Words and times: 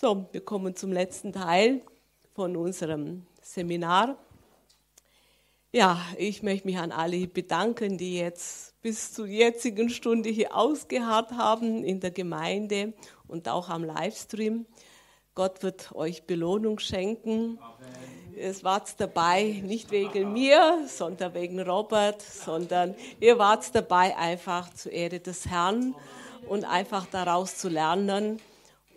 So, 0.00 0.26
wir 0.30 0.44
kommen 0.44 0.76
zum 0.76 0.92
letzten 0.92 1.32
Teil 1.32 1.82
von 2.32 2.56
unserem 2.56 3.26
Seminar. 3.42 4.16
Ja, 5.72 6.00
ich 6.16 6.44
möchte 6.44 6.68
mich 6.68 6.78
an 6.78 6.92
alle 6.92 7.26
bedanken, 7.26 7.98
die 7.98 8.16
jetzt 8.16 8.80
bis 8.80 9.12
zur 9.12 9.26
jetzigen 9.26 9.90
Stunde 9.90 10.28
hier 10.28 10.54
ausgeharrt 10.54 11.32
haben 11.32 11.82
in 11.82 11.98
der 11.98 12.12
Gemeinde 12.12 12.92
und 13.26 13.48
auch 13.48 13.70
am 13.70 13.82
Livestream. 13.82 14.66
Gott 15.34 15.64
wird 15.64 15.90
euch 15.96 16.22
Belohnung 16.22 16.78
schenken. 16.78 17.58
Amen. 17.60 18.36
Es 18.36 18.62
wart 18.62 19.00
dabei, 19.00 19.60
nicht 19.64 19.90
wegen 19.90 20.32
mir, 20.32 20.86
sondern 20.86 21.34
wegen 21.34 21.58
Robert, 21.58 22.22
sondern 22.22 22.94
ihr 23.18 23.36
wart 23.40 23.74
dabei 23.74 24.16
einfach 24.16 24.72
zur 24.74 24.92
Ehre 24.92 25.18
des 25.18 25.46
Herrn 25.46 25.96
und 26.48 26.64
einfach 26.64 27.06
daraus 27.06 27.56
zu 27.56 27.68
lernen 27.68 28.40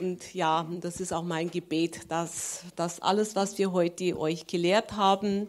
und 0.01 0.33
ja, 0.33 0.67
das 0.81 0.99
ist 0.99 1.13
auch 1.13 1.23
mein 1.23 1.51
Gebet, 1.51 2.11
dass, 2.11 2.63
dass 2.75 3.01
alles, 3.01 3.35
was 3.35 3.57
wir 3.57 3.71
heute 3.71 4.17
euch 4.17 4.47
gelehrt 4.47 4.93
haben, 4.93 5.47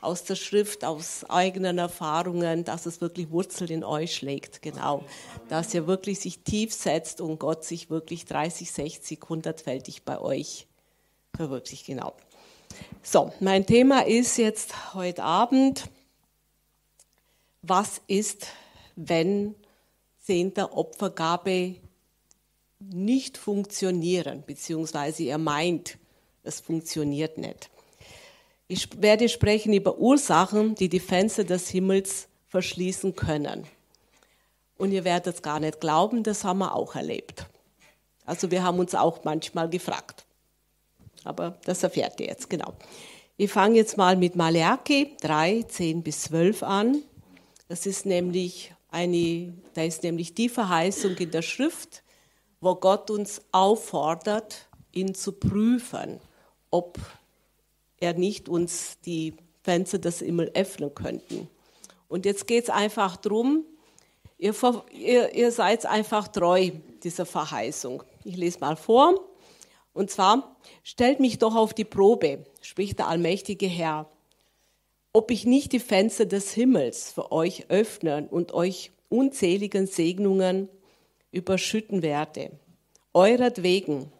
aus 0.00 0.22
der 0.22 0.36
Schrift, 0.36 0.84
aus 0.84 1.28
eigenen 1.28 1.78
Erfahrungen, 1.78 2.62
dass 2.62 2.86
es 2.86 3.00
wirklich 3.00 3.30
Wurzel 3.30 3.70
in 3.70 3.82
euch 3.82 4.14
schlägt, 4.14 4.62
genau. 4.62 5.04
Dass 5.48 5.74
ihr 5.74 5.88
wirklich 5.88 6.20
sich 6.20 6.38
tief 6.40 6.72
setzt 6.72 7.20
und 7.20 7.40
Gott 7.40 7.64
sich 7.64 7.90
wirklich 7.90 8.24
30, 8.24 8.70
60, 8.70 9.18
100-fältig 9.18 10.02
bei 10.04 10.20
euch 10.20 10.68
verwirklicht, 11.34 11.86
genau. 11.86 12.14
So, 13.02 13.32
mein 13.40 13.66
Thema 13.66 14.06
ist 14.06 14.36
jetzt 14.36 14.94
heute 14.94 15.24
Abend, 15.24 15.88
was 17.62 18.00
ist, 18.06 18.46
wenn 18.94 19.56
zehnter 20.20 20.76
Opfergabe 20.76 21.74
nicht 22.80 23.38
funktionieren, 23.38 24.44
beziehungsweise 24.46 25.24
er 25.24 25.38
meint, 25.38 25.98
es 26.42 26.60
funktioniert 26.60 27.38
nicht. 27.38 27.70
Ich 28.68 29.02
werde 29.02 29.28
sprechen 29.28 29.72
über 29.72 29.98
Ursachen, 29.98 30.74
die 30.74 30.88
die 30.88 31.00
Fenster 31.00 31.44
des 31.44 31.68
Himmels 31.68 32.28
verschließen 32.48 33.14
können. 33.14 33.66
Und 34.76 34.92
ihr 34.92 35.04
werdet 35.04 35.36
es 35.36 35.42
gar 35.42 35.58
nicht 35.58 35.80
glauben, 35.80 36.22
das 36.22 36.44
haben 36.44 36.58
wir 36.58 36.74
auch 36.74 36.94
erlebt. 36.94 37.46
Also 38.24 38.50
wir 38.50 38.62
haben 38.62 38.78
uns 38.78 38.94
auch 38.94 39.24
manchmal 39.24 39.68
gefragt. 39.68 40.24
Aber 41.24 41.58
das 41.64 41.82
erfährt 41.82 42.20
ihr 42.20 42.26
jetzt, 42.26 42.48
genau. 42.48 42.74
Ich 43.36 43.50
fange 43.50 43.76
jetzt 43.76 43.96
mal 43.96 44.16
mit 44.16 44.36
Maleaki 44.36 45.16
3, 45.20 45.62
10 45.62 46.02
bis 46.02 46.22
12 46.22 46.62
an. 46.62 47.02
Das 47.68 47.86
ist 47.86 48.06
nämlich 48.06 48.72
eine, 48.90 49.52
da 49.74 49.82
ist 49.82 50.02
nämlich 50.02 50.34
die 50.34 50.48
Verheißung 50.48 51.16
in 51.16 51.30
der 51.30 51.42
Schrift, 51.42 52.02
wo 52.60 52.74
Gott 52.74 53.10
uns 53.10 53.42
auffordert, 53.52 54.68
ihn 54.92 55.14
zu 55.14 55.32
prüfen, 55.32 56.20
ob 56.70 56.98
er 57.98 58.14
nicht 58.14 58.48
uns 58.48 58.98
die 59.04 59.34
Fenster 59.62 59.98
des 59.98 60.20
Himmels 60.20 60.54
öffnen 60.54 60.94
könnten. 60.94 61.48
Und 62.08 62.24
jetzt 62.24 62.46
geht 62.46 62.64
es 62.64 62.70
einfach 62.70 63.16
darum, 63.16 63.64
ihr, 64.38 64.54
ihr, 64.92 65.34
ihr 65.34 65.52
seid 65.52 65.84
einfach 65.86 66.28
treu 66.28 66.70
dieser 67.02 67.26
Verheißung. 67.26 68.02
Ich 68.24 68.36
lese 68.36 68.60
mal 68.60 68.76
vor. 68.76 69.20
Und 69.92 70.10
zwar, 70.10 70.56
stellt 70.82 71.20
mich 71.20 71.38
doch 71.38 71.54
auf 71.54 71.74
die 71.74 71.84
Probe, 71.84 72.44
spricht 72.60 72.98
der 72.98 73.08
allmächtige 73.08 73.66
Herr, 73.66 74.08
ob 75.12 75.30
ich 75.30 75.44
nicht 75.44 75.72
die 75.72 75.80
Fenster 75.80 76.26
des 76.26 76.52
Himmels 76.52 77.10
für 77.10 77.32
euch 77.32 77.68
öffnen 77.68 78.28
und 78.28 78.52
euch 78.52 78.92
unzähligen 79.08 79.86
Segnungen 79.86 80.68
überschütten 81.30 82.02
werde. 82.02 82.50
Euretwegen 83.14 84.12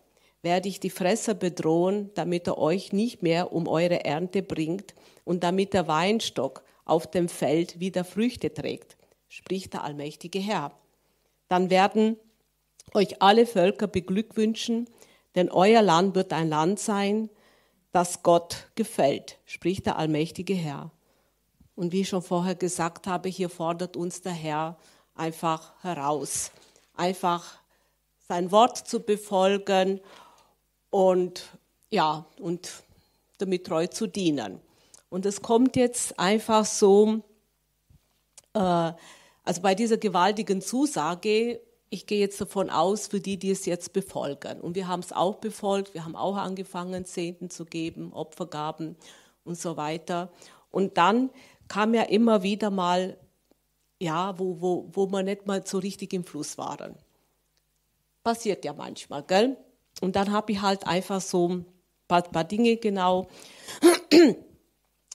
werde 0.43 0.69
ich 0.69 0.81
die 0.81 0.91
Fresser 0.91 1.35
bedrohen, 1.35 2.11
damit 2.15 2.47
er 2.47 2.59
euch 2.59 2.93
nicht 2.93 3.23
mehr 3.23 3.53
um 3.53 3.67
eure 3.69 4.05
Ernte 4.05 4.43
bringt 4.43 4.95
und 5.25 5.43
damit 5.43 5.75
der 5.75 5.89
Weinstock 5.89 6.63
auf 6.85 7.11
dem 7.11 7.29
Feld 7.29 7.81
wieder 7.81 8.05
Früchte 8.05 8.53
trägt, 8.53 8.97
spricht 9.29 9.75
der 9.75 9.85
allmächtige 9.85 10.39
Herr. 10.39 10.73
Dann 11.49 11.71
werden 11.71 12.17
euch 12.95 13.21
alle 13.21 13.47
Völker 13.47 13.87
beglückwünschen, 13.87 14.89
denn 15.35 15.51
euer 15.51 15.83
Land 15.83 16.15
wird 16.15 16.33
ein 16.33 16.49
Land 16.49 16.79
sein, 16.79 17.29
das 17.93 18.23
Gott 18.23 18.69
gefällt, 18.75 19.39
spricht 19.45 19.87
der 19.87 19.99
allmächtige 19.99 20.55
Herr. 20.55 20.93
Und 21.75 21.93
wie 21.93 22.03
ich 22.03 22.09
schon 22.09 22.23
vorher 22.23 22.55
gesagt 22.55 23.07
habe, 23.07 23.29
hier 23.29 23.49
fordert 23.49 23.97
uns 23.97 24.21
der 24.23 24.33
Herr 24.33 24.79
einfach 25.15 25.75
heraus 25.83 26.51
einfach 26.99 27.59
sein 28.29 28.51
Wort 28.51 28.77
zu 28.77 29.01
befolgen 29.01 30.01
und 30.91 31.45
ja, 31.91 32.27
und 32.41 32.71
damit 33.39 33.67
treu 33.67 33.87
zu 33.87 34.07
dienen. 34.07 34.61
Und 35.09 35.25
es 35.25 35.41
kommt 35.41 35.77
jetzt 35.77 36.19
einfach 36.19 36.67
so, 36.67 37.23
äh, 38.53 38.93
also 39.45 39.63
bei 39.63 39.75
dieser 39.75 39.97
gewaltigen 39.97 40.61
Zusage, 40.61 41.61
ich 41.91 42.07
gehe 42.07 42.21
jetzt 42.21 42.39
davon 42.41 42.69
aus, 42.69 43.07
für 43.07 43.21
die, 43.21 43.39
die 43.39 43.51
es 43.51 43.65
jetzt 43.65 43.95
befolgen. 43.95 44.61
Und 44.61 44.75
wir 44.75 44.89
haben 44.89 45.01
es 45.01 45.13
auch 45.13 45.37
befolgt, 45.37 45.95
wir 45.95 46.05
haben 46.05 46.17
auch 46.17 46.37
angefangen, 46.37 47.07
Zehnten 47.07 47.49
zu 47.49 47.65
geben, 47.65 48.13
Opfergaben 48.13 48.97
und 49.45 49.59
so 49.59 49.79
weiter. 49.79 50.31
Und 50.71 50.99
dann 50.99 51.31
kam 51.69 51.95
ja 51.95 52.03
immer 52.03 52.43
wieder 52.43 52.71
mal 52.71 53.17
ja, 54.01 54.39
wo, 54.39 54.61
wo, 54.61 54.89
wo 54.93 55.07
wir 55.07 55.23
nicht 55.23 55.47
mal 55.47 55.67
so 55.67 55.79
richtig 55.79 56.13
im 56.13 56.25
Fluss 56.25 56.59
waren. 56.59 56.97
Passiert 58.23 58.65
ja 58.65 58.73
manchmal, 58.73 59.23
gell? 59.23 59.57
Und 60.01 60.17
dann 60.17 60.33
habe 60.33 60.53
ich 60.53 60.61
halt 60.61 60.87
einfach 60.87 61.21
so 61.21 61.49
ein 61.49 61.65
paar, 62.07 62.23
paar 62.23 62.45
Dinge 62.45 62.77
genau. 62.77 63.29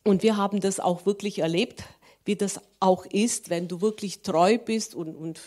Und 0.03 0.23
wir 0.23 0.35
haben 0.35 0.59
das 0.59 0.79
auch 0.79 1.05
wirklich 1.05 1.39
erlebt, 1.39 1.83
wie 2.25 2.35
das 2.35 2.59
auch 2.79 3.05
ist, 3.05 3.49
wenn 3.49 3.67
du 3.67 3.81
wirklich 3.81 4.21
treu 4.21 4.57
bist 4.57 4.95
und, 4.95 5.15
und 5.15 5.39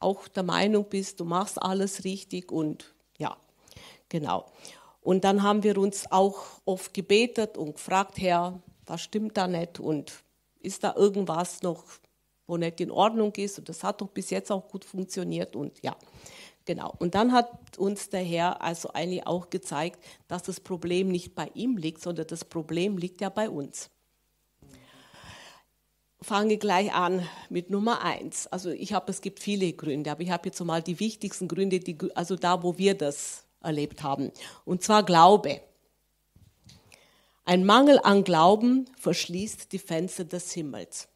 auch 0.00 0.28
der 0.28 0.42
Meinung 0.42 0.84
bist, 0.84 1.20
du 1.20 1.24
machst 1.24 1.60
alles 1.60 2.04
richtig 2.04 2.52
und 2.52 2.94
ja, 3.18 3.36
genau. 4.08 4.46
Und 5.00 5.24
dann 5.24 5.42
haben 5.42 5.62
wir 5.62 5.78
uns 5.78 6.10
auch 6.10 6.44
oft 6.64 6.92
gebetet 6.92 7.56
und 7.56 7.74
gefragt, 7.74 8.18
Herr, 8.18 8.60
was 8.86 9.02
stimmt 9.02 9.36
da 9.36 9.46
nicht 9.46 9.78
und 9.78 10.12
ist 10.60 10.82
da 10.82 10.94
irgendwas 10.96 11.62
noch 11.62 11.84
wo 12.46 12.56
nicht 12.56 12.80
in 12.80 12.90
Ordnung 12.90 13.32
ist. 13.36 13.58
Und 13.58 13.68
das 13.68 13.82
hat 13.82 14.00
doch 14.00 14.08
bis 14.08 14.30
jetzt 14.30 14.50
auch 14.50 14.68
gut 14.68 14.84
funktioniert. 14.84 15.56
Und 15.56 15.82
ja, 15.82 15.96
genau. 16.64 16.94
Und 16.98 17.14
dann 17.14 17.32
hat 17.32 17.78
uns 17.78 18.08
der 18.10 18.22
Herr 18.22 18.62
also 18.62 18.90
eigentlich 18.92 19.26
auch 19.26 19.50
gezeigt, 19.50 20.02
dass 20.28 20.42
das 20.42 20.60
Problem 20.60 21.08
nicht 21.08 21.34
bei 21.34 21.50
ihm 21.54 21.76
liegt, 21.76 22.02
sondern 22.02 22.26
das 22.26 22.44
Problem 22.44 22.98
liegt 22.98 23.20
ja 23.20 23.28
bei 23.28 23.50
uns. 23.50 23.90
Fange 26.22 26.56
gleich 26.56 26.92
an 26.94 27.28
mit 27.50 27.70
Nummer 27.70 28.02
eins. 28.02 28.46
Also 28.46 28.70
ich 28.70 28.92
habe, 28.92 29.10
es 29.10 29.20
gibt 29.20 29.38
viele 29.38 29.72
Gründe, 29.72 30.10
aber 30.10 30.22
ich 30.22 30.30
habe 30.30 30.48
jetzt 30.48 30.60
mal 30.64 30.82
die 30.82 30.98
wichtigsten 30.98 31.46
Gründe, 31.46 31.78
die, 31.78 31.96
also 32.14 32.36
da, 32.36 32.62
wo 32.62 32.78
wir 32.78 32.94
das 32.94 33.44
erlebt 33.62 34.02
haben. 34.02 34.32
Und 34.64 34.82
zwar 34.82 35.02
Glaube. 35.02 35.60
Ein 37.44 37.64
Mangel 37.64 38.00
an 38.02 38.24
Glauben 38.24 38.86
verschließt 38.98 39.70
die 39.70 39.78
Fenster 39.78 40.24
des 40.24 40.52
Himmels. 40.52 41.08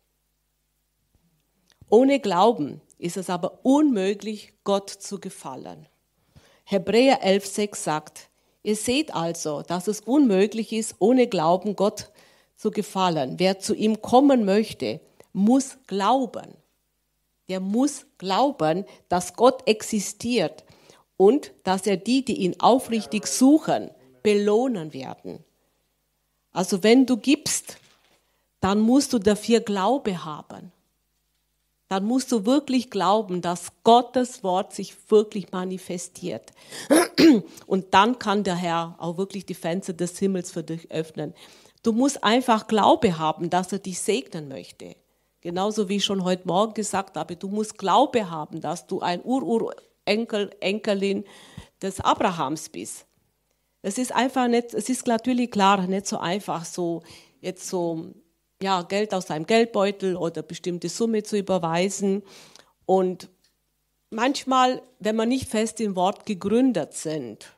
Ohne 1.93 2.21
Glauben 2.21 2.81
ist 2.99 3.17
es 3.17 3.29
aber 3.29 3.65
unmöglich, 3.65 4.55
Gott 4.63 4.91
zu 4.91 5.19
gefallen. 5.19 5.87
Hebräer 6.63 7.25
11,6 7.25 7.77
sagt, 7.77 8.31
ihr 8.63 8.77
seht 8.77 9.13
also, 9.13 9.63
dass 9.63 9.89
es 9.89 10.01
unmöglich 10.01 10.73
ist, 10.73 10.95
ohne 11.01 11.27
Glauben 11.27 11.75
Gott 11.75 12.13
zu 12.55 12.71
gefallen. 12.71 13.41
Wer 13.41 13.59
zu 13.59 13.75
ihm 13.75 14.01
kommen 14.01 14.45
möchte, 14.45 15.01
muss 15.33 15.79
glauben. 15.89 16.55
Der 17.49 17.59
muss 17.59 18.07
glauben, 18.19 18.85
dass 19.09 19.35
Gott 19.35 19.67
existiert 19.67 20.63
und 21.17 21.53
dass 21.65 21.89
er 21.89 21.97
die, 21.97 22.25
die 22.25 22.37
ihn 22.37 22.55
aufrichtig 22.61 23.27
suchen, 23.27 23.91
belohnen 24.23 24.93
werden. 24.93 25.45
Also 26.53 26.85
wenn 26.85 27.05
du 27.05 27.17
gibst, 27.17 27.79
dann 28.61 28.79
musst 28.79 29.13
du 29.13 29.19
dafür 29.19 29.59
Glaube 29.59 30.25
haben 30.25 30.71
dann 31.91 32.05
musst 32.05 32.31
du 32.31 32.47
wirklich 32.47 32.89
glauben, 32.89 33.43
dass 33.43 33.73
Gottes 33.83 34.45
Wort 34.45 34.73
sich 34.73 34.95
wirklich 35.11 35.51
manifestiert. 35.51 36.53
Und 37.67 37.93
dann 37.95 38.21
kann 38.21 38.45
der 38.45 38.55
Herr 38.55 38.95
auch 38.99 39.19
wirklich 39.19 39.45
die 39.45 39.55
Fenster 39.55 39.93
des 39.93 40.17
Himmels 40.21 40.53
für 40.53 40.63
dich 40.63 40.89
öffnen. 40.93 41.35
Du 41.83 41.91
musst 41.91 42.23
einfach 42.23 42.69
Glaube 42.69 43.19
haben, 43.19 43.51
dass 43.51 43.73
er 43.73 43.81
dich 43.81 43.99
segnen 43.99 44.47
möchte. 44.47 44.95
Genauso 45.41 45.89
wie 45.89 45.97
ich 45.97 46.05
schon 46.05 46.23
heute 46.23 46.47
Morgen 46.47 46.75
gesagt 46.75 47.17
habe, 47.17 47.35
du 47.35 47.49
musst 47.49 47.77
Glaube 47.77 48.31
haben, 48.31 48.61
dass 48.61 48.87
du 48.87 49.01
ein 49.01 49.21
Ururenkel, 49.25 50.51
Enkelin 50.61 51.25
des 51.83 51.99
Abrahams 51.99 52.69
bist. 52.69 53.05
Es 53.83 53.99
ist 53.99 54.15
einfach 54.15 54.47
nicht, 54.47 54.75
es 54.75 54.89
ist 54.89 55.09
natürlich 55.09 55.51
klar, 55.51 55.85
nicht 55.89 56.07
so 56.07 56.19
einfach 56.19 56.65
so, 56.65 57.03
jetzt 57.41 57.69
so 57.69 58.13
ja, 58.63 58.83
Geld 58.83 59.15
aus 59.15 59.29
seinem 59.29 59.47
Geldbeutel 59.47 60.17
oder 60.17 60.43
bestimmte 60.43 60.89
Summe 60.89 61.23
zu 61.23 61.39
überweisen. 61.39 62.23
Und 62.85 63.29
manchmal, 64.11 64.83
wenn 64.99 65.17
wir 65.17 65.27
nicht 65.27 65.49
fest 65.49 65.81
im 65.81 65.97
Wort 65.97 66.27
gegründet 66.27 66.95
sind, 66.95 67.53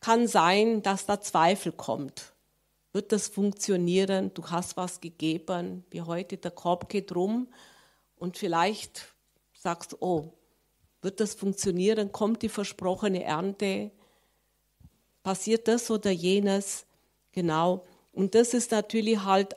kann 0.00 0.28
sein, 0.28 0.82
dass 0.82 1.06
da 1.06 1.20
Zweifel 1.20 1.72
kommt. 1.72 2.34
Wird 2.92 3.12
das 3.12 3.28
funktionieren? 3.28 4.32
Du 4.34 4.48
hast 4.48 4.76
was 4.76 5.00
gegeben, 5.00 5.84
wie 5.90 6.02
heute, 6.02 6.36
der 6.36 6.50
Korb 6.52 6.88
geht 6.88 7.14
rum 7.14 7.48
und 8.16 8.38
vielleicht 8.38 9.14
sagst 9.52 9.92
du, 9.92 9.96
oh, 10.00 10.32
wird 11.02 11.20
das 11.20 11.34
funktionieren? 11.34 12.12
Kommt 12.12 12.42
die 12.42 12.48
versprochene 12.48 13.22
Ernte? 13.24 13.90
Passiert 15.22 15.68
das 15.68 15.90
oder 15.90 16.10
jenes? 16.10 16.86
Genau. 17.32 17.84
Und 18.12 18.34
das 18.34 18.54
ist 18.54 18.72
natürlich 18.72 19.22
halt 19.24 19.54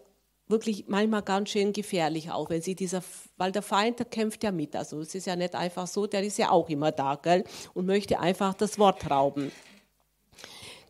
wirklich 0.51 0.85
manchmal 0.87 1.23
ganz 1.23 1.49
schön 1.49 1.73
gefährlich 1.73 2.29
auch, 2.31 2.49
wenn 2.49 2.61
sie 2.61 2.75
dieser, 2.75 3.01
weil 3.37 3.51
der 3.51 3.61
Feind, 3.61 3.99
der 3.99 4.05
kämpft 4.05 4.43
ja 4.43 4.51
mit. 4.51 4.75
Also 4.75 4.99
es 4.99 5.15
ist 5.15 5.25
ja 5.25 5.35
nicht 5.35 5.55
einfach 5.55 5.87
so, 5.87 6.05
der 6.05 6.23
ist 6.23 6.37
ja 6.37 6.51
auch 6.51 6.69
immer 6.69 6.91
da, 6.91 7.15
gell? 7.15 7.43
Und 7.73 7.87
möchte 7.87 8.19
einfach 8.19 8.53
das 8.53 8.77
Wort 8.77 9.09
rauben. 9.09 9.51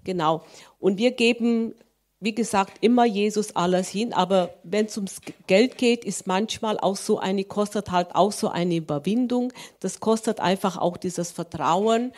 Genau. 0.03 0.43
Und 0.79 0.97
wir 0.97 1.11
geben, 1.11 1.75
wie 2.19 2.35
gesagt, 2.35 2.77
immer 2.81 3.05
Jesus 3.05 3.55
alles 3.55 3.89
hin, 3.89 4.13
aber 4.13 4.53
wenn 4.63 4.85
es 4.85 4.97
ums 4.97 5.21
Geld 5.47 5.77
geht, 5.77 6.05
ist 6.05 6.27
manchmal 6.27 6.79
auch 6.79 6.95
so 6.95 7.19
eine, 7.19 7.43
kostet 7.43 7.91
halt 7.91 8.15
auch 8.15 8.31
so 8.31 8.49
eine 8.49 8.75
Überwindung. 8.75 9.53
Das 9.79 9.99
kostet 9.99 10.39
einfach 10.39 10.77
auch 10.77 10.97
dieses 10.97 11.31
Vertrauen 11.31 12.13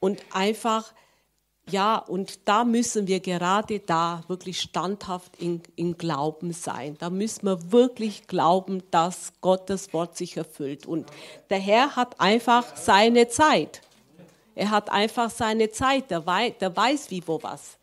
und 0.00 0.20
einfach, 0.32 0.92
ja, 1.70 1.96
und 1.96 2.40
da 2.48 2.64
müssen 2.64 3.06
wir 3.06 3.20
gerade 3.20 3.78
da 3.78 4.24
wirklich 4.26 4.60
standhaft 4.60 5.36
in, 5.40 5.62
in 5.76 5.96
Glauben 5.96 6.52
sein. 6.52 6.96
Da 6.98 7.08
müssen 7.08 7.46
wir 7.46 7.70
wirklich 7.70 8.26
glauben, 8.26 8.82
dass 8.90 9.32
Gottes 9.40 9.92
Wort 9.92 10.16
sich 10.16 10.36
erfüllt. 10.36 10.86
Und 10.86 11.08
der 11.50 11.60
Herr 11.60 11.94
hat 11.94 12.20
einfach 12.20 12.76
seine 12.76 13.28
Zeit. 13.28 13.80
Er 14.54 14.70
hat 14.70 14.90
einfach 14.90 15.30
seine 15.30 15.70
Zeit. 15.70 16.10
Der, 16.10 16.26
wei 16.26 16.50
der 16.50 16.76
weiß, 16.76 17.10
wie, 17.10 17.22
wo, 17.26 17.42
was. 17.42 17.78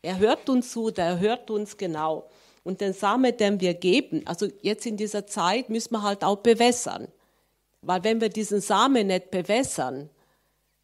Er 0.00 0.18
hört 0.18 0.48
uns 0.48 0.72
zu, 0.72 0.90
der 0.90 1.20
hört 1.20 1.50
uns 1.50 1.76
genau. 1.76 2.28
Und 2.64 2.80
den 2.80 2.94
Samen, 2.94 3.36
den 3.36 3.60
wir 3.60 3.74
geben, 3.74 4.22
also 4.26 4.48
jetzt 4.62 4.86
in 4.86 4.96
dieser 4.96 5.26
Zeit 5.26 5.68
müssen 5.68 5.92
wir 5.92 6.02
halt 6.02 6.24
auch 6.24 6.38
bewässern. 6.38 7.08
Weil 7.82 8.02
wenn 8.04 8.20
wir 8.20 8.30
diesen 8.30 8.60
Samen 8.60 9.08
nicht 9.08 9.30
bewässern, 9.30 10.08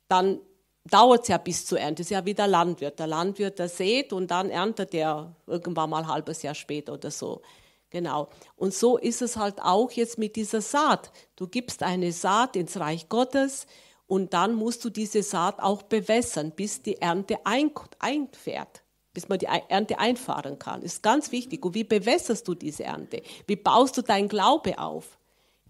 dann 0.09 0.41
dauert 0.89 1.23
es 1.23 1.29
ja 1.29 1.39
bis 1.39 1.67
zur 1.67 1.81
Ernte. 1.81 2.03
Ist 2.03 2.11
ja 2.11 2.25
wie 2.25 2.35
der 2.35 2.47
Landwirt. 2.47 2.99
Der 2.99 3.07
Landwirt, 3.07 3.59
der 3.59 3.69
sät 3.69 4.13
und 4.13 4.31
dann 4.31 4.51
erntet 4.51 4.95
er 4.95 5.35
irgendwann 5.47 5.91
mal 5.91 5.99
ein 6.03 6.09
halbes 6.09 6.43
Jahr 6.43 6.55
später 6.55 6.95
oder 6.95 7.11
so. 7.11 7.43
Genau. 7.91 8.29
Und 8.57 8.75
so 8.75 8.99
ist 8.99 9.23
es 9.23 9.37
halt 9.37 9.61
auch 9.63 9.91
jetzt 9.93 10.19
mit 10.19 10.37
dieser 10.37 10.61
Saat. 10.61 11.11
Du 11.37 11.47
gibst 11.47 11.83
eine 11.83 12.13
Saat 12.13 12.57
ins 12.57 12.79
Reich 12.79 13.09
Gottes 13.09 13.67
und 14.07 14.35
dann 14.35 14.55
musst 14.55 14.85
du 14.85 14.91
diese 14.91 15.23
Saat 15.23 15.61
auch 15.61 15.83
bewässern, 15.83 16.53
bis 16.53 16.83
die 16.83 17.01
Ernte 17.01 17.39
einfährt, 17.45 18.83
bis 19.15 19.29
man 19.29 19.39
die 19.39 19.47
Ernte 19.47 19.99
einfahren 19.99 20.59
kann. 20.59 20.83
Ist 20.83 21.03
ganz 21.03 21.33
wichtig. 21.33 21.65
Und 21.65 21.75
wie 21.75 21.85
bewässerst 21.85 22.47
du 22.47 22.55
diese 22.55 22.85
Ernte? 22.85 23.23
Wie 23.47 23.57
baust 23.57 23.97
du 23.97 24.03
dein 24.03 24.29
Glaube 24.29 24.79
auf? 24.79 25.19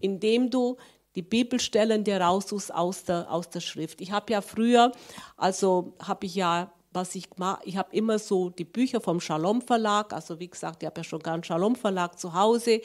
Indem 0.01 0.49
du 0.49 0.77
die 1.15 1.21
Bibelstellen 1.21 2.03
dir 2.03 2.21
raussuchst 2.21 2.73
aus 2.73 3.03
der, 3.03 3.31
aus 3.31 3.49
der 3.49 3.61
Schrift. 3.61 4.01
Ich 4.01 4.11
habe 4.11 4.31
ja 4.31 4.41
früher, 4.41 4.91
also 5.37 5.93
habe 6.01 6.25
ich 6.25 6.35
ja, 6.35 6.71
was 6.91 7.15
ich 7.15 7.27
mache, 7.37 7.61
ich 7.65 7.77
habe 7.77 7.95
immer 7.95 8.19
so 8.19 8.49
die 8.49 8.65
Bücher 8.65 9.01
vom 9.01 9.19
Shalom 9.19 9.61
Verlag, 9.61 10.13
also 10.13 10.39
wie 10.39 10.49
gesagt, 10.49 10.83
ich 10.83 10.87
habe 10.87 10.99
ja 10.99 11.03
schon 11.03 11.19
gar 11.19 11.33
einen 11.33 11.43
Shalom 11.43 11.75
Verlag 11.75 12.17
zu 12.19 12.33
Hause. 12.33 12.81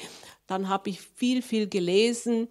Dann 0.47 0.69
habe 0.69 0.91
ich 0.91 1.00
viel, 1.00 1.43
viel 1.43 1.69
gelesen 1.69 2.49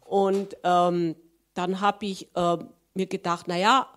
und 0.00 0.56
ähm, 0.64 1.14
dann 1.54 1.80
habe 1.80 2.06
ich 2.06 2.34
äh, 2.34 2.56
mir 2.94 3.06
gedacht, 3.06 3.48
naja, 3.48 3.88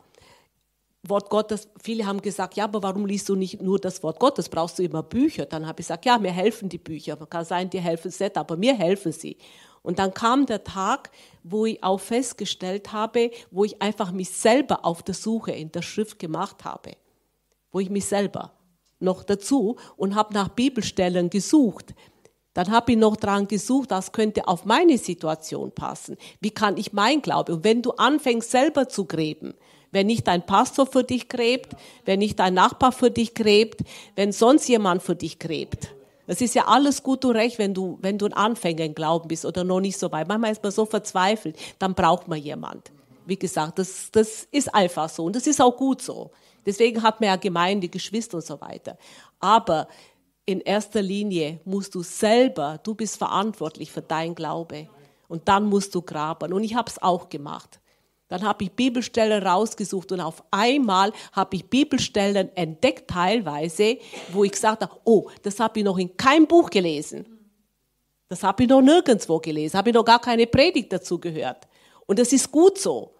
Wort 1.03 1.31
Gottes, 1.31 1.68
viele 1.81 2.06
haben 2.06 2.21
gesagt, 2.21 2.56
ja, 2.56 2.65
aber 2.65 2.83
warum 2.83 3.07
liest 3.07 3.27
du 3.27 3.36
nicht 3.36 3.62
nur 3.62 3.80
das 3.80 4.03
Wort 4.03 4.19
Gottes? 4.19 4.50
Brauchst 4.50 4.77
du 4.77 4.83
immer 4.83 5.01
Bücher? 5.01 5.45
Dann 5.45 5.65
habe 5.65 5.81
ich 5.81 5.88
gesagt, 5.88 6.06
ja, 6.06 6.19
mir 6.19 6.31
helfen 6.31 6.69
die 6.69 6.77
Bücher. 6.77 7.15
Kann 7.18 7.44
sein, 7.44 7.69
dir 7.69 7.81
helfen 7.81 8.12
sie 8.12 8.25
nicht, 8.25 8.38
aber 8.38 8.56
mir 8.56 8.75
helfen 8.75 9.12
sie. 9.12 9.38
Und 9.81 9.98
dann 9.98 10.13
kam 10.13 10.45
der 10.45 10.63
Tag, 10.63 11.09
wo 11.44 11.65
ich 11.65 11.83
auch 11.83 12.00
festgestellt 12.00 12.92
habe, 12.94 13.31
wo 13.50 13.65
ich 13.65 13.81
einfach 13.81 14.12
mich 14.12 14.30
selber 14.30 14.86
auf 14.86 15.01
der 15.01 15.15
Suche 15.15 15.53
in 15.53 15.71
der 15.71 15.81
Schrift 15.81 16.19
gemacht 16.19 16.65
habe. 16.65 16.92
Wo 17.71 17.80
ich 17.80 17.89
mich 17.89 18.06
selber 18.06 18.51
noch 19.00 19.24
dazu 19.24 19.77
und 19.98 20.13
habe 20.13 20.36
nach 20.36 20.50
Bibelstellen 20.50 21.31
gesucht. 21.31 21.95
Dann 22.53 22.69
habe 22.69 22.92
ich 22.92 22.98
noch 22.98 23.15
dran 23.15 23.48
gesucht, 23.48 23.89
das 23.89 24.12
könnte 24.12 24.48
auf 24.48 24.65
meine 24.65 25.00
Situation 25.00 25.71
passen. 25.71 26.18
Wie 26.42 26.51
kann 26.51 26.77
ich 26.77 26.94
mein 26.94 27.24
Glaube? 27.24 27.53
Und 27.56 27.63
wenn 27.63 27.81
du 27.81 27.92
anfängst 27.92 28.51
selber 28.51 28.88
zu 28.89 29.06
gräben, 29.06 29.56
wenn 29.91 30.07
nicht 30.07 30.27
dein 30.27 30.45
Pastor 30.45 30.85
für 30.85 31.03
dich 31.03 31.29
gräbt, 31.29 31.73
wenn 32.05 32.19
nicht 32.19 32.39
dein 32.39 32.53
Nachbar 32.53 32.91
für 32.91 33.11
dich 33.11 33.33
gräbt, 33.33 33.81
wenn 34.15 34.31
sonst 34.31 34.67
jemand 34.67 35.03
für 35.03 35.15
dich 35.15 35.39
gräbt, 35.39 35.93
es 36.31 36.39
ist 36.39 36.55
ja 36.55 36.67
alles 36.67 37.03
gut 37.03 37.25
und 37.25 37.35
recht, 37.35 37.59
wenn 37.59 37.73
du, 37.73 37.99
wenn 38.01 38.17
du 38.17 38.25
ein 38.25 38.31
Anfänger 38.31 38.85
im 38.85 38.95
Glauben 38.95 39.27
bist 39.27 39.43
oder 39.43 39.65
noch 39.65 39.81
nicht 39.81 39.97
so 39.97 40.13
weit. 40.13 40.29
Manchmal 40.29 40.53
ist 40.53 40.63
man 40.63 40.71
so 40.71 40.85
verzweifelt, 40.85 41.57
dann 41.77 41.93
braucht 41.93 42.29
man 42.29 42.39
jemand. 42.39 42.89
Wie 43.25 43.35
gesagt, 43.35 43.79
das, 43.79 44.11
das 44.11 44.47
ist 44.49 44.73
einfach 44.73 45.09
so 45.09 45.25
und 45.25 45.35
das 45.35 45.45
ist 45.45 45.59
auch 45.59 45.75
gut 45.75 46.01
so. 46.01 46.31
Deswegen 46.65 47.03
hat 47.03 47.19
man 47.19 47.27
ja 47.27 47.35
Gemeinde, 47.35 47.89
Geschwister 47.89 48.38
und 48.38 48.45
so 48.45 48.61
weiter. 48.61 48.97
Aber 49.41 49.89
in 50.45 50.61
erster 50.61 51.01
Linie 51.01 51.59
musst 51.65 51.95
du 51.95 52.01
selber, 52.01 52.79
du 52.81 52.95
bist 52.95 53.17
verantwortlich 53.17 53.91
für 53.91 54.01
dein 54.01 54.33
Glaube. 54.33 54.88
Und 55.27 55.49
dann 55.49 55.65
musst 55.65 55.93
du 55.95 56.01
graben. 56.01 56.53
Und 56.53 56.63
ich 56.63 56.75
habe 56.75 56.89
es 56.89 57.01
auch 57.01 57.27
gemacht. 57.27 57.81
Dann 58.31 58.44
habe 58.44 58.63
ich 58.63 58.72
Bibelstellen 58.72 59.44
rausgesucht 59.44 60.13
und 60.13 60.22
auf 60.22 60.42
einmal 60.51 61.12
habe 61.33 61.57
ich 61.57 61.69
Bibelstellen 61.69 62.56
entdeckt 62.56 63.10
teilweise, 63.10 63.98
wo 64.31 64.45
ich 64.45 64.54
gesagt 64.54 64.83
habe, 64.83 64.95
oh, 65.04 65.30
das 65.42 65.60
habe 65.60 65.80
ich 65.80 65.86
noch 65.86 65.98
in 65.98 66.16
keinem 66.16 66.48
Buch 66.48 66.69
gelesen. 66.69 67.25
Das 68.30 68.42
habe 68.42 68.63
ich 68.63 68.69
noch 68.69 68.81
nirgendwo 68.81 69.39
gelesen, 69.39 69.78
habe 69.78 69.89
ich 69.89 69.94
noch 69.94 70.06
gar 70.06 70.22
keine 70.22 70.48
Predigt 70.48 70.94
dazu 70.94 71.19
gehört. 71.19 71.68
Und 72.07 72.19
das 72.19 72.31
ist 72.31 72.50
gut 72.50 72.78
so. 72.78 73.12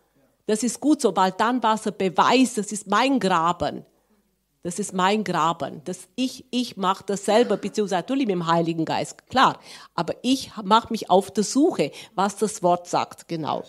Das 0.46 0.63
ist 0.63 0.80
gut 0.80 1.02
so, 1.02 1.14
weil 1.14 1.34
dann 1.34 1.62
war 1.62 1.75
es 1.75 1.86
ein 1.86 1.98
Beweis, 1.98 2.54
das 2.54 2.72
ist 2.72 2.88
mein 2.88 3.19
Graben. 3.19 3.86
Das 4.64 4.80
ist 4.80 4.94
mein 4.94 5.25
Graben. 5.25 5.81
Das 5.84 6.07
ich, 6.16 6.46
ich 6.52 6.78
mache 6.78 7.04
das 7.06 7.25
selber, 7.25 7.57
beziehungsweise 7.57 8.00
natürlich 8.00 8.28
mit 8.28 8.36
dem 8.36 8.48
Heiligen 8.48 8.86
Geist, 8.86 9.28
klar. 9.28 9.60
Aber 9.94 10.16
ich 10.22 10.52
mache 10.64 10.88
mich 10.94 11.10
auf 11.10 11.31
der 11.31 11.44
Suche, 11.44 11.92
was 12.16 12.38
das 12.38 12.64
Wort 12.64 12.88
sagt, 12.88 13.28
genau. 13.28 13.66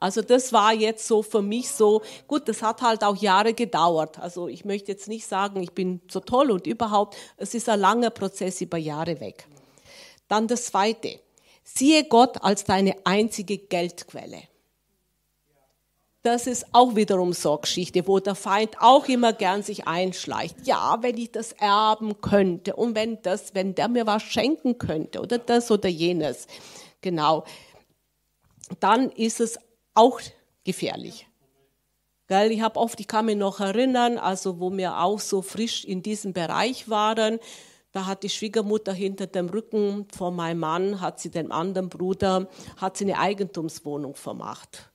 Also 0.00 0.22
das 0.22 0.52
war 0.52 0.72
jetzt 0.72 1.06
so 1.06 1.22
für 1.22 1.42
mich 1.42 1.70
so, 1.70 2.00
gut, 2.26 2.48
das 2.48 2.62
hat 2.62 2.80
halt 2.80 3.04
auch 3.04 3.16
Jahre 3.16 3.52
gedauert. 3.52 4.18
Also 4.18 4.48
ich 4.48 4.64
möchte 4.64 4.90
jetzt 4.90 5.08
nicht 5.08 5.26
sagen, 5.26 5.62
ich 5.62 5.72
bin 5.72 6.00
so 6.10 6.20
toll 6.20 6.50
und 6.50 6.66
überhaupt, 6.66 7.16
es 7.36 7.52
ist 7.54 7.68
ein 7.68 7.78
langer 7.78 8.10
Prozess 8.10 8.62
über 8.62 8.78
Jahre 8.78 9.20
weg. 9.20 9.46
Dann 10.26 10.48
das 10.48 10.64
Zweite, 10.66 11.20
siehe 11.62 12.04
Gott 12.04 12.42
als 12.42 12.64
deine 12.64 12.96
einzige 13.04 13.58
Geldquelle. 13.58 14.42
Das 16.22 16.46
ist 16.46 16.66
auch 16.72 16.96
wiederum 16.96 17.32
so 17.32 17.52
eine 17.52 17.60
Geschichte, 17.60 18.06
wo 18.06 18.20
der 18.20 18.34
Feind 18.34 18.76
auch 18.80 19.08
immer 19.08 19.32
gern 19.32 19.62
sich 19.62 19.86
einschleicht. 19.86 20.66
Ja, 20.66 20.98
wenn 21.00 21.16
ich 21.16 21.32
das 21.32 21.52
erben 21.52 22.20
könnte 22.20 22.76
und 22.76 22.94
wenn 22.94 23.20
das, 23.22 23.54
wenn 23.54 23.74
der 23.74 23.88
mir 23.88 24.06
was 24.06 24.22
schenken 24.22 24.76
könnte 24.76 25.20
oder 25.20 25.38
das 25.38 25.70
oder 25.70 25.88
jenes. 25.88 26.46
Genau. 27.00 27.44
Dann 28.80 29.10
ist 29.10 29.40
es 29.40 29.58
auch 29.94 30.20
gefährlich. 30.64 31.26
Gell, 32.28 32.52
ich 32.52 32.60
habe 32.60 32.78
oft, 32.78 33.00
ich 33.00 33.08
kann 33.08 33.26
mich 33.26 33.36
noch 33.36 33.58
erinnern, 33.58 34.16
also 34.16 34.60
wo 34.60 34.70
wir 34.76 34.98
auch 34.98 35.18
so 35.18 35.42
frisch 35.42 35.84
in 35.84 36.02
diesem 36.02 36.32
Bereich 36.32 36.88
waren, 36.88 37.40
da 37.92 38.06
hat 38.06 38.22
die 38.22 38.28
Schwiegermutter 38.28 38.92
hinter 38.92 39.26
dem 39.26 39.48
Rücken 39.48 40.06
von 40.16 40.36
meinem 40.36 40.60
Mann, 40.60 41.00
hat 41.00 41.18
sie 41.18 41.30
dem 41.30 41.50
anderen 41.50 41.88
Bruder, 41.88 42.48
hat 42.76 42.96
sie 42.96 43.04
eine 43.04 43.18
Eigentumswohnung 43.18 44.14
vermacht. 44.14 44.90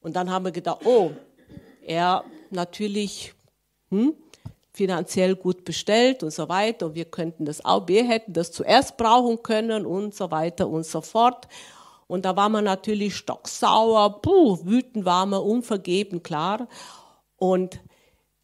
Und 0.00 0.16
dann 0.16 0.30
haben 0.30 0.46
wir 0.46 0.52
gedacht, 0.52 0.86
oh, 0.86 1.10
er 1.82 2.24
natürlich 2.50 3.34
hm, 3.90 4.14
finanziell 4.72 5.36
gut 5.36 5.64
bestellt 5.64 6.22
und 6.22 6.30
so 6.30 6.48
weiter 6.48 6.86
und 6.86 6.94
wir 6.94 7.06
könnten 7.06 7.44
das 7.44 7.64
auch, 7.64 7.88
wir 7.88 8.06
hätten 8.06 8.32
das 8.32 8.52
zuerst 8.52 8.96
brauchen 8.96 9.42
können 9.42 9.84
und 9.84 10.14
so 10.14 10.30
weiter 10.30 10.68
und 10.68 10.86
so 10.86 11.00
fort. 11.00 11.48
Und 12.06 12.24
da 12.24 12.36
war 12.36 12.48
man 12.48 12.64
natürlich 12.64 13.16
stocksauer, 13.16 14.20
puh, 14.22 14.64
wütend 14.64 15.04
war 15.04 15.26
man, 15.26 15.40
unvergeben, 15.40 16.22
klar. 16.22 16.68
Und 17.36 17.80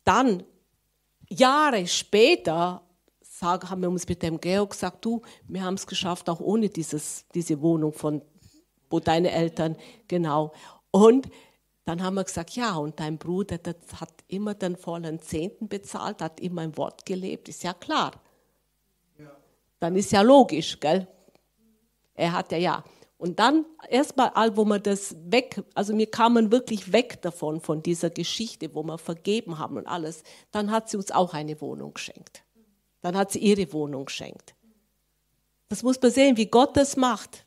dann, 0.05 0.43
Jahre 1.29 1.87
später, 1.87 2.83
sag, 3.21 3.71
haben 3.71 3.83
wir 3.83 3.89
uns 3.89 4.09
mit 4.09 4.23
dem 4.23 4.41
Georg 4.41 4.71
gesagt, 4.71 5.05
du, 5.05 5.23
wir 5.47 5.63
haben 5.63 5.75
es 5.75 5.87
geschafft, 5.87 6.29
auch 6.29 6.41
ohne 6.41 6.69
dieses, 6.69 7.27
diese 7.35 7.61
Wohnung 7.63 7.93
von, 7.93 8.23
wo 8.91 8.99
deine 8.99 9.31
Eltern, 9.31 9.77
genau. 10.09 10.53
Und 10.91 11.29
dann 11.85 12.03
haben 12.03 12.15
wir 12.15 12.25
gesagt, 12.25 12.51
ja, 12.51 12.77
und 12.77 13.01
dein 13.01 13.19
Bruder, 13.19 13.59
der 13.59 13.75
hat 14.01 14.13
immer 14.29 14.55
den 14.55 14.77
vollen 14.77 15.21
Zehnten 15.21 15.69
bezahlt, 15.69 16.21
hat 16.21 16.41
immer 16.41 16.63
ein 16.63 16.77
Wort 16.77 17.07
gelebt, 17.07 17.49
ist 17.49 17.63
ja 17.63 17.75
klar. 17.75 18.13
Ja. 19.19 19.37
Dann 19.81 19.97
ist 19.97 20.13
ja 20.13 20.23
logisch, 20.23 20.79
gell? 20.79 21.09
Er 22.15 22.33
hat 22.33 22.53
ja, 22.53 22.59
ja. 22.59 22.85
Und 23.23 23.39
dann 23.39 23.67
erstmal, 23.89 24.33
wo 24.57 24.65
wir 24.65 24.81
das 24.81 25.15
weg, 25.27 25.63
also 25.75 25.97
wir 25.97 26.11
kamen 26.11 26.51
wirklich 26.51 26.93
weg 26.93 27.23
davon, 27.23 27.61
von 27.61 27.81
dieser 27.81 28.11
Geschichte, 28.11 28.75
wo 28.75 28.83
wir 28.83 28.99
vergeben 28.99 29.61
haben 29.61 29.77
und 29.77 29.87
alles, 29.87 30.25
dann 30.51 30.73
hat 30.73 30.91
sie 30.91 30.97
uns 30.97 31.13
auch 31.13 31.33
eine 31.33 31.61
Wohnung 31.61 31.95
geschenkt. 31.95 32.43
Dann 33.01 33.17
hat 33.17 33.31
sie 33.31 33.39
ihre 33.39 33.73
Wohnung 33.73 34.07
geschenkt. 34.07 34.57
Das 35.69 35.85
muss 35.85 36.03
man 36.03 36.11
sehen, 36.11 36.37
wie 36.37 36.47
Gott 36.47 36.77
das 36.77 36.97
macht. 36.97 37.47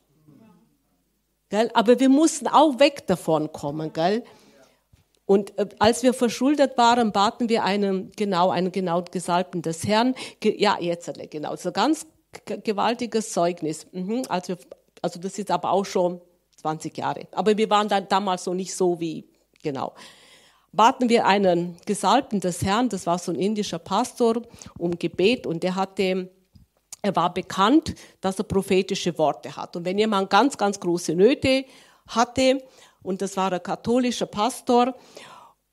Gell? 1.49 1.69
Aber 1.73 1.99
wir 1.99 2.07
mussten 2.07 2.47
auch 2.47 2.79
weg 2.79 3.05
davon 3.07 3.51
kommen. 3.51 3.91
Gell? 3.91 4.23
Und 5.25 5.57
äh, 5.59 5.67
als 5.79 6.03
wir 6.03 6.13
verschuldet 6.13 6.77
waren, 6.77 7.11
baten 7.11 7.49
wir 7.49 7.65
einen 7.65 8.13
genau, 8.13 8.49
einen 8.49 8.71
genau 8.71 9.03
Gesalbten 9.03 9.61
des 9.61 9.85
Herrn. 9.85 10.15
Ja, 10.41 10.77
jetzt 10.79 11.11
genau, 11.31 11.57
so 11.57 11.73
ganz 11.73 12.07
gewaltiges 12.45 13.33
Zeugnis. 13.33 13.87
Mhm, 13.91 14.23
als 14.29 14.47
wir 14.47 14.57
also 15.05 15.19
das 15.19 15.37
ist 15.37 15.51
aber 15.51 15.69
auch 15.71 15.85
schon 15.85 16.19
20 16.55 16.97
Jahre. 16.97 17.27
Aber 17.31 17.55
wir 17.55 17.69
waren 17.69 17.87
dann 17.87 18.07
damals 18.09 18.47
noch 18.47 18.55
nicht 18.55 18.75
so 18.75 18.99
wie, 18.99 19.29
genau. 19.61 19.93
Baten 20.71 21.09
wir 21.09 21.27
einen 21.27 21.77
Gesalbten 21.85 22.39
des 22.39 22.63
Herrn, 22.63 22.89
das 22.89 23.05
war 23.05 23.19
so 23.19 23.31
ein 23.31 23.37
indischer 23.37 23.77
Pastor, 23.77 24.41
um 24.79 24.97
Gebet 24.97 25.45
und 25.45 25.61
der 25.61 25.75
hatte, 25.75 26.31
er 27.03 27.15
war 27.15 27.31
bekannt, 27.31 27.93
dass 28.19 28.39
er 28.39 28.45
prophetische 28.45 29.15
Worte 29.19 29.55
hat. 29.55 29.75
Und 29.75 29.85
wenn 29.85 29.99
jemand 29.99 30.31
ganz, 30.31 30.57
ganz 30.57 30.79
große 30.79 31.13
Nöte 31.13 31.65
hatte, 32.07 32.63
und 33.03 33.21
das 33.21 33.37
war 33.37 33.53
ein 33.53 33.61
katholischer 33.61 34.25
Pastor, 34.25 34.95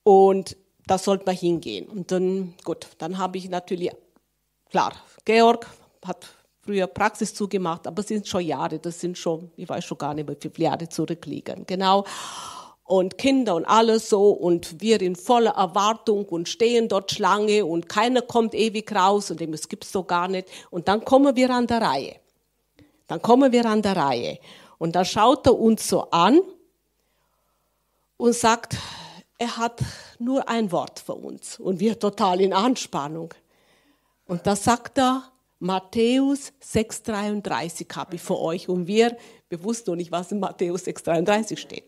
und 0.02 0.58
da 0.86 0.98
sollte 0.98 1.24
man 1.24 1.36
hingehen. 1.36 1.88
Und 1.88 2.12
dann, 2.12 2.54
gut, 2.64 2.86
dann 2.98 3.16
habe 3.16 3.38
ich 3.38 3.48
natürlich, 3.48 3.92
klar, 4.68 4.92
Georg 5.24 5.66
hat 6.04 6.26
früher 6.62 6.86
Praxis 6.86 7.34
zugemacht, 7.34 7.86
aber 7.86 8.00
es 8.00 8.08
sind 8.08 8.26
schon 8.26 8.42
Jahre, 8.42 8.78
das 8.78 9.00
sind 9.00 9.18
schon, 9.18 9.50
ich 9.56 9.68
weiß 9.68 9.84
schon 9.84 9.98
gar 9.98 10.14
nicht 10.14 10.26
mehr, 10.26 10.36
wie 10.40 10.48
viele 10.48 10.68
Jahre 10.68 10.88
zurückliegen. 10.88 11.66
Genau. 11.66 12.04
Und 12.84 13.18
Kinder 13.18 13.54
und 13.54 13.64
alles 13.64 14.08
so 14.08 14.30
und 14.30 14.80
wir 14.80 15.00
in 15.00 15.16
voller 15.16 15.52
Erwartung 15.52 16.26
und 16.26 16.48
stehen 16.48 16.88
dort 16.88 17.10
Schlange 17.10 17.64
und 17.64 17.88
keiner 17.88 18.22
kommt 18.22 18.54
ewig 18.54 18.92
raus 18.94 19.30
und 19.30 19.40
dem 19.40 19.52
es 19.52 19.68
gibt's 19.68 19.92
so 19.92 20.04
gar 20.04 20.28
nicht. 20.28 20.48
Und 20.70 20.88
dann 20.88 21.04
kommen 21.04 21.34
wir 21.34 21.50
an 21.50 21.66
der 21.66 21.80
Reihe. 21.80 22.16
Dann 23.06 23.20
kommen 23.22 23.52
wir 23.52 23.64
an 23.66 23.82
der 23.82 23.96
Reihe. 23.96 24.38
Und 24.78 24.94
da 24.96 25.04
schaut 25.04 25.46
er 25.46 25.58
uns 25.58 25.88
so 25.88 26.10
an 26.10 26.40
und 28.16 28.34
sagt, 28.34 28.76
er 29.38 29.56
hat 29.56 29.80
nur 30.18 30.48
ein 30.48 30.70
Wort 30.70 31.00
für 31.00 31.14
uns. 31.14 31.58
Und 31.58 31.80
wir 31.80 31.98
total 31.98 32.40
in 32.40 32.52
Anspannung. 32.52 33.32
Und 34.26 34.46
da 34.46 34.54
sagt 34.54 34.98
er, 34.98 35.31
Matthäus 35.62 36.52
6,33 36.60 37.94
habe 37.94 38.16
ich 38.16 38.22
für 38.22 38.36
euch 38.36 38.68
und 38.68 38.88
wir, 38.88 39.16
wir 39.48 39.62
wussten 39.62 39.90
noch 39.90 39.96
nicht, 39.96 40.10
was 40.10 40.32
in 40.32 40.40
Matthäus 40.40 40.84
6,33 40.88 41.56
steht. 41.56 41.84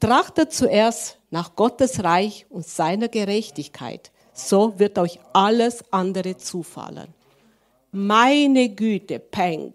Trachtet 0.00 0.52
zuerst 0.52 1.20
nach 1.30 1.54
Gottes 1.54 2.02
Reich 2.02 2.46
und 2.48 2.66
seiner 2.66 3.06
Gerechtigkeit, 3.06 4.10
so 4.32 4.76
wird 4.80 4.98
euch 4.98 5.20
alles 5.32 5.84
andere 5.92 6.36
zufallen. 6.36 7.14
Meine 7.92 8.70
Güte, 8.70 9.20
Peng. 9.20 9.74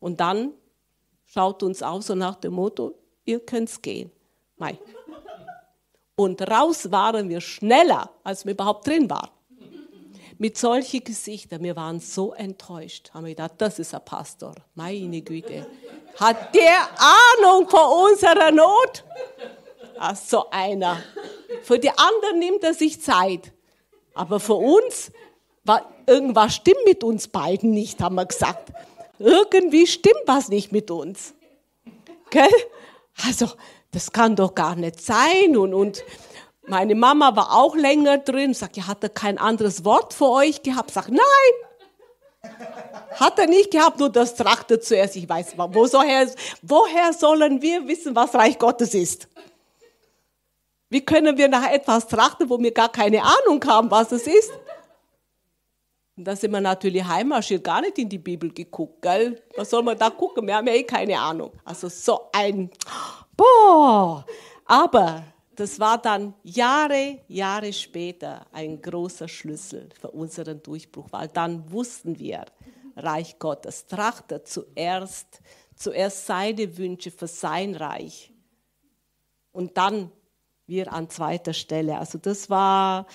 Und 0.00 0.20
dann 0.20 0.52
schaut 1.26 1.62
uns 1.62 1.82
aus 1.82 2.06
so 2.06 2.14
nach 2.14 2.36
dem 2.36 2.54
Motto, 2.54 2.94
ihr 3.26 3.40
könnt's 3.40 3.82
gehen. 3.82 4.10
Mei. 4.56 4.78
Und 6.16 6.40
raus 6.40 6.90
waren 6.90 7.28
wir 7.28 7.42
schneller, 7.42 8.08
als 8.22 8.46
wir 8.46 8.52
überhaupt 8.52 8.86
drin 8.86 9.10
waren 9.10 9.33
mit 10.44 10.58
solchen 10.58 11.02
Gesichtern. 11.02 11.62
Wir 11.62 11.74
waren 11.74 12.00
so 12.00 12.34
enttäuscht. 12.34 13.10
Haben 13.14 13.24
wir 13.24 13.30
gedacht, 13.30 13.52
das 13.56 13.78
ist 13.78 13.94
ein 13.94 14.04
Pastor. 14.04 14.54
Meine 14.74 15.22
Güte. 15.22 15.66
Hat 16.20 16.54
der 16.54 16.86
Ahnung 16.98 17.66
von 17.66 18.10
unserer 18.10 18.50
Not? 18.50 19.04
Ach, 19.98 20.14
so 20.14 20.50
einer. 20.50 21.02
Für 21.62 21.78
die 21.78 21.88
anderen 21.88 22.40
nimmt 22.40 22.62
er 22.62 22.74
sich 22.74 23.00
Zeit. 23.00 23.54
Aber 24.12 24.38
für 24.38 24.56
uns, 24.56 25.12
war, 25.64 25.90
irgendwas 26.06 26.56
stimmt 26.56 26.84
mit 26.84 27.02
uns 27.02 27.26
beiden 27.26 27.70
nicht, 27.70 28.02
haben 28.02 28.16
wir 28.16 28.26
gesagt. 28.26 28.70
Irgendwie 29.18 29.86
stimmt 29.86 30.24
was 30.26 30.50
nicht 30.50 30.72
mit 30.72 30.90
uns. 30.90 31.32
Gell? 32.28 32.52
Also, 33.26 33.48
das 33.92 34.12
kann 34.12 34.36
doch 34.36 34.54
gar 34.54 34.76
nicht 34.76 35.00
sein. 35.00 35.56
Und, 35.56 35.72
und 35.72 36.04
meine 36.66 36.94
Mama 36.94 37.36
war 37.36 37.54
auch 37.54 37.76
länger 37.76 38.18
drin, 38.18 38.54
sagt, 38.54 38.76
ja, 38.76 38.86
hat 38.86 39.02
er 39.02 39.10
kein 39.10 39.38
anderes 39.38 39.84
Wort 39.84 40.14
für 40.14 40.28
euch 40.28 40.62
gehabt? 40.62 40.90
Sagt, 40.90 41.10
nein. 41.10 41.20
Hat 43.14 43.38
er 43.38 43.46
nicht 43.46 43.70
gehabt, 43.70 43.98
nur 43.98 44.10
das 44.10 44.34
Trachte 44.34 44.80
zuerst. 44.80 45.16
Ich 45.16 45.28
weiß, 45.28 45.54
wo 45.56 45.86
soher, 45.86 46.28
woher 46.62 47.12
sollen 47.12 47.62
wir 47.62 47.86
wissen, 47.86 48.14
was 48.14 48.34
Reich 48.34 48.58
Gottes 48.58 48.94
ist? 48.94 49.28
Wie 50.90 51.04
können 51.04 51.36
wir 51.36 51.48
nach 51.48 51.70
etwas 51.70 52.06
trachten, 52.06 52.48
wo 52.48 52.58
wir 52.58 52.72
gar 52.72 52.90
keine 52.90 53.22
Ahnung 53.22 53.64
haben, 53.66 53.90
was 53.90 54.12
es 54.12 54.26
ist? 54.26 54.52
Und 56.16 56.24
da 56.24 56.36
sind 56.36 56.52
wir 56.52 56.60
natürlich 56.60 57.04
heimmarschiert, 57.04 57.64
gar 57.64 57.80
nicht 57.80 57.98
in 57.98 58.08
die 58.08 58.18
Bibel 58.18 58.52
geguckt, 58.52 59.02
gell? 59.02 59.42
Was 59.56 59.70
soll 59.70 59.82
man 59.82 59.98
da 59.98 60.10
gucken? 60.10 60.46
Wir 60.46 60.54
haben 60.56 60.66
ja 60.68 60.74
eh 60.74 60.84
keine 60.84 61.18
Ahnung. 61.18 61.52
Also 61.64 61.88
so 61.88 62.28
ein, 62.32 62.70
boah. 63.36 64.24
Aber 64.66 65.24
das 65.56 65.80
war 65.80 66.00
dann 66.00 66.34
Jahre, 66.42 67.20
Jahre 67.28 67.72
später 67.72 68.46
ein 68.52 68.80
großer 68.80 69.28
Schlüssel 69.28 69.88
für 69.98 70.10
unseren 70.10 70.62
Durchbruch, 70.62 71.08
weil 71.10 71.28
dann 71.28 71.70
wussten 71.70 72.18
wir, 72.18 72.44
Reich 72.96 73.38
Gottes 73.38 73.86
trachtet 73.86 74.46
zuerst, 74.46 75.40
zuerst 75.74 76.26
seine 76.26 76.76
Wünsche 76.78 77.10
für 77.10 77.26
sein 77.26 77.74
Reich 77.74 78.32
und 79.52 79.76
dann 79.76 80.10
wir 80.66 80.92
an 80.92 81.10
zweiter 81.10 81.52
Stelle. 81.52 81.98
Also 81.98 82.18
das 82.18 82.48
war 82.50 83.06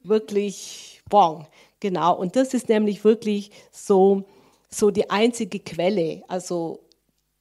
wirklich, 0.00 1.02
bon, 1.08 1.46
genau. 1.78 2.16
Und 2.16 2.36
das 2.36 2.54
ist 2.54 2.68
nämlich 2.68 3.04
wirklich 3.04 3.50
so, 3.70 4.24
so 4.68 4.90
die 4.90 5.08
einzige 5.10 5.60
Quelle, 5.60 6.22
also 6.28 6.80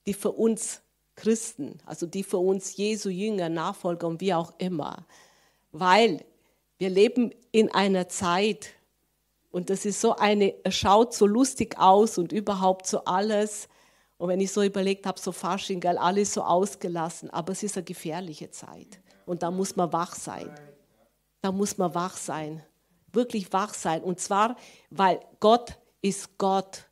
die 0.06 0.14
für 0.14 0.32
uns 0.32 0.82
Christen, 1.20 1.80
also 1.86 2.06
die 2.06 2.24
für 2.24 2.38
uns 2.38 2.78
Jesu 2.78 3.10
Jünger, 3.10 3.50
Nachfolger 3.50 4.08
und 4.08 4.22
wie 4.22 4.34
auch 4.34 4.54
immer. 4.58 5.06
Weil 5.72 6.24
wir 6.78 6.90
leben 6.90 7.32
in 7.52 7.70
einer 7.74 8.08
Zeit, 8.08 8.70
und 9.52 9.70
das 9.70 9.86
ist 9.86 10.00
so 10.00 10.16
eine, 10.16 10.54
schaut 10.70 11.14
so 11.14 11.28
lustig 11.28 11.78
aus 11.78 12.18
und 12.18 12.32
überhaupt 12.32 12.88
so 12.88 13.04
alles. 13.04 13.68
Und 14.18 14.30
wenn 14.30 14.40
ich 14.40 14.52
so 14.52 14.64
überlegt 14.64 15.06
habe, 15.06 15.20
so 15.20 15.32
Fasching, 15.32 15.84
alles 15.86 16.34
so 16.34 16.44
ausgelassen, 16.44 17.30
aber 17.32 17.52
es 17.52 17.64
ist 17.64 17.76
eine 17.76 17.84
gefährliche 17.84 18.52
Zeit. 18.52 19.02
Und 19.26 19.44
da 19.44 19.52
muss 19.52 19.76
man 19.76 19.92
wach 19.92 20.16
sein. 20.16 20.50
Da 21.42 21.52
muss 21.52 21.78
man 21.78 21.94
wach 21.94 22.16
sein. 22.16 22.64
Wirklich 23.12 23.52
wach 23.52 23.74
sein. 23.74 24.04
Und 24.04 24.20
zwar, 24.20 24.56
weil 24.90 25.20
Gott 25.40 25.78
ist 26.02 26.38
Gott. 26.38 26.89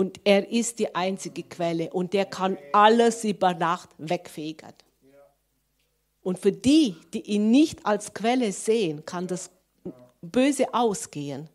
Und 0.00 0.18
er 0.24 0.50
ist 0.50 0.78
die 0.78 0.94
einzige 0.94 1.42
Quelle 1.42 1.90
und 1.90 2.14
der 2.14 2.24
kann 2.24 2.56
alles 2.72 3.22
über 3.22 3.52
Nacht 3.52 3.90
wegfegen. 3.98 4.72
Und 6.22 6.38
für 6.38 6.52
die, 6.52 6.96
die 7.12 7.20
ihn 7.20 7.50
nicht 7.50 7.84
als 7.84 8.14
Quelle 8.14 8.50
sehen, 8.52 9.04
kann 9.04 9.26
das 9.26 9.50
böse 10.22 10.72
ausgehen. 10.72 11.50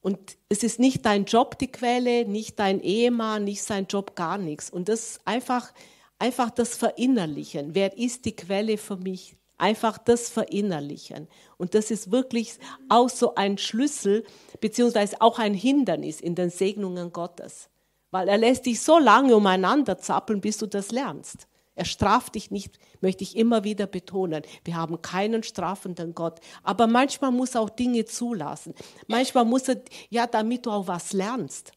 Und 0.00 0.38
es 0.48 0.62
ist 0.62 0.80
nicht 0.80 1.04
dein 1.04 1.26
Job 1.26 1.58
die 1.58 1.70
Quelle, 1.70 2.26
nicht 2.26 2.58
dein 2.58 2.80
Ehemann, 2.80 3.44
nicht 3.44 3.62
sein 3.62 3.86
Job, 3.86 4.16
gar 4.16 4.38
nichts. 4.38 4.70
Und 4.70 4.88
das 4.88 5.00
ist 5.00 5.20
einfach, 5.26 5.74
einfach 6.18 6.48
das 6.48 6.74
Verinnerlichen. 6.74 7.74
Wer 7.74 7.98
ist 7.98 8.24
die 8.24 8.34
Quelle 8.34 8.78
für 8.78 8.96
mich? 8.96 9.36
Einfach 9.58 9.98
das 9.98 10.28
verinnerlichen. 10.28 11.28
Und 11.56 11.74
das 11.74 11.90
ist 11.90 12.10
wirklich 12.10 12.58
auch 12.88 13.08
so 13.08 13.34
ein 13.34 13.56
Schlüssel, 13.56 14.24
beziehungsweise 14.60 15.20
auch 15.20 15.38
ein 15.38 15.54
Hindernis 15.54 16.20
in 16.20 16.34
den 16.34 16.50
Segnungen 16.50 17.12
Gottes. 17.12 17.70
Weil 18.10 18.28
er 18.28 18.38
lässt 18.38 18.66
dich 18.66 18.80
so 18.80 18.98
lange 18.98 19.34
umeinander 19.34 19.98
zappeln, 19.98 20.40
bis 20.40 20.58
du 20.58 20.66
das 20.66 20.90
lernst. 20.90 21.48
Er 21.74 21.84
straft 21.84 22.34
dich 22.34 22.50
nicht, 22.50 22.78
möchte 23.02 23.22
ich 23.22 23.36
immer 23.36 23.62
wieder 23.62 23.86
betonen. 23.86 24.42
Wir 24.64 24.76
haben 24.76 25.02
keinen 25.02 25.42
strafenden 25.42 26.14
Gott. 26.14 26.40
Aber 26.62 26.86
manchmal 26.86 27.30
muss 27.32 27.54
er 27.54 27.60
auch 27.60 27.70
Dinge 27.70 28.06
zulassen. 28.06 28.74
Manchmal 29.08 29.44
muss 29.44 29.68
er, 29.68 29.82
ja, 30.08 30.26
damit 30.26 30.64
du 30.64 30.70
auch 30.70 30.88
was 30.88 31.12
lernst. 31.12 31.72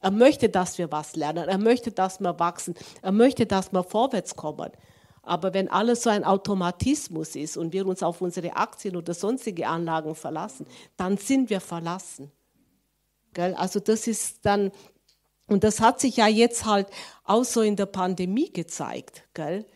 Er 0.00 0.10
möchte, 0.10 0.50
dass 0.50 0.76
wir 0.76 0.92
was 0.92 1.16
lernen. 1.16 1.48
Er 1.48 1.58
möchte, 1.58 1.90
dass 1.90 2.20
wir 2.20 2.38
wachsen. 2.38 2.74
Er 3.00 3.12
möchte, 3.12 3.46
dass 3.46 3.72
wir 3.72 3.82
vorwärts 3.82 4.36
kommen. 4.36 4.70
Aber 5.30 5.54
wenn 5.54 5.68
alles 5.68 6.02
so 6.02 6.10
ein 6.10 6.24
Automatismus 6.24 7.36
ist 7.36 7.56
und 7.56 7.72
wir 7.72 7.86
uns 7.86 8.02
auf 8.02 8.20
unsere 8.20 8.56
Aktien 8.56 8.96
oder 8.96 9.14
sonstige 9.14 9.68
Anlagen 9.68 10.16
verlassen, 10.16 10.66
dann 10.96 11.18
sind 11.18 11.50
wir 11.50 11.60
verlassen. 11.60 12.32
Gell? 13.32 13.54
Also 13.54 13.78
das 13.78 14.08
ist 14.08 14.44
dann, 14.44 14.72
und 15.46 15.62
das 15.62 15.78
hat 15.80 16.00
sich 16.00 16.16
ja 16.16 16.26
jetzt 16.26 16.64
halt 16.64 16.88
auch 17.22 17.44
so 17.44 17.60
in 17.60 17.76
der 17.76 17.86
Pandemie 17.86 18.52
gezeigt. 18.52 19.22
Gell? 19.32 19.66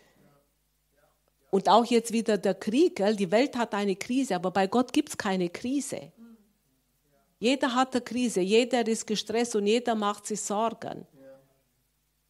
Und 1.53 1.69
auch 1.69 1.85
jetzt 1.85 2.13
wieder 2.13 2.37
der 2.37 2.55
Krieg. 2.55 2.97
Gell? 2.97 3.15
Die 3.15 3.31
Welt 3.31 3.57
hat 3.57 3.75
eine 3.75 3.95
Krise, 3.95 4.35
aber 4.35 4.51
bei 4.51 4.67
Gott 4.67 4.93
gibt 4.93 5.11
es 5.11 5.17
keine 5.17 5.51
Krise. 5.51 6.11
Jeder 7.39 7.77
hat 7.77 7.95
eine 7.95 8.03
Krise, 8.03 8.41
jeder 8.41 8.85
ist 8.89 9.07
gestresst 9.07 9.55
und 9.55 9.69
jeder 9.69 9.95
macht 9.95 10.27
sich 10.27 10.41
Sorgen. 10.41 11.07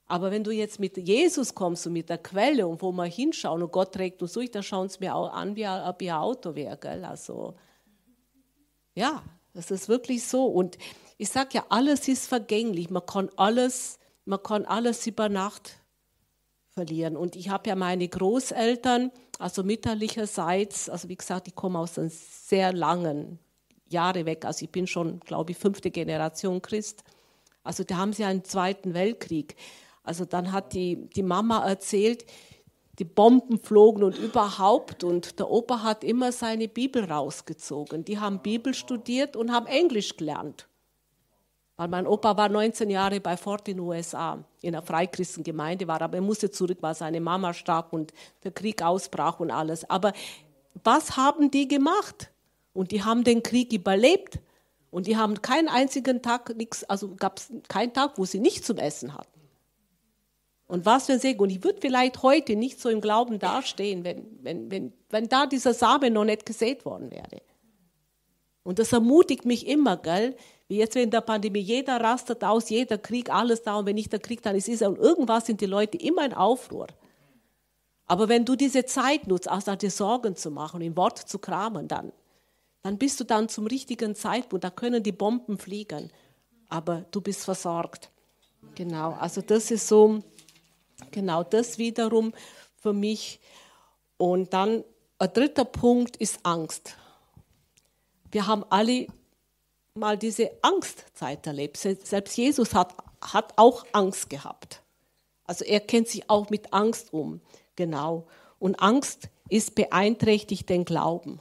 Aber 0.07 0.31
wenn 0.31 0.45
du 0.45 0.51
jetzt 0.51 0.79
mit 0.81 0.97
Jesus 0.97 1.55
kommst 1.55 1.87
und 1.87 1.95
mit 1.95 2.11
der 2.11 2.19
Quelle 2.19 2.67
und 2.67 2.83
wo 2.83 2.93
wir 2.93 3.05
hinschauen 3.05 3.63
und 3.63 3.73
Gott 3.73 3.93
trägt 3.93 4.21
uns 4.23 4.35
durch, 4.35 4.51
dann 4.51 4.63
schauen 4.63 4.89
sie 4.89 4.99
mir 5.01 5.15
auch 5.15 5.33
an, 5.33 5.57
wie 5.57 5.63
ihr 5.63 6.21
Auto 6.21 6.55
wäre. 6.55 6.77
Gell? 6.77 7.05
Also, 7.05 7.55
ja, 8.95 9.23
das 9.55 9.71
ist 9.71 9.89
wirklich 9.89 10.25
so. 10.25 10.45
Und 10.47 10.77
ich 11.17 11.31
sage 11.31 11.51
ja, 11.53 11.65
alles 11.71 12.07
ist 12.09 12.27
vergänglich. 12.27 12.91
Man 12.91 13.07
kann 13.07 13.31
alles, 13.37 13.99
man 14.27 14.43
kann 14.43 14.67
alles 14.67 15.07
über 15.07 15.29
Nacht 15.29 15.79
verlieren. 16.71 17.17
Und 17.17 17.37
ich 17.37 17.49
habe 17.49 17.69
ja 17.69 17.77
meine 17.77 18.07
Großeltern, 18.07 19.11
also 19.39 19.63
mütterlicherseits, 19.63 20.91
also 20.91 21.09
wie 21.09 21.17
gesagt, 21.17 21.49
ich 21.49 21.55
komme 21.55 21.79
aus 21.79 21.99
einem 21.99 22.11
sehr 22.11 22.73
langen 22.73 23.39
Jahre 23.89 24.27
weg. 24.27 24.45
Also 24.45 24.65
ich 24.65 24.71
bin 24.71 24.87
schon, 24.87 25.21
glaube 25.21 25.53
ich, 25.53 25.59
fünfte 25.59 25.91
Generation 25.91 26.61
Christ. 26.61 27.05
Also 27.63 27.85
da 27.85 27.97
haben 27.97 28.13
sie 28.13 28.25
einen 28.25 28.45
Zweiten 28.45 28.93
Weltkrieg. 28.93 29.57
Also 30.05 30.25
dann 30.25 30.53
hat 30.53 30.75
die, 30.75 31.09
die 31.17 31.23
Mama 31.23 31.67
erzählt, 31.67 32.25
die 32.99 33.05
Bomben 33.05 33.59
flogen 33.59 34.05
und 34.05 34.19
überhaupt. 34.19 35.03
Und 35.03 35.39
der 35.41 35.51
Opa 35.51 35.83
hat 35.83 36.05
immer 36.05 36.31
seine 36.31 36.69
Bibel 36.69 37.05
rausgezogen. 37.05 38.05
Die 38.05 38.21
haben 38.21 38.41
Bibel 38.41 38.75
studiert 38.75 39.35
und 39.35 39.51
haben 39.51 39.67
Englisch 39.67 40.17
gelernt. 40.17 40.69
Weil 41.77 41.89
mein 41.89 42.07
Opa 42.07 42.37
war 42.37 42.49
19 42.49 42.89
Jahre 42.89 43.21
bei 43.21 43.37
Ford 43.37 43.67
in 43.67 43.79
den 43.79 43.87
USA, 43.87 44.45
in 44.63 44.77
einer 44.77 44.87
Freikristengemeinde 44.87 45.89
war, 45.89 46.01
aber 46.01 46.19
er 46.19 46.23
musste 46.23 46.49
zurück, 46.53 46.79
weil 46.83 46.95
seine 46.95 47.21
Mama 47.21 47.53
starb 47.53 47.93
und 47.93 48.13
der 48.45 48.53
Krieg 48.53 48.81
ausbrach 48.81 49.41
und 49.41 49.51
alles. 49.51 49.89
Aber 49.91 50.13
was 50.85 51.17
haben 51.17 51.51
die 51.51 51.67
gemacht? 51.67 52.31
Und 52.73 52.93
die 52.93 53.03
haben 53.03 53.25
den 53.25 53.43
Krieg 53.43 53.73
überlebt. 53.73 54.39
Und 54.93 55.09
die 55.09 55.17
haben 55.17 55.43
keinen 55.43 55.67
einzigen 55.67 56.23
Tag 56.23 56.57
nichts, 56.57 56.85
also 56.85 57.17
gab 57.17 57.39
es 57.39 57.53
keinen 57.67 57.93
Tag, 57.93 58.13
wo 58.17 58.25
sie 58.25 58.39
nicht 58.39 58.65
zum 58.65 58.77
Essen 58.77 59.15
hatten. 59.15 59.34
Und 60.67 60.87
was 60.87 61.07
für 61.07 61.13
ein 61.13 61.21
Segen. 61.21 61.41
Und 61.41 61.51
ich 61.51 61.63
würde 61.63 61.81
vielleicht 61.81 62.23
heute 62.23 62.57
nicht 62.57 62.81
so 62.81 62.89
im 62.89 63.01
Glauben 63.01 63.39
dastehen, 63.39 64.03
wenn, 64.05 64.27
wenn, 64.43 64.71
wenn, 64.71 64.93
wenn 65.11 65.29
da 65.29 65.47
dieser 65.47 65.75
Samen 65.75 66.13
noch 66.13 66.25
nicht 66.25 66.47
gesät 66.47 66.85
worden 66.85 67.11
wäre. 67.11 67.43
Und 68.63 68.79
das 68.79 68.93
ermutigt 68.93 69.45
mich 69.45 69.67
immer, 69.67 69.99
gell? 69.99 70.37
Wie 70.69 70.79
jetzt 70.79 70.95
während 70.95 71.13
der 71.13 71.21
Pandemie, 71.21 71.61
jeder 71.61 72.01
rastet 72.01 72.43
aus, 72.43 72.71
jeder 72.71 72.97
Krieg, 72.97 73.31
alles 73.31 73.63
da. 73.63 73.77
Und 73.77 73.87
wenn 73.87 73.97
nicht 73.97 74.13
der 74.13 74.21
Krieg, 74.21 74.43
dann 74.43 74.57
ist 74.57 74.69
es 74.69 74.81
und 74.81 74.99
irgendwas 74.99 75.47
sind 75.47 75.61
die 75.61 75.67
Leute 75.67 75.99
immer 75.99 76.25
in 76.25 76.33
Aufruhr. 76.33 76.87
Aber 78.07 78.29
wenn 78.29 78.45
du 78.47 78.57
diese 78.57 78.87
Zeit 78.87 79.27
nutzt, 79.27 79.51
außer 79.51 79.77
dir 79.77 79.91
Sorgen 79.91 80.37
zu 80.37 80.51
machen, 80.51 80.81
im 80.81 80.97
Wort 80.97 81.19
zu 81.19 81.39
kramen, 81.39 81.89
dann, 81.89 82.13
dann 82.83 82.99
bist 82.99 83.21
du 83.21 83.25
dann 83.25 83.49
zum 83.49 83.67
richtigen 83.67 84.15
Zeitpunkt. 84.15 84.65
Da 84.65 84.71
können 84.71 85.03
die 85.03 85.13
Bomben 85.13 85.59
fliegen, 85.59 86.11
aber 86.69 87.05
du 87.11 87.21
bist 87.21 87.45
versorgt. 87.45 88.11
Genau, 88.75 89.13
also 89.13 89.43
das 89.43 89.71
ist 89.71 89.87
so, 89.87 90.21
Genau 91.11 91.43
das 91.43 91.79
wiederum 91.79 92.33
für 92.77 92.93
mich. 92.93 93.41
Und 94.17 94.53
dann 94.53 94.85
ein 95.19 95.33
dritter 95.33 95.65
Punkt 95.65 96.17
ist 96.17 96.41
Angst. 96.43 96.97
Wir 98.31 98.47
haben 98.47 98.65
alle 98.71 99.07
mal 99.95 100.19
diese 100.19 100.51
Angstzeit 100.63 101.47
erlebt. 101.47 101.77
Selbst 101.77 102.37
Jesus 102.37 102.75
hat, 102.75 102.95
hat 103.21 103.53
auch 103.57 103.87
Angst 103.93 104.29
gehabt. 104.29 104.83
Also 105.45 105.65
er 105.65 105.81
kennt 105.81 106.09
sich 106.09 106.29
auch 106.29 106.51
mit 106.51 106.73
Angst 106.73 107.13
um. 107.13 107.41
Genau. 107.77 108.27
Und 108.59 108.81
Angst 108.81 109.29
ist 109.49 109.75
beeinträchtigt 109.75 110.69
den 110.69 110.85
Glauben. 110.85 111.41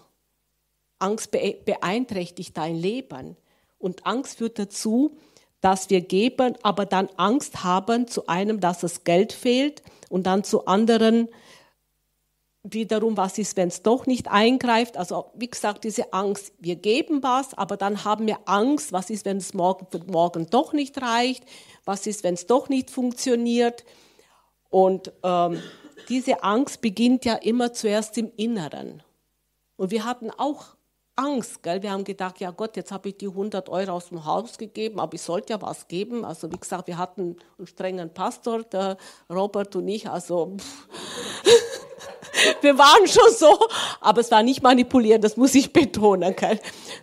Angst 0.99 1.31
beeinträchtigt 1.31 2.55
dein 2.55 2.75
Leben. 2.75 3.37
Und 3.79 4.05
Angst 4.05 4.37
führt 4.37 4.59
dazu, 4.59 5.17
dass 5.63 5.89
wir 5.89 6.01
geben, 6.01 6.57
aber 6.61 6.85
dann 6.85 7.07
Angst 7.15 7.63
haben 7.63 8.05
zu 8.05 8.27
einem, 8.27 8.59
dass 8.59 8.79
das 8.79 9.05
Geld 9.05 9.31
fehlt 9.31 9.81
und 10.09 10.27
dann 10.27 10.43
zu 10.43 10.65
anderen 10.65 11.29
wiederum, 12.63 13.15
was 13.15 13.37
ist, 13.37 13.55
wenn 13.55 13.69
es 13.69 13.81
doch 13.81 14.05
nicht 14.05 14.29
eingreift. 14.29 14.97
Also 14.97 15.31
wie 15.35 15.49
gesagt, 15.49 15.85
diese 15.85 16.11
Angst, 16.11 16.51
wir 16.59 16.75
geben 16.75 17.23
was, 17.23 17.53
aber 17.53 17.77
dann 17.77 18.03
haben 18.03 18.27
wir 18.27 18.39
Angst, 18.43 18.91
was 18.91 19.09
ist, 19.09 19.23
wenn 19.23 19.37
es 19.37 19.53
morgen, 19.53 19.87
morgen 20.07 20.49
doch 20.49 20.73
nicht 20.73 21.01
reicht, 21.01 21.45
was 21.85 22.07
ist, 22.07 22.25
wenn 22.25 22.33
es 22.33 22.45
doch 22.45 22.67
nicht 22.67 22.89
funktioniert. 22.89 23.85
Und 24.69 25.13
ähm, 25.23 25.63
diese 26.09 26.43
Angst 26.43 26.81
beginnt 26.81 27.23
ja 27.23 27.35
immer 27.35 27.71
zuerst 27.71 28.17
im 28.17 28.33
Inneren. 28.35 29.01
Und 29.77 29.91
wir 29.91 30.03
hatten 30.03 30.29
auch 30.29 30.72
Angst. 31.15 31.61
Gell? 31.63 31.83
Wir 31.83 31.91
haben 31.91 32.03
gedacht, 32.03 32.39
ja 32.39 32.51
Gott, 32.51 32.75
jetzt 32.75 32.91
habe 32.91 33.09
ich 33.09 33.17
die 33.17 33.27
100 33.27 33.69
Euro 33.69 33.91
aus 33.91 34.09
dem 34.09 34.25
Haus 34.25 34.57
gegeben, 34.57 34.99
aber 34.99 35.13
ich 35.13 35.21
sollte 35.21 35.53
ja 35.53 35.61
was 35.61 35.87
geben. 35.87 36.25
Also 36.25 36.51
wie 36.51 36.57
gesagt, 36.57 36.87
wir 36.87 36.97
hatten 36.97 37.37
einen 37.57 37.67
strengen 37.67 38.13
Pastor, 38.13 38.63
der 38.63 38.97
Robert 39.29 39.75
und 39.75 39.87
ich. 39.87 40.09
Also 40.09 40.57
wir 42.61 42.77
waren 42.77 43.07
schon 43.07 43.31
so, 43.37 43.59
aber 44.01 44.21
es 44.21 44.31
war 44.31 44.41
nicht 44.41 44.63
manipulieren, 44.63 45.21
das 45.21 45.37
muss 45.37 45.53
ich 45.53 45.71
betonen. 45.71 46.35
Gell? 46.35 46.59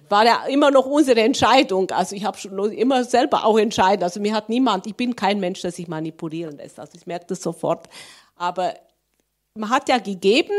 War 0.09 0.25
ja 0.25 0.45
immer 0.47 0.71
noch 0.71 0.87
unsere 0.87 1.21
Entscheidung. 1.21 1.91
Also 1.91 2.17
ich 2.17 2.25
habe 2.25 2.37
schon 2.37 2.73
immer 2.73 3.05
selber 3.05 3.45
auch 3.45 3.59
entscheiden. 3.59 4.03
Also 4.03 4.21
mir 4.21 4.35
hat 4.35 4.49
niemand, 4.49 4.87
ich 4.87 4.97
bin 4.97 5.15
kein 5.15 5.39
Mensch, 5.39 5.61
der 5.63 5.71
sich 5.71 5.87
manipulieren 5.87 6.57
lässt. 6.57 6.81
Also 6.81 6.93
ich 6.97 7.07
merke 7.07 7.27
das 7.29 7.43
sofort. 7.43 7.89
Aber 8.37 8.75
man 9.55 9.71
hat 9.71 9.89
ja 9.89 9.99
gegeben 9.99 10.55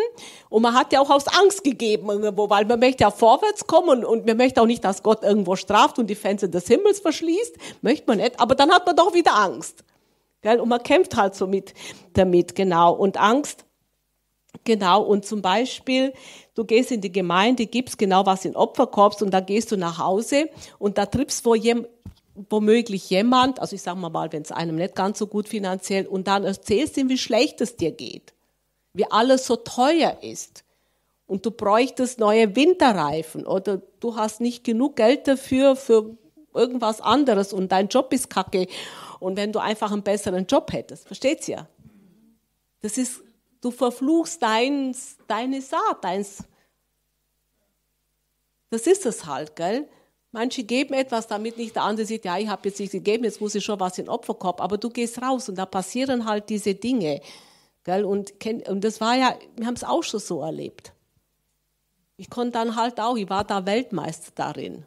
und 0.49 0.61
man 0.61 0.73
hat 0.73 0.91
ja 0.91 0.99
auch 0.99 1.09
aus 1.09 1.27
Angst 1.27 1.63
gegeben 1.63 2.09
irgendwo, 2.09 2.49
weil 2.49 2.65
man 2.65 2.79
möchte 2.79 3.03
ja 3.03 3.11
vorwärts 3.11 3.65
kommen 3.65 4.03
und 4.03 4.25
man 4.25 4.35
möchte 4.35 4.61
auch 4.61 4.65
nicht, 4.65 4.83
dass 4.83 5.01
Gott 5.01 5.23
irgendwo 5.23 5.55
straft 5.55 5.97
und 5.97 6.07
die 6.07 6.15
Fenster 6.15 6.49
des 6.49 6.67
Himmels 6.67 6.99
verschließt. 6.99 7.55
Möchte 7.81 8.05
man 8.07 8.17
nicht, 8.17 8.39
aber 8.39 8.53
dann 8.53 8.71
hat 8.71 8.85
man 8.85 8.95
doch 8.95 9.13
wieder 9.13 9.35
Angst. 9.35 9.83
Und 10.43 10.67
man 10.67 10.83
kämpft 10.83 11.15
halt 11.15 11.35
so 11.35 11.47
mit 11.47 11.73
damit, 12.13 12.55
genau. 12.55 12.93
Und 12.93 13.17
Angst, 13.17 13.63
genau. 14.63 15.03
Und 15.03 15.25
zum 15.25 15.41
Beispiel, 15.41 16.13
du 16.55 16.65
gehst 16.65 16.91
in 16.91 16.99
die 16.99 17.11
Gemeinde, 17.11 17.67
gibst 17.67 17.97
genau 17.97 18.25
was 18.25 18.43
in 18.43 18.55
Opferkorb 18.55 19.21
und 19.21 19.31
dann 19.31 19.45
gehst 19.45 19.71
du 19.71 19.77
nach 19.77 19.99
Hause 19.99 20.49
und 20.79 20.97
da 20.97 21.05
triffst 21.05 21.45
du 21.45 21.55
womöglich 22.49 23.09
jemand, 23.09 23.59
also 23.59 23.75
ich 23.75 23.83
sage 23.83 23.99
mal, 23.99 24.31
wenn 24.31 24.41
es 24.41 24.51
einem 24.51 24.75
nicht 24.75 24.95
ganz 24.95 25.19
so 25.19 25.27
gut 25.27 25.47
finanziell, 25.47 26.07
und 26.07 26.27
dann 26.27 26.43
erzählst 26.43 26.97
du 26.97 27.01
ihm, 27.01 27.09
wie 27.09 27.17
schlecht 27.17 27.61
es 27.61 27.75
dir 27.77 27.91
geht 27.91 28.33
wie 28.93 29.09
alles 29.09 29.45
so 29.45 29.55
teuer 29.55 30.17
ist 30.21 30.63
und 31.27 31.45
du 31.45 31.51
bräuchtest 31.51 32.19
neue 32.19 32.55
Winterreifen 32.55 33.45
oder 33.45 33.81
du 33.99 34.15
hast 34.15 34.41
nicht 34.41 34.63
genug 34.63 34.97
Geld 34.97 35.27
dafür 35.27 35.75
für 35.75 36.17
irgendwas 36.53 36.99
anderes 36.99 37.53
und 37.53 37.71
dein 37.71 37.87
Job 37.87 38.11
ist 38.13 38.29
kacke 38.29 38.67
und 39.19 39.37
wenn 39.37 39.51
du 39.51 39.59
einfach 39.59 39.91
einen 39.91 40.03
besseren 40.03 40.45
Job 40.45 40.73
hättest, 40.73 41.07
versteht's 41.07 41.47
ja? 41.47 41.67
Das 42.81 42.97
ist, 42.97 43.21
du 43.61 43.71
verfluchst 43.71 44.41
dein, 44.41 44.95
deine 45.27 45.61
Saat, 45.61 46.03
deins. 46.03 46.43
Das 48.71 48.87
ist 48.87 49.05
es 49.05 49.25
halt, 49.25 49.55
gell? 49.55 49.87
Manche 50.31 50.63
geben 50.63 50.93
etwas, 50.93 51.27
damit 51.27 51.57
nicht 51.57 51.75
der 51.75 51.83
andere 51.83 52.05
sieht, 52.05 52.23
ja, 52.25 52.37
ich 52.37 52.47
habe 52.47 52.69
jetzt 52.69 52.79
nicht 52.79 52.93
gegeben, 52.93 53.25
jetzt 53.25 53.41
muss 53.41 53.53
ich 53.53 53.63
schon 53.63 53.79
was 53.79 53.97
in 53.97 54.05
den 54.05 54.09
Opferkorb, 54.09 54.61
aber 54.61 54.77
du 54.77 54.89
gehst 54.89 55.21
raus 55.21 55.49
und 55.49 55.55
da 55.55 55.65
passieren 55.65 56.25
halt 56.25 56.49
diese 56.49 56.73
Dinge. 56.73 57.21
Gell? 57.83 58.05
Und, 58.05 58.33
und 58.67 58.83
das 58.83 59.01
war 59.01 59.15
ja, 59.15 59.35
wir 59.55 59.65
haben 59.65 59.73
es 59.73 59.83
auch 59.83 60.03
schon 60.03 60.19
so 60.19 60.41
erlebt. 60.41 60.93
Ich 62.17 62.29
konnte 62.29 62.51
dann 62.51 62.75
halt 62.75 62.99
auch, 62.99 63.17
ich 63.17 63.29
war 63.29 63.43
da 63.43 63.65
Weltmeister 63.65 64.31
darin. 64.35 64.85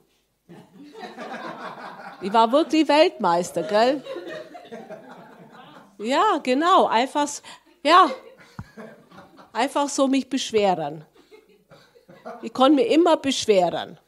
Ich 2.20 2.32
war 2.32 2.52
wirklich 2.52 2.88
Weltmeister, 2.88 3.64
gell? 3.64 4.02
Ja, 5.98 6.38
genau, 6.42 6.86
einfach, 6.86 7.28
ja, 7.82 8.10
einfach 9.52 9.88
so 9.88 10.06
mich 10.06 10.28
beschweren. 10.28 11.04
Ich 12.42 12.52
konnte 12.52 12.76
mich 12.76 12.90
immer 12.90 13.16
beschweren. 13.16 13.98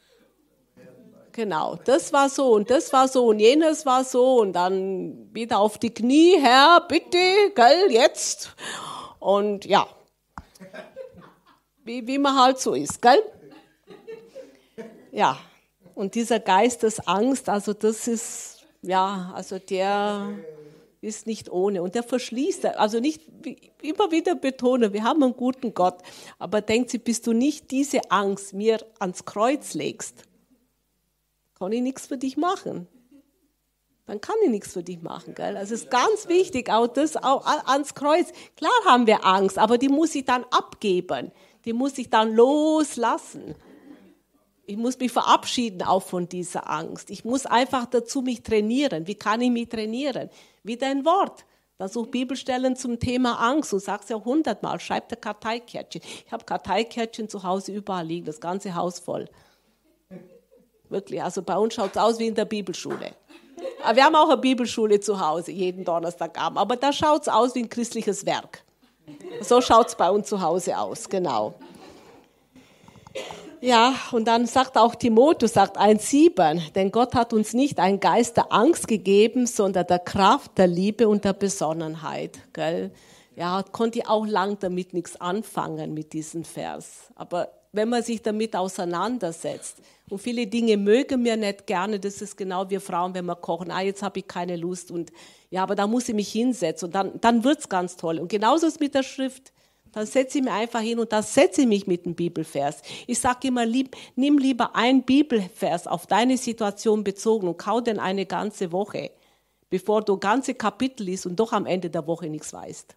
Genau, 1.37 1.79
das 1.85 2.15
war 2.15 2.31
so 2.31 2.55
und 2.55 2.71
das 2.71 2.95
war 2.95 3.09
so 3.09 3.27
und 3.27 3.41
jenes 3.41 3.85
war 3.85 4.05
so 4.05 4.41
und 4.41 4.55
dann 4.55 5.29
wieder 5.35 5.59
auf 5.59 5.77
die 5.77 5.93
Knie, 5.93 6.39
Herr, 6.41 6.81
bitte, 6.89 7.19
gell, 7.55 7.91
jetzt. 7.91 8.57
Und 9.19 9.67
ja, 9.67 9.87
wie, 11.85 12.07
wie 12.07 12.17
man 12.17 12.41
halt 12.41 12.59
so 12.59 12.73
ist, 12.73 13.03
gell? 13.03 13.23
Ja, 15.13 15.39
und 15.95 16.15
dieser 16.15 16.41
Geist 16.41 16.85
des 16.85 17.07
Angst, 17.07 17.51
also 17.51 17.75
das 17.75 18.09
ist, 18.09 18.65
ja, 18.81 19.31
also 19.35 19.59
der 19.59 20.39
ist 21.03 21.27
nicht 21.27 21.51
ohne 21.51 21.83
und 21.83 21.95
der 21.95 22.03
verschließt, 22.03 22.65
also 22.65 22.99
nicht 22.99 23.21
immer 23.83 24.11
wieder 24.11 24.37
betone, 24.37 24.95
wir 24.95 25.05
haben 25.05 25.23
einen 25.23 25.37
guten 25.37 25.75
Gott, 25.75 25.99
aber 26.39 26.63
denkt 26.63 26.89
sie, 26.89 26.99
bis 26.99 27.21
du 27.21 27.35
nicht 27.35 27.71
diese 27.73 28.11
Angst 28.11 28.55
mir 28.55 28.79
ans 28.99 29.27
Kreuz 29.27 29.75
legst, 29.75 30.25
kann 31.59 31.73
ich 31.73 31.83
nichts 31.83 32.07
für 32.07 32.19
dich 32.19 32.37
machen. 32.37 32.87
Dann 34.07 34.21
kann 34.21 34.37
ich 34.45 34.51
nichts 34.51 34.73
für 34.73 34.85
dich 34.85 35.03
machen. 35.03 35.35
Gell? 35.35 35.57
Also 35.57 35.75
es 35.75 35.83
ist 35.83 35.91
ganz 35.91 36.29
wichtig, 36.29 36.71
auch 36.71 36.87
das 36.87 37.17
auch 37.17 37.45
ans 37.67 37.95
Kreuz. 37.95 38.33
Klar 38.57 38.71
haben 38.87 39.07
wir 39.07 39.25
Angst, 39.25 39.59
aber 39.59 39.79
die 39.79 39.89
muss 39.89 40.15
ich 40.15 40.25
dann 40.25 40.45
abgeben. 40.51 41.33
Die 41.65 41.73
muss 41.73 41.99
ich 41.99 42.09
dann 42.09 42.33
loslassen. 42.35 43.57
Ich 44.65 44.77
muss 44.77 44.99
mich 44.99 45.11
verabschieden 45.11 45.83
auch 45.83 46.03
von 46.03 46.29
dieser 46.29 46.71
Angst. 46.71 47.11
Ich 47.11 47.25
muss 47.25 47.47
einfach 47.47 47.87
dazu 47.87 48.23
mich 48.23 48.43
trainieren. 48.43 49.07
Wie 49.07 49.15
kann 49.17 49.41
ich 49.41 49.51
mich 49.51 49.69
trainieren? 49.69 50.31
Wie 50.63 50.77
dein 50.77 51.05
Wort. 51.05 51.45
Da 51.79 51.89
such 51.89 52.07
Bibelstellen 52.11 52.75
zum 52.75 52.99
Thema 52.99 53.35
Angst 53.35 53.73
und 53.73 53.81
sag's 53.81 54.09
ja 54.09 54.17
hundertmal. 54.25 54.81
Schreib 54.81 55.09
dir 55.09 55.17
Karteikärtchen. 55.17 56.01
Ich 56.25 56.33
habe 56.33 56.45
Karteikärtchen 56.45 57.29
zu 57.29 57.43
Hause 57.43 57.73
überall 57.73 58.07
liegen, 58.07 58.27
das 58.27 58.41
ganze 58.41 58.75
Haus 58.75 58.99
voll. 58.99 59.29
Wirklich, 60.89 61.23
also 61.23 61.43
bei 61.43 61.57
uns 61.57 61.75
schaut 61.75 61.91
es 61.93 61.97
aus 61.97 62.19
wie 62.19 62.29
in 62.29 62.35
der 62.35 62.45
Bibelschule. 62.45 63.13
Wir 63.93 64.05
haben 64.05 64.15
auch 64.15 64.29
eine 64.29 64.41
Bibelschule 64.41 65.01
zu 65.01 65.21
Hause, 65.21 65.53
jeden 65.53 65.85
Donnerstagabend. 65.85 66.59
Aber 66.59 66.77
da 66.77 66.93
schaut 66.93 67.23
es 67.23 67.29
aus 67.29 67.55
wie 67.55 67.61
ein 67.61 67.69
christliches 67.69 68.27
Werk. 68.27 68.63
So 69.41 69.61
schaut 69.61 69.89
es 69.89 69.95
bei 69.95 70.11
uns 70.11 70.29
zu 70.29 70.41
Hause 70.41 70.79
aus, 70.79 71.09
genau. 71.09 71.55
Ja, 73.61 73.95
und 74.13 74.27
dann 74.27 74.47
sagt 74.47 74.77
auch 74.77 74.95
Timotheus, 74.95 75.55
sagt 75.55 75.79
1,7, 75.79 76.73
denn 76.75 76.93
Gott 76.93 77.15
hat 77.15 77.33
uns 77.33 77.55
nicht 77.55 77.79
einen 77.81 78.01
Geist 78.01 78.37
der 78.37 78.53
Angst 78.53 78.87
gegeben, 78.87 79.47
sondern 79.47 79.87
der 79.87 79.99
Kraft, 79.99 80.59
der 80.59 80.67
Liebe 80.67 81.09
und 81.09 81.25
der 81.25 81.33
Besonnenheit. 81.33 82.39
Gell? 82.53 82.93
Ja, 83.35 83.63
konnte 83.63 84.01
ich 84.01 84.09
auch 84.09 84.27
lang 84.27 84.59
damit 84.61 84.93
nichts 84.93 85.21
anfangen 85.21 85.95
mit 85.95 86.13
diesem 86.13 86.45
Vers. 86.45 87.11
Aber 87.15 87.49
wenn 87.77 87.89
man 87.89 88.03
sich 88.03 88.23
damit 88.23 88.57
auseinandersetzt, 88.57 89.83
und 90.09 90.21
viele 90.21 90.47
Dinge 90.47 90.77
mögen 90.77 91.23
mir 91.23 91.37
nicht 91.37 91.67
gerne, 91.67 91.99
das 91.99 92.23
ist 92.23 92.37
genau 92.37 92.71
wie 92.71 92.79
Frauen, 92.79 93.13
wenn 93.15 93.27
wir 93.27 93.35
kochen, 93.35 93.71
ah, 93.71 93.81
jetzt 93.81 94.03
habe 94.03 94.21
ich 94.21 94.29
keine 94.29 94.57
Lust 94.57 94.91
und 94.91 95.11
ja, 95.51 95.63
aber 95.63 95.75
da 95.75 95.87
muss 95.87 96.09
ich 96.09 96.15
mich 96.15 96.31
hinsetzen 96.31 96.87
und 96.87 96.95
dann, 96.95 97.21
dann 97.21 97.45
es 97.45 97.69
ganz 97.69 97.97
toll. 97.97 98.19
Und 98.19 98.29
genauso 98.29 98.67
ist 98.67 98.81
mit 98.81 98.95
der 98.95 99.03
Schrift. 99.03 99.53
Dann 99.93 100.07
setze 100.07 100.39
ich 100.39 100.45
mich 100.45 100.53
einfach 100.53 100.81
hin 100.81 100.99
und 100.99 101.13
da 101.13 101.23
setze 101.23 101.63
ich 101.63 101.67
mich 101.67 101.87
mit 101.87 102.05
dem 102.05 102.15
Bibelvers. 102.15 102.83
Ich 103.07 103.19
sage 103.19 103.49
immer, 103.49 103.65
lieb, 103.65 103.97
nimm 104.15 104.37
lieber 104.39 104.77
ein 104.77 105.05
Bibelvers 105.05 105.87
auf 105.87 106.07
deine 106.07 106.37
Situation 106.37 107.03
bezogen 107.03 107.49
und 107.49 107.57
kau 107.57 107.81
den 107.81 107.99
eine 107.99 108.27
ganze 108.27 108.73
Woche, 108.73 109.11
bevor 109.71 110.03
du 110.03 110.19
ganze 110.19 110.55
Kapitel 110.55 111.05
liest 111.05 111.27
und 111.27 111.37
doch 111.37 111.53
am 111.53 111.65
Ende 111.65 111.89
der 111.89 112.07
Woche 112.07 112.29
nichts 112.29 112.53
weißt. 112.53 112.95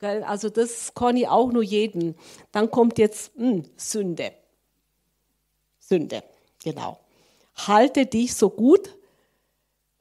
Also 0.00 0.48
das 0.48 0.94
kann 0.94 1.16
ich 1.16 1.28
auch 1.28 1.52
nur 1.52 1.62
jeden. 1.62 2.16
Dann 2.52 2.70
kommt 2.70 2.98
jetzt 2.98 3.36
mh, 3.36 3.50
hm, 3.50 3.62
Sünde. 3.76 4.32
Sünde, 5.78 6.22
genau. 6.62 6.98
Halte 7.54 8.06
dich 8.06 8.34
so 8.34 8.50
gut 8.50 8.96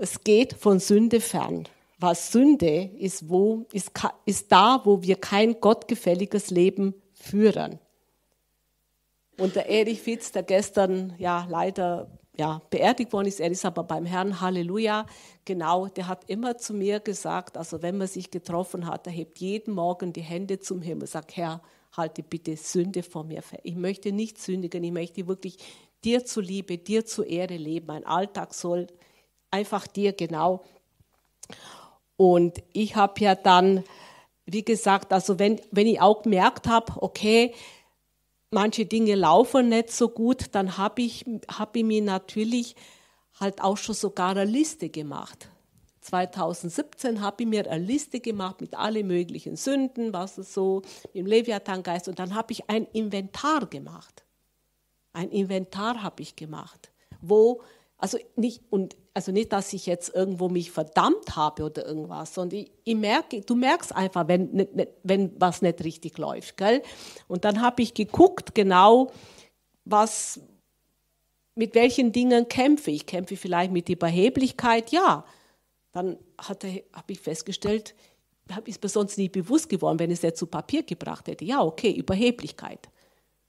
es 0.01 0.23
geht 0.23 0.53
von 0.53 0.79
Sünde 0.79 1.19
fern 1.19 1.67
was 1.99 2.31
Sünde 2.31 2.89
ist, 2.97 3.29
wo, 3.29 3.65
ist, 3.73 3.91
ist 4.25 4.51
da, 4.51 4.81
wo 4.85 5.01
wir 5.03 5.17
kein 5.17 5.59
gottgefälliges 5.59 6.49
Leben 6.49 6.93
führen. 7.13 7.77
Und 9.38 9.55
der 9.55 9.69
Erich 9.69 10.01
Fitz, 10.01 10.31
der 10.31 10.43
gestern 10.43 11.13
ja 11.17 11.45
leider 11.49 12.09
ja, 12.39 12.62
beerdigt 12.69 13.12
worden 13.12 13.28
ist, 13.28 13.41
er 13.41 13.52
ist 13.52 13.65
aber 13.65 13.84
beim 13.84 14.06
Herrn, 14.06 14.39
Halleluja, 14.39 15.06
genau, 15.43 15.88
der 15.88 16.08
hat 16.08 16.23
immer 16.30 16.58
zu 16.58 16.73
mir 16.73 17.02
gesagt, 17.02 17.58
also 17.58 17.82
wenn 17.82 17.97
man 17.97 18.08
sich 18.08 18.32
getroffen 18.32 18.88
hat, 18.88 19.06
er 19.08 19.13
hebt 19.13 19.39
jeden 19.39 19.73
Morgen 19.73 20.13
die 20.13 20.21
Hände 20.21 20.60
zum 20.60 20.82
Himmel, 20.82 21.08
sagt, 21.08 21.36
Herr, 21.36 21.62
halte 21.97 22.23
bitte 22.23 22.56
Sünde 22.56 23.04
vor 23.04 23.25
mir 23.25 23.41
fern. 23.41 23.60
Ich 23.63 23.75
möchte 23.75 24.13
nicht 24.13 24.38
sündigen, 24.38 24.84
ich 24.86 24.91
möchte 24.91 25.28
wirklich 25.28 25.58
dir 26.06 26.25
zuliebe, 26.25 26.78
dir 26.78 27.06
zur 27.06 27.28
Ehre 27.28 27.58
leben. 27.58 27.88
Mein 27.88 28.06
Alltag 28.06 28.54
soll 28.54 28.88
einfach 29.52 29.86
dir 29.86 30.13
genau. 30.13 30.63
Und 32.15 32.63
ich 32.71 32.95
habe 32.95 33.19
ja 33.19 33.36
dann, 33.36 33.84
wie 34.45 34.63
gesagt, 34.63 35.12
also 35.12 35.39
wenn, 35.39 35.60
wenn 35.71 35.88
ich 35.88 35.99
auch 35.99 36.21
gemerkt 36.21 36.67
habe, 36.67 36.93
okay, 37.02 37.54
manche 38.51 38.85
Dinge 38.85 39.15
laufen 39.15 39.69
nicht 39.69 39.91
so 39.91 40.09
gut, 40.09 40.47
dann 40.53 40.77
habe 40.77 41.01
ich, 41.01 41.25
hab 41.47 41.75
ich 41.75 41.83
mir 41.83 42.01
natürlich 42.01 42.75
halt 43.39 43.62
auch 43.62 43.77
schon 43.77 43.95
sogar 43.95 44.31
eine 44.31 44.45
Liste 44.45 44.89
gemacht. 44.89 45.49
2017 46.01 47.21
habe 47.21 47.43
ich 47.43 47.49
mir 47.49 47.69
eine 47.69 47.83
Liste 47.83 48.19
gemacht 48.19 48.62
mit 48.62 48.75
allen 48.75 49.05
möglichen 49.05 49.55
Sünden, 49.55 50.13
was 50.13 50.38
es 50.38 50.53
so 50.53 50.81
im 51.13 51.25
Leviathan-Geist, 51.25 52.07
und 52.07 52.19
dann 52.19 52.35
habe 52.35 52.53
ich 52.53 52.69
ein 52.69 52.85
Inventar 52.93 53.67
gemacht. 53.67 54.23
Ein 55.13 55.29
Inventar 55.29 56.01
habe 56.01 56.21
ich 56.21 56.35
gemacht, 56.35 56.91
wo 57.21 57.62
also 58.01 58.17
nicht, 58.38 58.63
und, 58.69 58.95
also 59.13 59.33
nicht, 59.33 59.51
dass 59.51 59.73
ich 59.73 59.85
jetzt 59.85 60.15
irgendwo 60.15 60.47
mich 60.47 60.71
verdammt 60.71 61.35
habe 61.35 61.63
oder 61.63 61.85
irgendwas, 61.85 62.33
sondern 62.33 62.62
ich, 62.62 62.71
ich 62.85 62.95
merke, 62.95 63.41
du 63.41 63.55
merkst 63.55 63.93
einfach, 63.93 64.27
wenn, 64.29 64.53
ne, 64.53 64.69
ne, 64.73 64.88
wenn 65.03 65.39
was 65.39 65.62
nicht 65.62 65.83
richtig 65.83 66.17
läuft. 66.17 66.55
Gell? 66.55 66.81
Und 67.27 67.43
dann 67.43 67.62
habe 67.62 67.81
ich 67.81 67.93
geguckt, 67.93 68.55
genau, 68.55 69.12
was, 69.83 70.39
mit 71.55 71.75
welchen 71.75 72.13
Dingen 72.13 72.47
kämpfe 72.47 72.89
ich. 72.89 73.05
Kämpfe 73.05 73.33
ich 73.33 73.39
vielleicht 73.41 73.73
mit 73.73 73.89
Überheblichkeit? 73.89 74.91
Ja. 74.91 75.25
Dann 75.91 76.17
habe 76.38 77.12
ich 77.12 77.19
festgestellt, 77.19 77.95
ist 78.65 78.81
mir 78.81 78.89
sonst 78.89 79.17
nie 79.17 79.27
bewusst 79.27 79.67
geworden, 79.67 79.99
wenn 79.99 80.09
ich 80.09 80.19
es 80.19 80.23
jetzt 80.23 80.39
zu 80.39 80.47
Papier 80.47 80.83
gebracht 80.83 81.27
hätte. 81.27 81.43
Ja, 81.43 81.62
okay, 81.62 81.91
Überheblichkeit. 81.91 82.88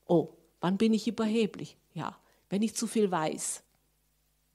Oh, 0.07 0.31
wann 0.61 0.77
bin 0.77 0.93
ich 0.93 1.07
überheblich? 1.07 1.77
Ja, 1.95 2.19
wenn 2.49 2.63
ich 2.63 2.75
zu 2.75 2.89
viel 2.89 3.13
weiß 3.13 3.63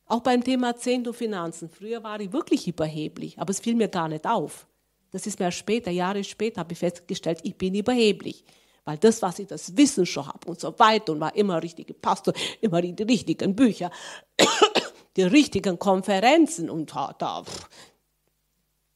auch 0.05 0.21
beim 0.21 0.43
Thema 0.43 0.75
Zehnto-Finanzen. 0.75 1.69
Früher 1.69 2.03
war 2.03 2.19
ich 2.19 2.31
wirklich 2.31 2.67
überheblich, 2.67 3.39
aber 3.39 3.51
es 3.51 3.59
fiel 3.59 3.75
mir 3.75 3.87
gar 3.87 4.07
nicht 4.07 4.25
auf. 4.25 4.67
Das 5.11 5.25
ist 5.25 5.39
mir 5.39 5.51
später, 5.51 5.91
Jahre 5.91 6.23
später, 6.23 6.59
habe 6.59 6.73
ich 6.73 6.79
festgestellt, 6.79 7.39
ich 7.43 7.55
bin 7.55 7.73
überheblich. 7.73 8.43
Weil 8.83 8.97
das, 8.99 9.21
was 9.23 9.39
ich 9.39 9.47
das 9.47 9.75
Wissen 9.77 10.05
schon 10.05 10.27
habe 10.27 10.47
und 10.47 10.59
so 10.59 10.77
weiter 10.77 11.13
und 11.13 11.19
war 11.19 11.35
immer 11.35 11.61
richtige 11.63 11.95
Pastor, 11.95 12.35
immer 12.61 12.81
die 12.81 13.01
richtigen 13.01 13.55
Bücher, 13.55 13.89
die 15.15 15.23
richtigen 15.23 15.79
Konferenzen 15.79 16.69
und 16.69 16.93
da, 16.93 17.43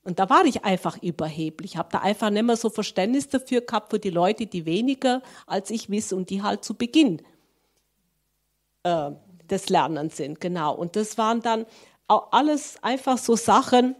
und 0.03 0.19
da 0.19 0.29
war 0.29 0.45
ich 0.45 0.63
einfach 0.63 1.01
überheblich, 1.01 1.77
habe 1.77 1.89
da 1.91 1.99
einfach 1.99 2.29
nicht 2.29 2.43
mehr 2.43 2.57
so 2.57 2.69
Verständnis 2.69 3.29
dafür 3.29 3.61
gehabt 3.61 3.89
für 3.89 3.99
die 3.99 4.11
Leute, 4.11 4.45
die 4.45 4.65
weniger 4.65 5.23
als 5.47 5.71
ich 5.71 5.89
wissen 5.89 6.19
und 6.19 6.29
die 6.29 6.43
halt 6.43 6.63
zu 6.63 6.75
Beginn 6.75 7.21
äh, 8.83 9.11
des 9.51 9.69
Lernens 9.69 10.17
sind. 10.17 10.39
Genau. 10.39 10.73
Und 10.73 10.95
das 10.95 11.17
waren 11.17 11.41
dann 11.41 11.65
auch 12.07 12.31
alles 12.31 12.77
einfach 12.81 13.17
so 13.17 13.35
Sachen. 13.35 13.95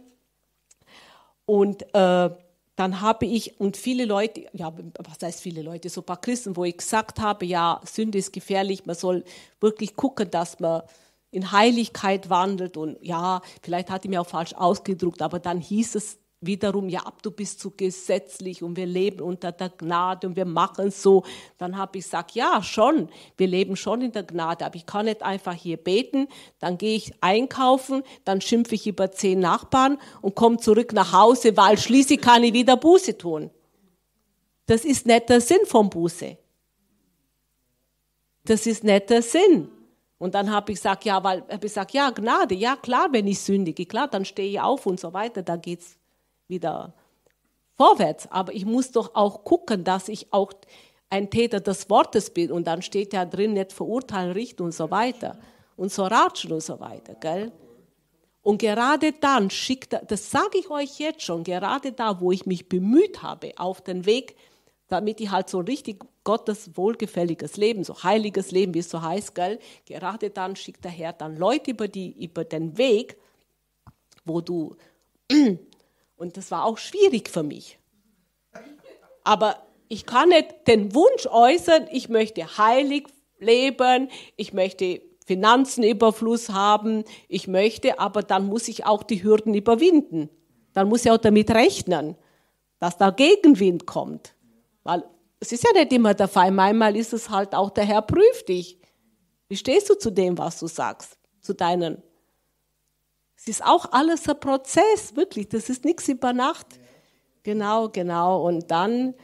Und 1.46 1.82
äh, 1.94 2.30
dann 2.76 3.00
habe 3.02 3.26
ich, 3.26 3.60
und 3.60 3.76
viele 3.76 4.06
Leute, 4.06 4.46
ja, 4.52 4.72
was 4.98 5.18
heißt 5.22 5.42
viele 5.42 5.62
Leute, 5.62 5.90
so 5.90 6.00
ein 6.00 6.06
paar 6.06 6.20
Christen, 6.20 6.56
wo 6.56 6.64
ich 6.64 6.78
gesagt 6.78 7.20
habe, 7.20 7.44
ja, 7.44 7.80
Sünde 7.84 8.16
ist 8.16 8.32
gefährlich, 8.32 8.86
man 8.86 8.96
soll 8.96 9.24
wirklich 9.60 9.96
gucken, 9.96 10.30
dass 10.30 10.60
man 10.60 10.82
in 11.30 11.52
Heiligkeit 11.52 12.30
wandelt. 12.30 12.76
Und 12.76 12.96
ja, 13.02 13.42
vielleicht 13.62 13.90
hatte 13.90 14.06
ich 14.06 14.10
mir 14.10 14.20
auch 14.20 14.26
falsch 14.26 14.54
ausgedruckt, 14.54 15.20
aber 15.20 15.38
dann 15.38 15.60
hieß 15.60 15.94
es 15.96 16.19
wiederum, 16.40 16.88
ja, 16.88 17.02
du 17.22 17.30
bist 17.30 17.60
zu 17.60 17.70
gesetzlich 17.72 18.62
und 18.62 18.76
wir 18.76 18.86
leben 18.86 19.20
unter 19.20 19.52
der 19.52 19.68
Gnade 19.68 20.26
und 20.26 20.36
wir 20.36 20.46
machen 20.46 20.90
so. 20.90 21.24
Dann 21.58 21.76
habe 21.76 21.98
ich 21.98 22.04
gesagt, 22.04 22.32
ja, 22.32 22.62
schon, 22.62 23.10
wir 23.36 23.46
leben 23.46 23.76
schon 23.76 24.00
in 24.00 24.12
der 24.12 24.22
Gnade, 24.22 24.64
aber 24.64 24.76
ich 24.76 24.86
kann 24.86 25.04
nicht 25.04 25.22
einfach 25.22 25.52
hier 25.52 25.76
beten, 25.76 26.28
dann 26.58 26.78
gehe 26.78 26.96
ich 26.96 27.12
einkaufen, 27.20 28.02
dann 28.24 28.40
schimpfe 28.40 28.74
ich 28.74 28.86
über 28.86 29.12
zehn 29.12 29.38
Nachbarn 29.38 29.98
und 30.22 30.34
komme 30.34 30.56
zurück 30.56 30.92
nach 30.92 31.12
Hause, 31.12 31.56
weil 31.56 31.76
schließlich 31.76 32.20
kann 32.20 32.42
ich 32.42 32.54
wieder 32.54 32.76
Buße 32.76 33.18
tun. 33.18 33.50
Das 34.66 34.84
ist 34.84 35.06
nicht 35.06 35.28
der 35.28 35.40
Sinn 35.40 35.66
von 35.66 35.90
Buße. 35.90 36.38
Das 38.44 38.66
ist 38.66 38.82
nicht 38.82 39.10
der 39.10 39.22
Sinn. 39.22 39.68
Und 40.16 40.34
dann 40.34 40.50
habe 40.50 40.72
ich 40.72 40.78
gesagt, 40.78 41.04
ja, 41.04 41.22
weil 41.22 41.40
habe 41.42 41.54
ich 41.54 41.60
gesagt, 41.60 41.92
ja, 41.92 42.10
Gnade, 42.10 42.54
ja 42.54 42.76
klar, 42.76 43.08
wenn 43.10 43.26
ich 43.26 43.40
sündige, 43.40 43.84
klar, 43.84 44.08
dann 44.08 44.24
stehe 44.24 44.50
ich 44.50 44.60
auf 44.60 44.86
und 44.86 45.00
so 45.00 45.12
weiter, 45.12 45.42
da 45.42 45.56
geht's 45.56 45.99
wieder 46.50 46.94
vorwärts. 47.76 48.30
Aber 48.30 48.52
ich 48.52 48.66
muss 48.66 48.92
doch 48.92 49.14
auch 49.14 49.44
gucken, 49.44 49.84
dass 49.84 50.08
ich 50.08 50.32
auch 50.32 50.52
ein 51.08 51.30
Täter 51.30 51.60
des 51.60 51.88
Wortes 51.88 52.30
bin. 52.30 52.52
Und 52.52 52.66
dann 52.66 52.82
steht 52.82 53.12
ja 53.12 53.24
drin, 53.24 53.54
nicht 53.54 53.72
verurteilen, 53.72 54.32
richten 54.32 54.62
und 54.62 54.74
so 54.74 54.90
weiter. 54.90 55.38
Und 55.76 55.90
so 55.90 56.04
ratschen 56.04 56.52
und 56.52 56.62
so 56.62 56.78
weiter. 56.78 57.14
Gell? 57.14 57.52
Und 58.42 58.58
gerade 58.58 59.12
dann 59.12 59.50
schickt 59.50 59.92
er, 59.92 60.04
das 60.04 60.30
sage 60.30 60.58
ich 60.58 60.70
euch 60.70 60.98
jetzt 60.98 61.22
schon, 61.22 61.44
gerade 61.44 61.92
da, 61.92 62.20
wo 62.20 62.32
ich 62.32 62.46
mich 62.46 62.68
bemüht 62.68 63.22
habe, 63.22 63.52
auf 63.56 63.82
den 63.82 64.06
Weg, 64.06 64.36
damit 64.88 65.20
ich 65.20 65.30
halt 65.30 65.48
so 65.48 65.60
richtig 65.60 66.04
Gottes 66.24 66.70
wohlgefälliges 66.74 67.56
Leben, 67.56 67.84
so 67.84 68.02
heiliges 68.02 68.50
Leben, 68.50 68.74
wie 68.74 68.80
es 68.80 68.90
so 68.90 69.02
heißt, 69.02 69.34
gell? 69.34 69.58
gerade 69.86 70.30
dann 70.30 70.56
schickt 70.56 70.84
der 70.84 70.90
Herr 70.90 71.12
dann 71.12 71.36
Leute 71.36 71.70
über, 71.70 71.88
die, 71.88 72.24
über 72.24 72.44
den 72.44 72.76
Weg, 72.78 73.16
wo 74.24 74.40
du 74.40 74.76
und 76.20 76.36
das 76.36 76.50
war 76.50 76.66
auch 76.66 76.76
schwierig 76.76 77.30
für 77.30 77.42
mich. 77.42 77.78
Aber 79.24 79.56
ich 79.88 80.04
kann 80.04 80.28
nicht 80.28 80.66
den 80.66 80.94
Wunsch 80.94 81.26
äußern, 81.26 81.88
ich 81.90 82.10
möchte 82.10 82.58
heilig 82.58 83.06
leben, 83.38 84.10
ich 84.36 84.52
möchte 84.52 85.00
Finanzenüberfluss 85.26 86.50
haben, 86.50 87.04
ich 87.28 87.48
möchte, 87.48 87.98
aber 87.98 88.22
dann 88.22 88.46
muss 88.46 88.68
ich 88.68 88.84
auch 88.84 89.02
die 89.02 89.22
Hürden 89.22 89.54
überwinden. 89.54 90.28
Dann 90.74 90.90
muss 90.90 91.06
ich 91.06 91.10
auch 91.10 91.16
damit 91.16 91.50
rechnen, 91.52 92.16
dass 92.78 92.98
da 92.98 93.10
Gegenwind 93.10 93.86
kommt. 93.86 94.34
Weil 94.84 95.04
es 95.40 95.52
ist 95.52 95.64
ja 95.64 95.72
nicht 95.72 95.92
immer 95.92 96.12
der 96.12 96.28
Fall. 96.28 96.50
Manchmal 96.50 96.96
ist 96.96 97.14
es 97.14 97.30
halt 97.30 97.54
auch, 97.54 97.70
der 97.70 97.84
Herr 97.84 98.02
prüft 98.02 98.48
dich. 98.48 98.78
Wie 99.48 99.56
stehst 99.56 99.88
du 99.88 99.94
zu 99.94 100.10
dem, 100.10 100.36
was 100.36 100.60
du 100.60 100.66
sagst? 100.66 101.18
Zu 101.40 101.54
deinen 101.54 102.02
Es 103.40 103.48
ist 103.48 103.64
auch 103.64 103.92
alles 103.92 104.28
ein 104.28 104.38
Prozess, 104.38 105.16
wirklich. 105.16 105.48
Das 105.48 105.70
ist 105.70 105.86
nichts 105.86 106.06
über 106.08 106.34
Nacht. 106.34 106.66
Genau, 107.42 107.88
genau. 107.88 108.46
Und 108.46 108.70
dann, 108.70 109.14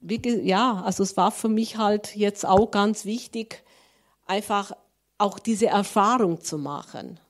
wie, 0.00 0.20
ja, 0.40 0.82
also 0.84 1.04
es 1.04 1.16
war 1.16 1.30
für 1.30 1.48
mich 1.48 1.76
halt 1.76 2.16
jetzt 2.16 2.44
auch 2.44 2.72
ganz 2.72 3.04
wichtig, 3.04 3.62
einfach 4.26 4.72
auch 5.16 5.38
diese 5.38 5.66
Erfahrung 5.66 6.40
zu 6.40 6.58
machen. 6.58 7.20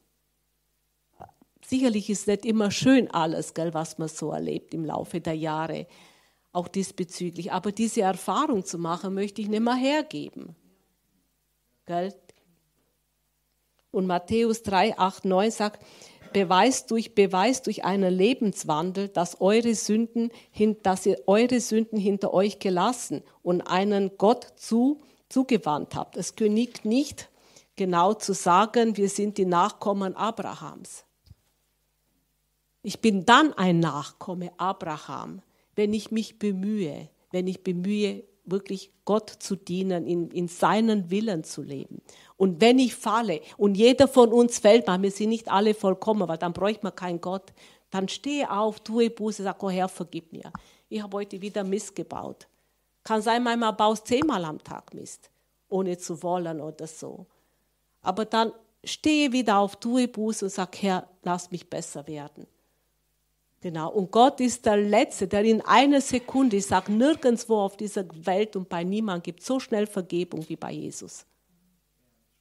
Sicherlich 1.67 2.09
ist 2.09 2.27
nicht 2.27 2.47
immer 2.47 2.71
schön 2.71 3.11
alles, 3.11 3.53
gell, 3.53 3.75
was 3.75 3.99
man 3.99 4.09
so 4.09 4.31
erlebt 4.31 4.73
im 4.73 4.87
Laufe 4.87 5.21
der 5.21 5.37
Jahre, 5.37 5.87
auch 6.53 6.69
diesbezüglich. 6.69 7.53
Aber 7.53 7.73
diese 7.73 8.01
Erfahrung 8.01 8.65
zu 8.65 8.79
machen, 8.79 9.13
möchte 9.13 9.43
ich 9.43 9.49
nicht 9.49 9.63
mehr 9.63 9.75
hergeben. 9.75 10.57
Gell? 11.85 12.15
Und 13.91 14.07
Matthäus 14.07 14.63
3, 14.63 14.99
8, 14.99 15.27
9 15.27 15.51
sagt, 15.51 15.85
beweist 16.33 16.91
durch, 16.91 17.15
beweist 17.15 17.67
durch 17.67 17.85
einen 17.85 18.13
Lebenswandel, 18.13 19.09
dass, 19.09 19.41
eure 19.41 19.75
Sünden, 19.75 20.31
dass 20.83 21.07
ihr 21.07 21.19
eure 21.27 21.61
Sünden 21.61 21.99
hinter 21.99 22.33
euch 22.35 22.59
gelassen 22.59 23.23
und 23.43 23.63
einen 23.63 24.17
Gott 24.19 24.47
zu, 24.57 25.03
zugewandt 25.29 25.95
habt. 25.95 26.17
Es 26.17 26.37
genügt 26.37 26.85
nicht 26.85 27.29
genau 27.77 28.15
zu 28.15 28.35
sagen, 28.35 28.97
wir 28.97 29.09
sind 29.09 29.39
die 29.39 29.47
Nachkommen 29.47 30.17
Abrahams. 30.17 31.05
Ich 32.83 33.01
bin 33.01 33.25
dann 33.25 33.53
ein 33.53 33.79
Nachkomme 33.79 34.53
Abraham, 34.57 35.41
wenn 35.77 35.95
ich 35.95 36.11
mich 36.11 36.39
bemühe, 36.39 37.09
wenn 37.31 37.47
ich 37.47 37.63
bemühe, 37.63 38.25
wirklich 38.45 38.93
Gott 39.05 39.31
zu 39.31 39.57
dienen, 39.57 40.07
in, 40.07 40.31
in 40.31 40.49
seinen 40.49 41.11
Willen 41.11 41.45
zu 41.45 41.63
leben. 41.63 42.03
Und 42.37 42.61
wenn 42.61 42.79
ich 42.79 42.95
falle, 42.95 43.41
und 43.57 43.77
jeder 43.77 44.09
von 44.09 44.33
uns 44.33 44.59
fällt 44.59 44.87
mal, 44.87 45.01
wir 45.01 45.11
sind 45.11 45.29
nicht 45.29 45.51
alle 45.51 45.75
vollkommen, 45.75 46.27
weil 46.29 46.39
dann 46.39 46.53
bräuchte 46.53 46.85
man 46.85 46.95
keinen 46.95 47.21
Gott, 47.21 47.53
dann 47.91 48.09
stehe 48.09 48.51
auf, 48.51 48.81
tue 48.81 49.11
Buße, 49.11 49.43
sag, 49.43 49.63
oh 49.63 49.71
Herr, 49.71 49.89
vergib 49.89 50.33
mir. 50.33 50.51
Ich 50.89 51.03
habe 51.03 51.17
heute 51.19 51.41
wieder 51.41 51.63
Mist 51.63 51.95
gebaut. 51.95 52.49
Kann 53.05 53.23
sein, 53.23 53.43
manchmal 53.43 53.73
baust 53.73 54.07
zehnmal 54.07 54.45
am 54.45 54.63
Tag 54.63 54.95
Mist, 54.95 55.31
ohne 55.69 55.99
zu 55.99 56.23
wollen 56.23 56.61
oder 56.61 56.87
so. 56.87 57.27
Aber 58.01 58.25
dann 58.25 58.53
stehe 58.85 59.33
wieder 59.33 59.59
auf, 59.59 59.77
tue 59.77 60.09
Buße 60.09 60.47
und 60.47 60.51
sag, 60.51 60.81
Herr, 60.83 61.09
lass 61.23 61.51
mich 61.51 61.69
besser 61.69 62.07
werden. 62.07 62.47
Genau. 63.63 63.93
Und 63.93 64.11
Gott 64.11 64.41
ist 64.41 64.67
der 64.67 64.77
Letzte, 64.77 65.29
der 65.29 65.45
in 65.45 65.61
einer 65.61 66.01
Sekunde, 66.01 66.57
ich 66.57 66.67
sage 66.67 66.91
nirgendwo 66.91 67.59
auf 67.59 67.77
dieser 67.77 68.05
Welt 68.27 68.57
und 68.57 68.69
bei 68.69 68.83
niemandem 68.83 69.23
gibt 69.23 69.45
so 69.45 69.61
schnell 69.61 69.87
Vergebung 69.87 70.47
wie 70.49 70.57
bei 70.57 70.73
Jesus. 70.73 71.25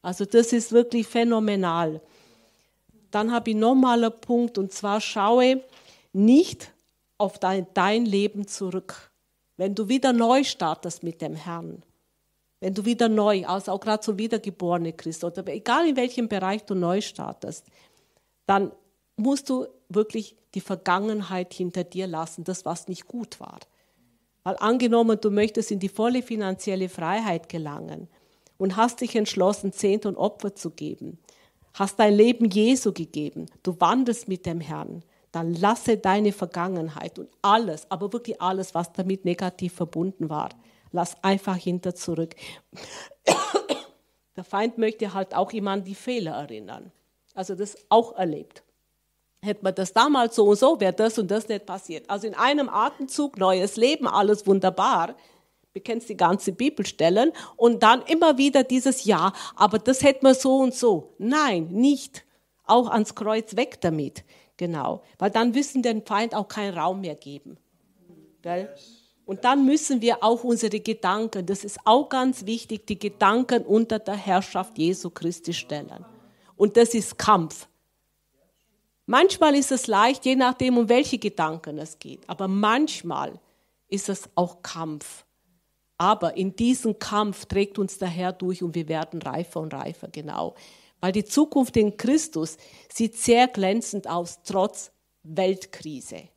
Also 0.01 0.25
das 0.25 0.51
ist 0.51 0.71
wirklich 0.71 1.05
phänomenal. 1.05 2.01
Dann 3.11 3.31
habe 3.31 3.51
ich 3.51 3.55
nochmal 3.55 4.03
einen 4.03 4.19
Punkt 4.19 4.57
und 4.57 4.73
zwar 4.73 4.99
schaue 4.99 5.63
nicht 6.11 6.71
auf 7.19 7.37
dein, 7.37 7.67
dein 7.75 8.07
Leben 8.07 8.47
zurück. 8.47 9.11
Wenn 9.57 9.75
du 9.75 9.89
wieder 9.89 10.13
neu 10.13 10.43
startest 10.43 11.03
mit 11.03 11.21
dem 11.21 11.35
Herrn, 11.35 11.83
wenn 12.61 12.73
du 12.73 12.83
wieder 12.85 13.09
neu, 13.09 13.45
also 13.45 13.73
auch 13.73 13.79
gerade 13.79 14.03
so 14.03 14.17
wiedergeborene 14.17 14.93
Christ, 14.93 15.23
oder 15.23 15.47
egal 15.49 15.87
in 15.87 15.95
welchem 15.97 16.27
Bereich 16.27 16.63
du 16.65 16.73
neu 16.73 16.99
startest, 16.99 17.67
dann 18.47 18.71
musst 19.21 19.49
du 19.49 19.67
wirklich 19.89 20.35
die 20.53 20.61
Vergangenheit 20.61 21.53
hinter 21.53 21.83
dir 21.83 22.07
lassen, 22.07 22.43
das, 22.43 22.65
was 22.65 22.87
nicht 22.87 23.07
gut 23.07 23.39
war. 23.39 23.59
Weil 24.43 24.57
angenommen, 24.59 25.19
du 25.21 25.29
möchtest 25.29 25.71
in 25.71 25.79
die 25.79 25.89
volle 25.89 26.23
finanzielle 26.23 26.89
Freiheit 26.89 27.47
gelangen 27.47 28.07
und 28.57 28.75
hast 28.75 29.01
dich 29.01 29.15
entschlossen, 29.15 29.71
Zehnt 29.71 30.05
und 30.05 30.17
Opfer 30.17 30.55
zu 30.55 30.71
geben, 30.71 31.19
hast 31.73 31.99
dein 31.99 32.13
Leben 32.13 32.49
Jesu 32.49 32.91
gegeben, 32.91 33.45
du 33.63 33.79
wandelst 33.79 34.27
mit 34.27 34.45
dem 34.45 34.59
Herrn, 34.59 35.03
dann 35.31 35.53
lasse 35.53 35.97
deine 35.97 36.33
Vergangenheit 36.33 37.17
und 37.17 37.29
alles, 37.41 37.89
aber 37.89 38.11
wirklich 38.11 38.41
alles, 38.41 38.75
was 38.75 38.91
damit 38.91 39.23
negativ 39.23 39.73
verbunden 39.73 40.29
war, 40.29 40.49
lass 40.91 41.23
einfach 41.23 41.55
hinter 41.55 41.95
zurück. 41.95 42.35
Der 44.35 44.43
Feind 44.43 44.77
möchte 44.77 45.13
halt 45.13 45.35
auch 45.35 45.51
immer 45.53 45.71
an 45.71 45.83
die 45.83 45.95
Fehler 45.95 46.31
erinnern. 46.31 46.91
Also 47.33 47.55
das 47.55 47.77
auch 47.89 48.17
erlebt. 48.17 48.63
Hätte 49.43 49.63
man 49.63 49.73
das 49.73 49.91
damals 49.91 50.35
so 50.35 50.45
und 50.45 50.59
so, 50.59 50.79
wäre 50.79 50.93
das 50.93 51.17
und 51.17 51.31
das 51.31 51.47
nicht 51.47 51.65
passiert. 51.65 52.07
Also 52.07 52.27
in 52.27 52.35
einem 52.35 52.69
Atemzug 52.69 53.37
neues 53.39 53.75
Leben, 53.75 54.07
alles 54.07 54.45
wunderbar. 54.45 55.15
Du 55.73 55.79
kennst 55.79 56.09
die 56.09 56.17
ganze 56.17 56.51
Bibelstellen 56.51 57.31
und 57.55 57.81
dann 57.81 58.03
immer 58.03 58.37
wieder 58.37 58.63
dieses 58.63 59.03
Ja, 59.05 59.33
aber 59.55 59.79
das 59.79 60.03
hätte 60.03 60.23
man 60.23 60.35
so 60.35 60.57
und 60.57 60.75
so. 60.75 61.15
Nein, 61.17 61.69
nicht. 61.71 62.23
Auch 62.65 62.87
ans 62.89 63.15
Kreuz 63.15 63.55
weg 63.55 63.81
damit. 63.81 64.23
Genau. 64.57 65.01
Weil 65.17 65.31
dann 65.31 65.51
müssen 65.51 65.81
den 65.81 66.05
Feind 66.05 66.35
auch 66.35 66.47
keinen 66.47 66.77
Raum 66.77 67.01
mehr 67.01 67.15
geben. 67.15 67.57
Gell? 68.43 68.69
Und 69.25 69.43
dann 69.43 69.65
müssen 69.65 70.01
wir 70.01 70.23
auch 70.23 70.43
unsere 70.43 70.79
Gedanken, 70.79 71.47
das 71.47 71.63
ist 71.63 71.79
auch 71.85 72.09
ganz 72.09 72.45
wichtig, 72.45 72.85
die 72.85 72.99
Gedanken 72.99 73.63
unter 73.63 73.97
der 73.97 74.15
Herrschaft 74.15 74.77
Jesu 74.77 75.09
Christi 75.09 75.53
stellen. 75.53 76.05
Und 76.57 76.77
das 76.77 76.93
ist 76.93 77.17
Kampf. 77.17 77.67
Manchmal 79.11 79.55
ist 79.55 79.73
es 79.73 79.87
leicht, 79.87 80.23
je 80.23 80.37
nachdem, 80.37 80.77
um 80.77 80.87
welche 80.87 81.17
Gedanken 81.17 81.77
es 81.79 81.99
geht. 81.99 82.21
Aber 82.29 82.47
manchmal 82.47 83.41
ist 83.89 84.07
es 84.07 84.29
auch 84.35 84.61
Kampf. 84.61 85.25
Aber 85.97 86.37
in 86.37 86.55
diesem 86.55 86.97
Kampf 86.97 87.43
trägt 87.43 87.77
uns 87.77 87.97
der 87.97 88.07
Herr 88.07 88.31
durch 88.31 88.63
und 88.63 88.73
wir 88.73 88.87
werden 88.87 89.21
reifer 89.21 89.59
und 89.59 89.73
reifer, 89.73 90.07
genau. 90.07 90.55
Weil 91.01 91.11
die 91.11 91.25
Zukunft 91.25 91.75
in 91.75 91.97
Christus 91.97 92.55
sieht 92.87 93.17
sehr 93.17 93.49
glänzend 93.49 94.07
aus, 94.07 94.43
trotz 94.45 94.93
Weltkrise. 95.23 96.29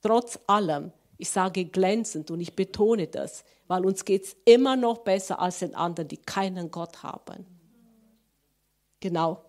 Trotz 0.00 0.38
allem. 0.46 0.92
Ich 1.18 1.28
sage 1.28 1.66
glänzend 1.66 2.30
und 2.30 2.40
ich 2.40 2.56
betone 2.56 3.08
das, 3.08 3.44
weil 3.66 3.84
uns 3.84 4.06
geht 4.06 4.24
es 4.24 4.36
immer 4.46 4.74
noch 4.74 5.00
besser 5.04 5.38
als 5.38 5.58
den 5.58 5.74
anderen, 5.74 6.08
die 6.08 6.16
keinen 6.16 6.70
Gott 6.70 7.02
haben. 7.02 7.44
Genau. 9.00 9.45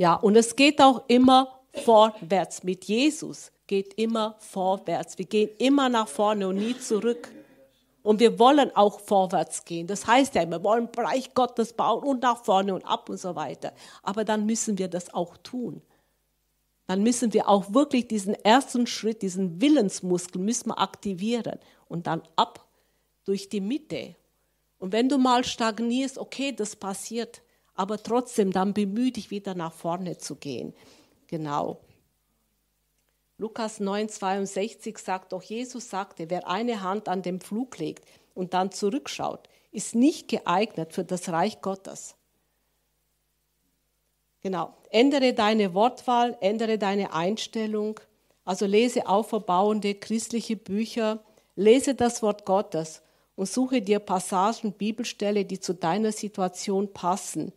Ja, 0.00 0.14
und 0.14 0.34
es 0.34 0.56
geht 0.56 0.80
auch 0.80 1.02
immer 1.08 1.60
vorwärts. 1.74 2.62
Mit 2.62 2.86
Jesus 2.86 3.52
geht 3.66 3.92
immer 3.98 4.34
vorwärts. 4.38 5.18
Wir 5.18 5.26
gehen 5.26 5.50
immer 5.58 5.90
nach 5.90 6.08
vorne 6.08 6.48
und 6.48 6.56
nie 6.56 6.74
zurück. 6.78 7.30
Und 8.02 8.18
wir 8.18 8.38
wollen 8.38 8.74
auch 8.74 8.98
vorwärts 9.00 9.62
gehen. 9.66 9.86
Das 9.86 10.06
heißt 10.06 10.36
ja, 10.36 10.48
wir 10.48 10.64
wollen 10.64 10.90
Bereich 10.90 11.34
Gottes 11.34 11.74
bauen 11.74 12.02
und 12.02 12.22
nach 12.22 12.42
vorne 12.42 12.74
und 12.74 12.82
ab 12.86 13.10
und 13.10 13.20
so 13.20 13.36
weiter. 13.36 13.74
Aber 14.02 14.24
dann 14.24 14.46
müssen 14.46 14.78
wir 14.78 14.88
das 14.88 15.12
auch 15.12 15.36
tun. 15.36 15.82
Dann 16.86 17.02
müssen 17.02 17.34
wir 17.34 17.46
auch 17.46 17.74
wirklich 17.74 18.08
diesen 18.08 18.32
ersten 18.36 18.86
Schritt, 18.86 19.20
diesen 19.20 19.60
Willensmuskel 19.60 20.40
müssen 20.40 20.70
wir 20.70 20.78
aktivieren 20.78 21.58
und 21.88 22.06
dann 22.06 22.22
ab 22.36 22.66
durch 23.26 23.50
die 23.50 23.60
Mitte. 23.60 24.16
Und 24.78 24.92
wenn 24.92 25.10
du 25.10 25.18
mal 25.18 25.44
stagnierst, 25.44 26.16
okay, 26.16 26.52
das 26.52 26.74
passiert, 26.74 27.42
aber 27.80 28.02
trotzdem 28.02 28.52
dann 28.52 28.74
bemühe 28.74 29.10
dich 29.10 29.30
wieder 29.30 29.54
nach 29.54 29.72
vorne 29.72 30.18
zu 30.18 30.36
gehen. 30.36 30.74
Genau. 31.28 31.80
Lukas 33.38 33.80
9, 33.80 34.10
62 34.10 34.98
sagt 34.98 35.32
doch, 35.32 35.42
Jesus 35.42 35.88
sagte, 35.88 36.28
wer 36.28 36.46
eine 36.46 36.82
Hand 36.82 37.08
an 37.08 37.22
den 37.22 37.40
Flug 37.40 37.78
legt 37.78 38.04
und 38.34 38.52
dann 38.52 38.70
zurückschaut, 38.70 39.48
ist 39.72 39.94
nicht 39.94 40.28
geeignet 40.28 40.92
für 40.92 41.04
das 41.04 41.30
Reich 41.30 41.62
Gottes. 41.62 42.16
Genau. 44.42 44.74
Ändere 44.90 45.32
deine 45.32 45.72
Wortwahl, 45.72 46.36
ändere 46.42 46.76
deine 46.76 47.14
Einstellung. 47.14 47.98
Also 48.44 48.66
lese 48.66 49.08
auferbauende 49.08 49.94
christliche 49.94 50.56
Bücher, 50.56 51.24
lese 51.56 51.94
das 51.94 52.20
Wort 52.20 52.44
Gottes 52.44 53.00
und 53.36 53.48
suche 53.48 53.80
dir 53.80 54.00
Passagen, 54.00 54.74
Bibelstelle, 54.74 55.46
die 55.46 55.60
zu 55.60 55.72
deiner 55.72 56.12
Situation 56.12 56.92
passen 56.92 57.54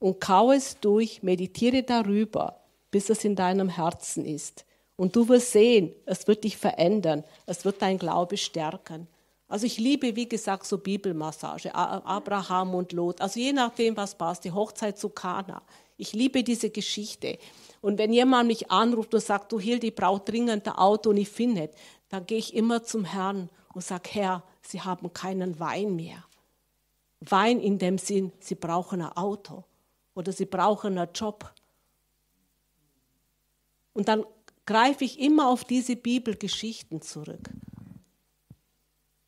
und 0.00 0.18
kau 0.18 0.50
es 0.50 0.80
durch, 0.80 1.22
meditiere 1.22 1.84
darüber, 1.84 2.60
bis 2.90 3.10
es 3.10 3.24
in 3.24 3.36
deinem 3.36 3.68
Herzen 3.68 4.24
ist. 4.24 4.64
Und 4.96 5.14
du 5.14 5.28
wirst 5.28 5.52
sehen, 5.52 5.94
es 6.06 6.26
wird 6.26 6.42
dich 6.42 6.56
verändern, 6.56 7.22
es 7.46 7.64
wird 7.64 7.80
dein 7.80 7.98
Glaube 7.98 8.36
stärken. 8.36 9.06
Also 9.46 9.66
ich 9.66 9.78
liebe, 9.78 10.16
wie 10.16 10.28
gesagt, 10.28 10.66
so 10.66 10.78
Bibelmassage, 10.78 11.74
Abraham 11.74 12.74
und 12.74 12.92
Lot, 12.92 13.20
also 13.20 13.38
je 13.38 13.52
nachdem, 13.52 13.96
was 13.96 14.14
passt, 14.14 14.44
die 14.44 14.52
Hochzeit 14.52 14.98
zu 14.98 15.08
Kana. 15.10 15.62
Ich 15.96 16.12
liebe 16.12 16.42
diese 16.42 16.70
Geschichte. 16.70 17.38
Und 17.80 17.98
wenn 17.98 18.12
jemand 18.12 18.46
mich 18.46 18.70
anruft 18.70 19.12
und 19.12 19.22
sagt, 19.22 19.52
du 19.52 19.60
Hilde, 19.60 19.88
ich 19.88 19.94
brauche 19.94 20.20
dringend 20.20 20.66
ein 20.66 20.74
Auto 20.74 21.10
und 21.10 21.16
ich 21.18 21.28
finde 21.28 21.62
nicht, 21.62 21.74
dann 22.08 22.26
gehe 22.26 22.38
ich 22.38 22.54
immer 22.54 22.82
zum 22.84 23.04
Herrn 23.04 23.50
und 23.74 23.84
sage, 23.84 24.08
Herr, 24.12 24.42
Sie 24.62 24.80
haben 24.80 25.12
keinen 25.12 25.58
Wein 25.58 25.96
mehr. 25.96 26.24
Wein 27.20 27.60
in 27.60 27.78
dem 27.78 27.98
Sinn, 27.98 28.32
Sie 28.40 28.54
brauchen 28.54 29.02
ein 29.02 29.12
Auto 29.16 29.64
oder 30.14 30.32
sie 30.32 30.46
brauchen 30.46 30.98
einen 30.98 31.12
Job. 31.12 31.52
Und 33.92 34.08
dann 34.08 34.24
greife 34.66 35.04
ich 35.04 35.18
immer 35.18 35.48
auf 35.48 35.64
diese 35.64 35.96
Bibelgeschichten 35.96 37.02
zurück. 37.02 37.50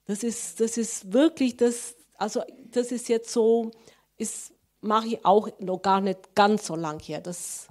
Das 0.04 0.22
ist, 0.22 0.60
das 0.60 0.76
ist 0.76 1.12
wirklich 1.12 1.56
das, 1.56 1.96
also 2.16 2.42
das 2.70 2.92
ist 2.92 3.08
jetzt 3.08 3.30
so, 3.30 3.70
ist, 4.16 4.52
mache 4.80 5.08
ich 5.08 5.24
auch 5.24 5.48
noch 5.58 5.80
gar 5.80 6.00
nicht 6.00 6.34
ganz 6.34 6.66
so 6.66 6.76
lang 6.76 7.00
her. 7.00 7.20
Das 7.20 7.68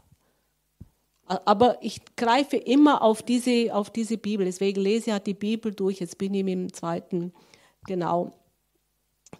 Aber 1.27 1.77
ich 1.81 2.01
greife 2.15 2.57
immer 2.57 3.01
auf 3.01 3.21
diese, 3.21 3.73
auf 3.73 3.89
diese 3.89 4.17
Bibel. 4.17 4.45
Deswegen 4.45 4.81
lese 4.81 5.07
ich 5.07 5.13
halt 5.13 5.27
die 5.27 5.33
Bibel 5.33 5.73
durch. 5.73 5.99
Jetzt 5.99 6.17
bin 6.17 6.33
ich 6.33 6.43
mit 6.43 6.53
dem 6.53 6.73
zweiten, 6.73 7.33
genau, 7.85 8.33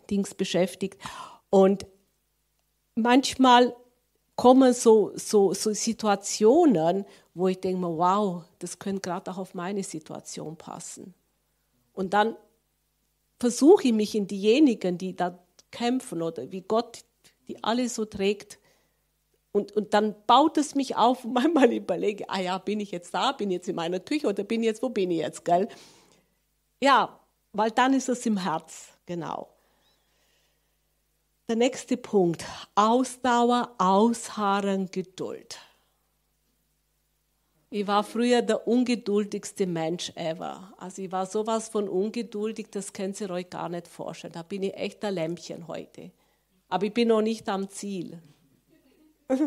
Dings 0.10 0.36
beschäftigt. 0.36 1.01
Und 1.49 1.86
manchmal 3.01 3.75
kommen 4.35 4.73
so, 4.73 5.11
so, 5.15 5.53
so 5.53 5.73
Situationen, 5.73 7.05
wo 7.33 7.47
ich 7.47 7.59
denke, 7.59 7.85
wow, 7.85 8.43
das 8.59 8.79
könnte 8.79 9.01
gerade 9.01 9.31
auch 9.31 9.37
auf 9.37 9.53
meine 9.53 9.83
Situation 9.83 10.55
passen. 10.55 11.13
Und 11.93 12.13
dann 12.13 12.35
versuche 13.39 13.87
ich 13.87 13.93
mich 13.93 14.15
in 14.15 14.27
diejenigen, 14.27 14.97
die 14.97 15.15
da 15.15 15.37
kämpfen 15.71 16.21
oder 16.21 16.51
wie 16.51 16.61
Gott 16.61 17.03
die 17.47 17.63
alle 17.63 17.89
so 17.89 18.05
trägt, 18.05 18.59
und, 19.51 19.73
und 19.73 19.93
dann 19.93 20.15
baut 20.27 20.57
es 20.57 20.75
mich 20.75 20.95
auf 20.95 21.25
und 21.25 21.33
manchmal 21.33 21.71
überlege, 21.73 22.29
ah 22.29 22.39
ja, 22.39 22.57
bin 22.57 22.79
ich 22.79 22.91
jetzt 22.91 23.13
da, 23.13 23.31
bin 23.31 23.49
ich 23.49 23.55
jetzt 23.55 23.69
in 23.69 23.75
meiner 23.75 23.99
Küche 23.99 24.27
oder 24.27 24.43
bin 24.43 24.63
jetzt, 24.63 24.81
wo 24.81 24.89
bin 24.89 25.11
ich 25.11 25.19
jetzt, 25.19 25.43
gell? 25.43 25.67
Ja, 26.81 27.19
weil 27.53 27.71
dann 27.71 27.93
ist 27.93 28.09
es 28.09 28.25
im 28.25 28.37
Herz, 28.37 28.93
genau. 29.05 29.50
Der 31.51 31.57
nächste 31.57 31.97
Punkt, 31.97 32.45
Ausdauer, 32.75 33.75
Ausharren, 33.77 34.89
Geduld. 34.89 35.59
Ich 37.69 37.85
war 37.85 38.05
früher 38.05 38.41
der 38.41 38.69
ungeduldigste 38.69 39.67
Mensch 39.67 40.13
ever. 40.15 40.73
Also 40.77 41.01
ich 41.01 41.11
war 41.11 41.25
sowas 41.25 41.67
von 41.67 41.89
ungeduldig, 41.89 42.67
das 42.71 42.93
könnt 42.93 43.19
ihr 43.19 43.29
euch 43.31 43.49
gar 43.49 43.67
nicht 43.67 43.89
vorstellen. 43.89 44.31
Da 44.31 44.43
bin 44.43 44.63
ich 44.63 44.75
echt 44.75 45.03
ein 45.03 45.13
Lämpchen 45.13 45.67
heute. 45.67 46.11
Aber 46.69 46.85
ich 46.85 46.93
bin 46.93 47.09
noch 47.09 47.21
nicht 47.21 47.49
am 47.49 47.67
Ziel. 47.67 48.21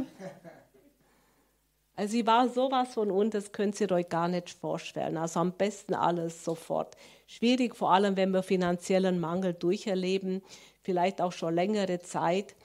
Also 1.96 2.16
ich 2.16 2.26
war 2.26 2.48
sowas 2.48 2.94
von 2.94 3.10
und 3.12 3.34
das 3.34 3.52
könnt 3.52 3.80
ihr 3.80 3.90
euch 3.92 4.08
gar 4.08 4.26
nicht 4.26 4.50
vorstellen. 4.50 5.16
Also 5.16 5.38
am 5.38 5.52
besten 5.52 5.94
alles 5.94 6.44
sofort. 6.44 6.96
Schwierig, 7.28 7.76
vor 7.76 7.92
allem 7.92 8.16
wenn 8.16 8.32
wir 8.32 8.42
finanziellen 8.42 9.20
Mangel 9.20 9.54
durcherleben, 9.54 10.42
vielleicht 10.82 11.20
auch 11.20 11.32
schon 11.32 11.54
längere 11.54 12.00
Zeit. 12.00 12.56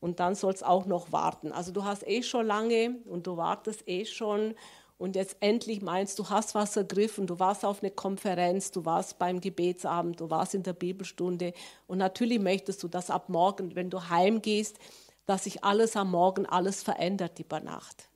Und 0.00 0.20
dann 0.20 0.34
soll 0.34 0.54
es 0.54 0.62
auch 0.62 0.86
noch 0.86 1.12
warten. 1.12 1.52
Also 1.52 1.70
du 1.70 1.84
hast 1.84 2.06
eh 2.08 2.22
schon 2.22 2.46
lange 2.46 2.96
und 3.04 3.26
du 3.26 3.36
wartest 3.36 3.86
eh 3.86 4.06
schon. 4.06 4.54
Und 4.96 5.16
jetzt 5.16 5.36
endlich 5.40 5.82
meinst 5.82 6.18
du, 6.18 6.30
hast 6.30 6.54
was 6.54 6.76
ergriffen, 6.76 7.26
du 7.26 7.38
warst 7.38 7.64
auf 7.64 7.82
eine 7.82 7.90
Konferenz, 7.90 8.70
du 8.70 8.84
warst 8.84 9.18
beim 9.18 9.40
Gebetsabend, 9.40 10.20
du 10.20 10.30
warst 10.30 10.54
in 10.54 10.62
der 10.62 10.72
Bibelstunde. 10.72 11.52
Und 11.88 11.98
natürlich 11.98 12.40
möchtest 12.40 12.82
du, 12.82 12.88
dass 12.88 13.10
ab 13.10 13.28
morgen, 13.28 13.74
wenn 13.74 13.90
du 13.90 14.08
heimgehst, 14.08 14.78
dass 15.26 15.44
sich 15.44 15.62
alles 15.62 15.94
am 15.94 16.10
Morgen, 16.10 16.46
alles 16.46 16.82
verändert 16.82 17.38
über 17.38 17.60
Nacht. 17.60 18.08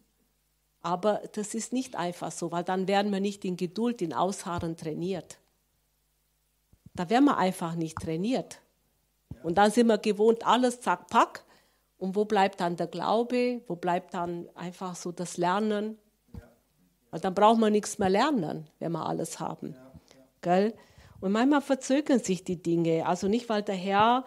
Aber 0.86 1.20
das 1.32 1.54
ist 1.54 1.72
nicht 1.72 1.96
einfach 1.96 2.30
so, 2.30 2.52
weil 2.52 2.62
dann 2.62 2.86
werden 2.86 3.10
wir 3.10 3.18
nicht 3.18 3.44
in 3.44 3.56
Geduld, 3.56 4.00
in 4.02 4.12
Ausharren 4.12 4.76
trainiert. 4.76 5.38
Da 6.94 7.10
werden 7.10 7.24
wir 7.24 7.38
einfach 7.38 7.74
nicht 7.74 7.98
trainiert. 7.98 8.60
Und 9.42 9.58
dann 9.58 9.72
sind 9.72 9.88
wir 9.88 9.98
gewohnt, 9.98 10.46
alles 10.46 10.80
zack, 10.80 11.08
pack. 11.08 11.44
Und 11.98 12.14
wo 12.14 12.24
bleibt 12.24 12.60
dann 12.60 12.76
der 12.76 12.86
Glaube? 12.86 13.62
Wo 13.66 13.74
bleibt 13.74 14.14
dann 14.14 14.48
einfach 14.54 14.94
so 14.94 15.10
das 15.10 15.38
Lernen? 15.38 15.98
Weil 17.10 17.18
dann 17.18 17.34
braucht 17.34 17.58
man 17.58 17.72
nichts 17.72 17.98
mehr 17.98 18.08
lernen, 18.08 18.70
wenn 18.78 18.92
wir 18.92 19.06
alles 19.06 19.40
haben. 19.40 19.74
Gell? 20.40 20.72
Und 21.18 21.32
manchmal 21.32 21.62
verzögern 21.62 22.20
sich 22.20 22.44
die 22.44 22.62
Dinge. 22.62 23.06
Also 23.06 23.26
nicht, 23.26 23.48
weil 23.48 23.64
der 23.64 23.74
Herr 23.74 24.24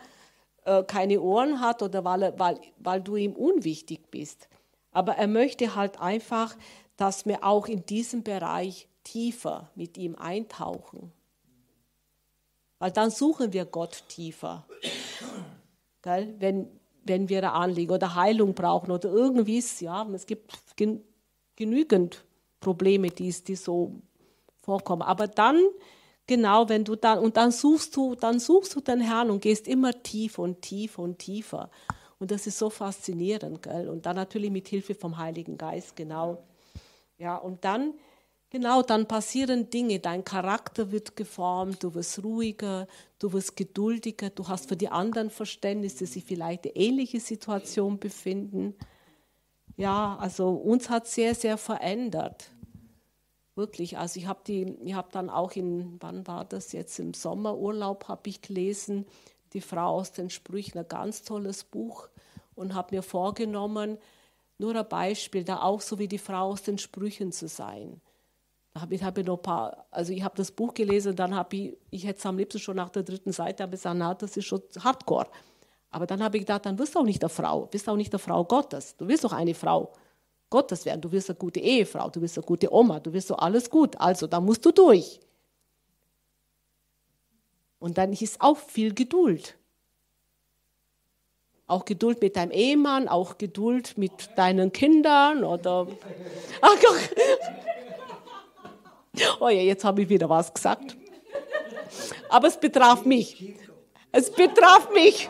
äh, 0.65 0.83
keine 0.83 1.21
Ohren 1.21 1.61
hat 1.61 1.81
oder 1.83 2.03
weil, 2.03 2.37
weil, 2.37 2.59
weil 2.79 2.99
du 2.99 3.15
ihm 3.15 3.31
unwichtig 3.31 4.11
bist. 4.11 4.49
Aber 4.91 5.13
er 5.13 5.27
möchte 5.27 5.75
halt 5.75 5.99
einfach, 5.99 6.55
dass 6.97 7.25
wir 7.25 7.43
auch 7.43 7.67
in 7.67 7.85
diesem 7.85 8.23
Bereich 8.23 8.87
tiefer 9.03 9.69
mit 9.75 9.97
ihm 9.97 10.15
eintauchen. 10.15 11.11
Weil 12.79 12.91
dann 12.91 13.11
suchen 13.11 13.53
wir 13.53 13.65
Gott 13.65 14.03
tiefer. 14.07 14.65
Gell? 16.01 16.35
Wenn, 16.39 16.67
wenn 17.03 17.29
wir 17.29 17.39
ein 17.39 17.61
Anliegen 17.61 17.91
oder 17.91 18.15
Heilung 18.15 18.53
brauchen 18.53 18.91
oder 18.91 19.09
irgendwie, 19.09 19.63
ja, 19.79 20.07
es 20.13 20.25
gibt 20.25 20.53
genügend 21.55 22.23
Probleme, 22.59 23.09
die, 23.09 23.31
die 23.31 23.55
so 23.55 24.01
vorkommen. 24.61 25.01
Aber 25.01 25.27
dann 25.27 25.59
Genau, 26.29 26.69
wenn 26.69 26.83
du 26.83 26.95
dann, 26.95 27.17
und 27.17 27.37
dann 27.37 27.49
suchst 27.49 27.95
du, 27.95 28.13
dann 28.13 28.39
suchst 28.39 28.75
du 28.75 28.81
den 28.81 29.01
Herrn 29.01 29.31
und 29.31 29.41
gehst 29.41 29.67
immer 29.67 30.03
tiefer 30.03 30.43
und 30.43 30.61
tiefer 30.61 31.01
und 31.01 31.17
tiefer. 31.17 31.71
Und 32.19 32.31
das 32.31 32.47
ist 32.47 32.59
so 32.59 32.69
faszinierend, 32.69 33.63
gell? 33.63 33.87
Und 33.87 34.05
dann 34.05 34.17
natürlich 34.17 34.51
mit 34.51 34.67
Hilfe 34.67 34.93
vom 34.93 35.17
Heiligen 35.17 35.57
Geist, 35.57 35.95
genau. 35.95 36.43
Ja, 37.17 37.37
und 37.37 37.63
dann, 37.63 37.93
genau, 38.49 38.81
dann 38.81 39.07
passieren 39.07 39.69
Dinge. 39.69 39.99
Dein 39.99 40.25
Charakter 40.25 40.91
wird 40.91 41.15
geformt, 41.15 41.81
du 41.81 41.93
wirst 41.95 42.21
ruhiger, 42.23 42.87
du 43.19 43.31
wirst 43.31 43.55
geduldiger, 43.55 44.29
du 44.29 44.47
hast 44.49 44.67
für 44.67 44.75
die 44.75 44.89
anderen 44.89 45.29
Verständnis, 45.29 45.95
die 45.95 46.05
sich 46.05 46.25
vielleicht 46.25 46.65
in 46.65 46.75
ähnliche 46.75 47.21
Situation 47.21 47.99
befinden. 47.99 48.75
Ja, 49.77 50.17
also 50.19 50.49
uns 50.49 50.89
hat 50.89 51.07
sehr, 51.07 51.35
sehr 51.35 51.57
verändert. 51.57 52.51
Wirklich, 53.55 53.97
also 53.97 54.19
ich 54.19 54.27
habe 54.27 54.41
die, 54.45 54.77
ich 54.83 54.93
habe 54.93 55.09
dann 55.11 55.29
auch 55.29 55.53
in, 55.53 55.97
wann 56.01 56.27
war 56.27 56.43
das 56.43 56.73
jetzt, 56.73 56.99
im 56.99 57.13
Sommerurlaub 57.13 58.09
habe 58.09 58.29
ich 58.29 58.41
gelesen, 58.41 59.05
die 59.53 59.61
Frau 59.61 59.97
aus 59.97 60.11
den 60.11 60.29
Sprüchen, 60.29 60.77
ein 60.77 60.87
ganz 60.87 61.23
tolles 61.23 61.63
Buch 61.63 62.09
und 62.55 62.73
habe 62.73 62.95
mir 62.95 63.03
vorgenommen, 63.03 63.97
nur 64.57 64.75
ein 64.75 64.87
Beispiel, 64.87 65.43
da 65.43 65.61
auch 65.61 65.81
so 65.81 65.97
wie 65.99 66.07
die 66.07 66.17
Frau 66.17 66.49
aus 66.49 66.63
den 66.63 66.77
Sprüchen 66.77 67.31
zu 67.31 67.47
sein. 67.47 68.01
Habe 68.75 68.97
hab 68.97 69.17
ich 69.17 69.25
noch 69.25 69.37
ein 69.37 69.41
paar, 69.41 69.85
also 69.91 70.13
ich 70.13 70.23
habe 70.23 70.35
das 70.35 70.51
Buch 70.51 70.73
gelesen, 70.73 71.15
dann 71.15 71.35
habe 71.35 71.55
ich, 71.55 71.77
ich 71.89 72.05
hätte 72.05 72.19
es 72.19 72.25
am 72.25 72.37
liebsten 72.37 72.59
schon 72.59 72.75
nach 72.75 72.89
der 72.89 73.03
dritten 73.03 73.31
Seite, 73.31 73.63
habe 73.63 73.71
gesagt, 73.71 73.97
na, 73.97 74.13
das 74.13 74.37
ist 74.37 74.45
schon 74.45 74.61
Hardcore. 74.79 75.27
Aber 75.91 76.05
dann 76.05 76.21
habe 76.21 76.37
ich 76.37 76.41
gedacht, 76.43 76.65
dann 76.65 76.77
wirst 76.77 76.95
du 76.95 76.99
auch 76.99 77.03
nicht 77.03 77.21
der 77.21 77.29
Frau, 77.29 77.65
bist 77.65 77.89
auch 77.89 77.95
nicht 77.95 78.13
der 78.13 78.19
Frau 78.19 78.43
Gottes. 78.43 78.95
Du 78.95 79.07
wirst 79.07 79.23
doch 79.23 79.33
eine 79.33 79.55
Frau. 79.55 79.91
Gottes 80.49 80.85
werden. 80.85 81.01
Du 81.01 81.11
wirst 81.11 81.29
eine 81.29 81.37
gute 81.37 81.59
Ehefrau, 81.59 82.09
du 82.09 82.21
wirst 82.21 82.37
eine 82.37 82.45
gute 82.45 82.73
Oma, 82.73 82.99
du 82.99 83.13
wirst 83.13 83.27
so 83.27 83.35
alles 83.35 83.69
gut. 83.69 83.99
Also 83.99 84.27
da 84.27 84.39
musst 84.39 84.65
du 84.65 84.71
durch. 84.71 85.19
Und 87.79 87.97
dann 87.97 88.13
ist 88.13 88.41
auch 88.41 88.57
viel 88.57 88.93
Geduld. 88.93 89.57
Auch 91.65 91.85
Geduld 91.85 92.21
mit 92.21 92.35
deinem 92.35 92.51
Ehemann, 92.51 93.07
auch 93.07 93.37
Geduld 93.37 93.97
mit 93.97 94.11
deinen 94.35 94.71
Kindern 94.71 95.43
oder. 95.43 95.87
Oh 99.39 99.49
ja, 99.49 99.61
jetzt 99.61 99.83
habe 99.83 100.01
ich 100.01 100.09
wieder 100.09 100.29
was 100.29 100.53
gesagt. 100.53 100.97
Aber 102.29 102.47
es 102.47 102.59
betraf 102.59 103.05
mich. 103.05 103.55
Es 104.11 104.31
betraf 104.31 104.91
mich. 104.93 105.29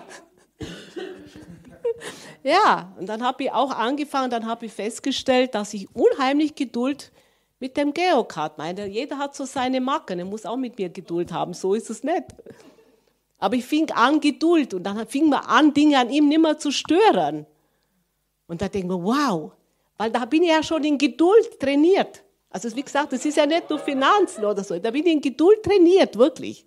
Ja, 2.44 2.94
und 2.98 3.08
dann 3.08 3.24
habe 3.24 3.44
ich 3.44 3.52
auch 3.52 3.72
angefangen, 3.72 4.30
dann 4.30 4.46
habe 4.46 4.66
ich 4.66 4.74
festgestellt, 4.74 5.56
dass 5.56 5.74
ich 5.74 5.94
unheimlich 5.94 6.56
Geduld 6.56 7.12
mit 7.60 7.78
dem 7.78 7.94
Georg 7.94 8.36
hat. 8.36 8.58
Meine, 8.58 8.88
jeder 8.88 9.18
hat 9.18 9.36
so 9.36 9.46
seine 9.46 9.82
Macken, 9.82 10.20
er 10.20 10.26
muss 10.26 10.46
auch 10.46 10.58
mit 10.58 10.78
mir 10.78 10.90
Geduld 10.90 11.32
haben, 11.32 11.54
so 11.54 11.74
ist 11.74 11.90
es 11.90 12.04
nicht. 12.04 12.26
Aber 13.38 13.56
ich 13.56 13.66
fing 13.66 13.90
an 13.92 14.20
Geduld 14.20 14.74
und 14.74 14.84
dann 14.84 15.08
fing 15.08 15.30
man 15.30 15.46
an, 15.46 15.74
Dinge 15.74 15.98
an 15.98 16.10
ihm 16.10 16.28
nicht 16.28 16.42
mehr 16.42 16.58
zu 16.58 16.72
stören. 16.72 17.46
Und 18.48 18.62
da 18.62 18.68
denke 18.68 18.96
ich 18.96 19.02
wow, 19.02 19.52
weil 19.98 20.12
da 20.12 20.26
bin 20.26 20.44
ich 20.44 20.50
ja 20.50 20.64
schon 20.64 20.84
in 20.84 20.98
Geduld 20.98 21.60
trainiert. 21.60 22.24
Also 22.50 22.76
wie 22.76 22.84
gesagt, 22.84 23.14
das 23.14 23.26
ist 23.26 23.38
ja 23.38 23.46
nicht 23.46 23.70
nur 23.70 23.80
Finanzen 23.80 24.44
oder 24.44 24.64
so, 24.64 24.78
da 24.80 24.92
bin 24.92 25.06
ich 25.06 25.14
in 25.14 25.22
Geduld 25.22 25.64
trainiert, 25.64 26.18
wirklich 26.18 26.66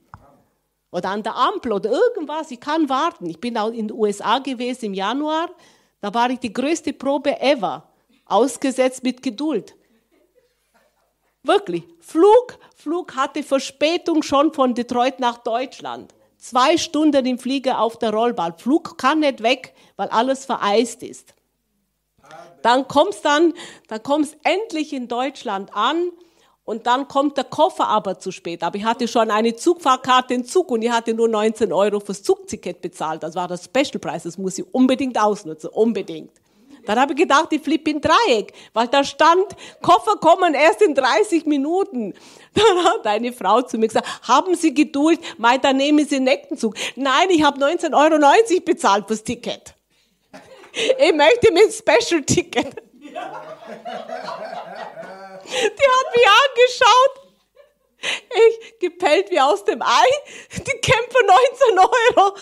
oder 0.92 1.09
an 1.09 1.22
der 1.22 1.35
Ampel 1.35 1.72
oder 1.72 1.90
irgendwas. 1.90 2.50
Ich 2.50 2.61
kann 2.61 2.88
warten. 2.88 3.28
Ich 3.28 3.40
bin 3.40 3.57
auch 3.59 3.72
in 3.72 3.88
den 3.88 3.96
USA 3.96 4.38
gewesen 4.38 4.87
im 4.87 4.94
Januar. 4.94 5.50
Da 6.00 6.12
war 6.14 6.31
ich 6.31 6.38
die 6.38 6.52
größte 6.52 6.92
Probe 6.92 7.40
ever. 7.40 7.88
Ausgesetzt 8.26 9.02
mit 9.02 9.22
Geduld. 9.22 9.74
Wirklich. 11.45 11.85
Flug, 12.01 12.59
Flug 12.77 13.17
hatte 13.17 13.43
Verspätung 13.43 14.23
schon 14.23 14.53
von 14.53 14.75
Detroit 14.75 15.19
nach 15.19 15.38
Deutschland. 15.38 16.15
Zwei 16.38 16.77
Stunden 16.77 17.27
im 17.27 17.38
Flieger 17.38 17.81
auf 17.81 17.99
der 17.99 18.13
Rollbahn. 18.13 18.59
Flug 18.59 18.97
kann 18.99 19.21
nicht 19.21 19.43
weg, 19.43 19.75
weil 19.97 20.09
alles 20.09 20.45
vereist 20.45 21.03
ist. 21.03 21.35
Dann 22.63 22.87
kommst 22.87 23.25
dann, 23.25 23.55
dann 23.88 24.03
kommst 24.03 24.37
endlich 24.45 24.93
in 24.93 25.09
Deutschland 25.09 25.75
an 25.75 26.11
und 26.65 26.87
dann 26.87 27.09
kommt 27.09 27.37
der 27.37 27.45
Koffer 27.45 27.88
aber 27.88 28.19
zu 28.19 28.31
spät. 28.31 28.63
Aber 28.63 28.77
ich 28.77 28.85
hatte 28.85 29.09
schon 29.09 29.31
eine 29.31 29.55
Zugfahrkarte 29.57 30.35
in 30.35 30.45
Zug 30.45 30.71
und 30.71 30.83
ich 30.83 30.90
hatte 30.90 31.13
nur 31.13 31.29
19 31.29 31.73
Euro 31.73 31.99
fürs 31.99 32.23
Zugticket 32.23 32.81
bezahlt. 32.81 33.23
Das 33.25 33.35
war 33.35 33.49
der 33.49 33.59
Specialpreis, 33.59 34.23
das 34.23 34.38
muss 34.38 34.59
ich 34.59 34.75
unbedingt 34.75 35.21
ausnutzen, 35.21 35.71
unbedingt. 35.71 36.42
Dann 36.85 36.98
habe 36.98 37.12
ich 37.12 37.18
gedacht, 37.18 37.48
ich 37.50 37.62
flippe 37.62 37.90
in 37.90 38.00
Dreieck, 38.00 38.52
weil 38.72 38.88
da 38.88 39.04
stand, 39.04 39.46
Koffer 39.80 40.16
kommen 40.16 40.54
erst 40.54 40.83
in 40.83 40.94
30 40.94 41.46
Minuten. 41.46 42.14
Dann 42.54 42.85
hat 42.85 43.06
eine 43.06 43.33
Frau 43.33 43.62
zu 43.62 43.78
mir 43.78 43.88
gesagt, 43.88 44.06
haben 44.28 44.54
Sie 44.54 44.74
Geduld, 44.74 45.20
Mei, 45.38 45.56
dann 45.56 45.78
nehmen 45.78 46.00
Sie 46.00 46.16
den 46.16 46.24
nächsten 46.24 46.58
Zug. 46.58 46.74
Nein, 46.96 47.30
ich 47.30 47.42
habe 47.42 47.58
19,90 47.58 47.94
Euro 47.94 48.60
bezahlt 48.64 49.06
fürs 49.06 49.24
Ticket. 49.24 49.74
Ich 50.74 51.12
möchte 51.12 51.52
mit 51.52 51.70
Special 51.70 52.22
Ticket. 52.22 52.76
Die 53.02 53.16
hat 55.54 56.16
mich 56.16 56.26
angeschaut. 56.26 57.22
Ich 58.02 58.78
gepellt 58.80 59.30
wie 59.30 59.40
aus 59.40 59.64
dem 59.64 59.83
Ei. 59.83 60.08
Die 60.56 60.78
Kämpfe 60.78 61.18
19 61.66 61.78
Euro. 61.78 62.37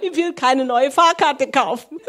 Ich 0.00 0.16
will 0.16 0.32
keine 0.32 0.64
neue 0.64 0.90
Fahrkarte 0.90 1.50
kaufen. 1.50 2.00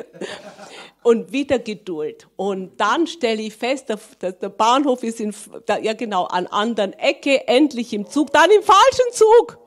Und 1.08 1.32
wieder 1.32 1.60
Geduld. 1.60 2.28
Und 2.36 2.82
dann 2.82 3.08
stelle 3.08 3.42
ich 3.42 3.56
fest, 3.56 3.88
der, 3.88 4.34
der 4.34 4.50
Bahnhof 4.50 5.04
ist 5.04 5.22
in, 5.22 5.34
ja 5.82 5.94
genau, 5.94 6.26
an 6.26 6.48
anderen 6.48 6.92
Ecke, 6.92 7.48
endlich 7.48 7.94
im 7.94 8.10
Zug, 8.10 8.34
dann 8.34 8.50
im 8.52 8.62
falschen 8.62 9.14
Zug. 9.14 9.58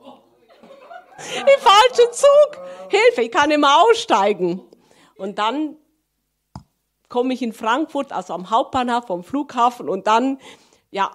Im 1.17 1.59
falschen 1.59 2.13
Zug. 2.13 2.63
Hilfe, 2.89 3.23
ich 3.23 3.31
kann 3.31 3.49
immer 3.49 3.81
aussteigen. 3.81 4.61
Und 5.17 5.39
dann 5.39 5.77
komme 7.09 7.33
ich 7.33 7.41
in 7.41 7.53
Frankfurt, 7.53 8.11
also 8.11 8.35
am 8.35 8.51
Hauptbahnhof, 8.51 9.07
vom 9.07 9.23
Flughafen 9.23 9.89
und 9.89 10.05
dann, 10.05 10.37
ja, 10.91 11.09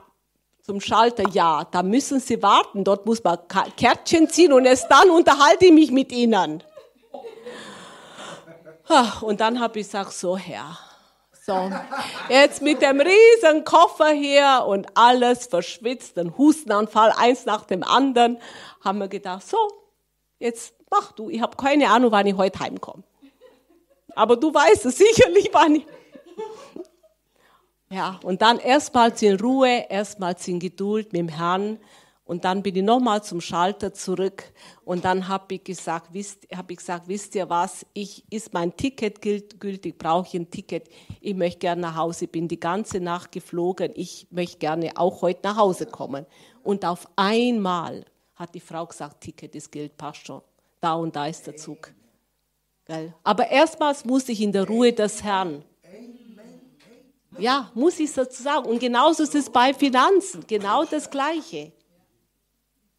zum 0.60 0.80
Schalter, 0.80 1.28
ja, 1.28 1.68
da 1.70 1.84
müssen 1.84 2.18
Sie 2.18 2.42
warten, 2.42 2.82
dort 2.82 3.06
muss 3.06 3.22
man 3.22 3.38
Kärtchen 3.76 4.28
ziehen 4.28 4.52
und 4.52 4.64
erst 4.64 4.90
dann 4.90 5.08
unterhalte 5.08 5.66
ich 5.66 5.72
mich 5.72 5.92
mit 5.92 6.10
Ihnen. 6.10 6.64
Und 9.20 9.40
dann 9.40 9.60
habe 9.60 9.80
ich 9.80 9.86
gesagt, 9.86 10.12
so 10.12 10.36
Herr, 10.36 10.78
so, 11.44 11.70
jetzt 12.28 12.60
mit 12.60 12.82
dem 12.82 13.00
riesen 13.00 13.64
Koffer 13.64 14.10
hier 14.10 14.64
und 14.66 14.86
alles 14.96 15.46
verschwitzt, 15.46 16.18
ein 16.18 16.36
Hustenanfall, 16.36 17.12
eins 17.16 17.46
nach 17.46 17.64
dem 17.64 17.84
anderen, 17.84 18.38
haben 18.84 18.98
wir 18.98 19.08
gedacht, 19.08 19.46
so, 19.46 19.56
jetzt 20.40 20.74
mach 20.90 21.12
du, 21.12 21.30
ich 21.30 21.40
habe 21.40 21.56
keine 21.56 21.88
Ahnung, 21.90 22.10
wann 22.10 22.26
ich 22.26 22.36
heute 22.36 22.58
heimkomme. 22.58 23.04
Aber 24.16 24.36
du 24.36 24.52
weißt 24.52 24.86
es 24.86 24.98
sicherlich, 24.98 25.50
wann 25.52 25.76
ich... 25.76 25.86
Ja, 27.90 28.18
und 28.24 28.42
dann 28.42 28.58
erstmals 28.58 29.22
in 29.22 29.38
Ruhe, 29.38 29.86
erstmals 29.88 30.48
in 30.48 30.58
Geduld 30.58 31.12
mit 31.12 31.20
dem 31.20 31.28
Herrn. 31.28 31.78
Und 32.26 32.44
dann 32.44 32.62
bin 32.62 32.74
ich 32.74 32.82
nochmal 32.82 33.22
zum 33.22 33.40
Schalter 33.40 33.94
zurück. 33.94 34.52
Und 34.84 35.04
dann 35.04 35.28
habe 35.28 35.54
ich 35.54 35.64
gesagt, 35.64 36.12
wisst, 36.12 36.46
hab 36.54 36.70
ich 36.72 36.78
gesagt, 36.78 37.06
wisst 37.06 37.36
ihr 37.36 37.48
was? 37.48 37.86
Ich, 37.94 38.24
ist 38.30 38.52
mein 38.52 38.76
Ticket 38.76 39.22
gültig? 39.22 39.96
Brauche 39.96 40.26
ich 40.26 40.34
ein 40.34 40.50
Ticket? 40.50 40.88
Ich 41.20 41.36
möchte 41.36 41.60
gerne 41.60 41.82
nach 41.82 41.94
Hause. 41.94 42.24
Ich 42.24 42.32
bin 42.32 42.48
die 42.48 42.58
ganze 42.58 42.98
Nacht 42.98 43.30
geflogen. 43.30 43.92
Ich 43.94 44.26
möchte 44.30 44.58
gerne 44.58 44.90
auch 44.96 45.22
heute 45.22 45.40
nach 45.44 45.56
Hause 45.56 45.86
kommen. 45.86 46.26
Und 46.64 46.84
auf 46.84 47.08
einmal 47.14 48.04
hat 48.34 48.54
die 48.56 48.60
Frau 48.60 48.84
gesagt, 48.86 49.20
Ticket 49.20 49.54
ist 49.54 49.70
gilt, 49.70 49.96
passt 49.96 50.26
schon. 50.26 50.42
Da 50.80 50.94
und 50.94 51.14
da 51.14 51.28
ist 51.28 51.46
der 51.46 51.56
Zug. 51.56 51.92
Gell? 52.86 53.14
Aber 53.22 53.48
erstmals 53.48 54.04
muss 54.04 54.28
ich 54.28 54.40
in 54.40 54.50
der 54.50 54.66
Ruhe 54.66 54.92
des 54.92 55.22
Herrn 55.22 55.64
ja, 57.38 57.70
muss 57.74 57.98
ich 58.00 58.12
sozusagen. 58.12 58.66
Und 58.66 58.78
genauso 58.78 59.22
ist 59.22 59.34
es 59.34 59.50
bei 59.50 59.74
Finanzen, 59.74 60.44
genau 60.46 60.84
das 60.84 61.10
Gleiche. 61.10 61.72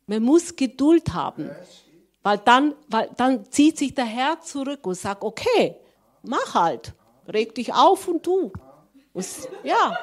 Man 0.07 0.23
muss 0.23 0.55
Geduld 0.55 1.13
haben, 1.13 1.51
weil 2.23 2.37
dann, 2.39 2.75
weil 2.87 3.09
dann 3.17 3.51
zieht 3.51 3.77
sich 3.77 3.93
der 3.93 4.05
Herr 4.05 4.39
zurück 4.41 4.87
und 4.87 4.95
sagt, 4.95 5.21
okay, 5.21 5.75
mach 6.23 6.53
halt, 6.53 6.93
reg 7.27 7.53
dich 7.53 7.73
auf 7.73 8.07
und 8.07 8.23
tu. 8.23 8.51
Und, 9.13 9.27
ja, 9.63 9.97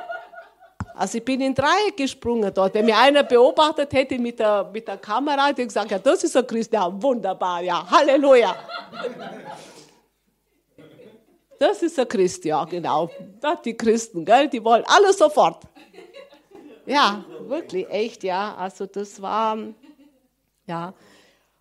also 0.95 1.19
ich 1.19 1.25
bin 1.25 1.41
in 1.41 1.55
Dreieck 1.55 1.97
gesprungen 1.97 2.53
dort. 2.55 2.75
Wenn 2.75 2.85
mir 2.85 2.97
einer 2.97 3.25
beobachtet 3.25 3.93
hätte 3.93 4.19
mit 4.19 4.39
der, 4.39 4.71
mit 4.73 4.87
der 4.87 4.99
Kamera, 4.99 5.47
hätte 5.47 5.63
ich 5.63 5.69
gesagt, 5.69 5.91
ja, 5.91 5.99
das 5.99 6.23
ist 6.23 6.37
ein 6.37 6.47
Christ, 6.47 6.73
ja, 6.73 6.91
wunderbar, 7.03 7.63
ja, 7.63 7.85
Halleluja. 7.91 8.55
Das 11.59 11.83
ist 11.83 11.99
ein 11.99 12.07
Christ, 12.07 12.45
ja, 12.45 12.65
genau. 12.65 13.11
Die 13.65 13.77
Christen, 13.77 14.25
gell? 14.25 14.49
Die 14.49 14.63
wollen 14.63 14.85
alles 14.87 15.19
sofort. 15.19 15.65
Ja, 16.87 17.25
wirklich, 17.41 17.89
echt, 17.91 18.23
ja. 18.23 18.55
Also 18.55 18.87
das 18.87 19.21
war, 19.21 19.57
ja. 20.67 20.95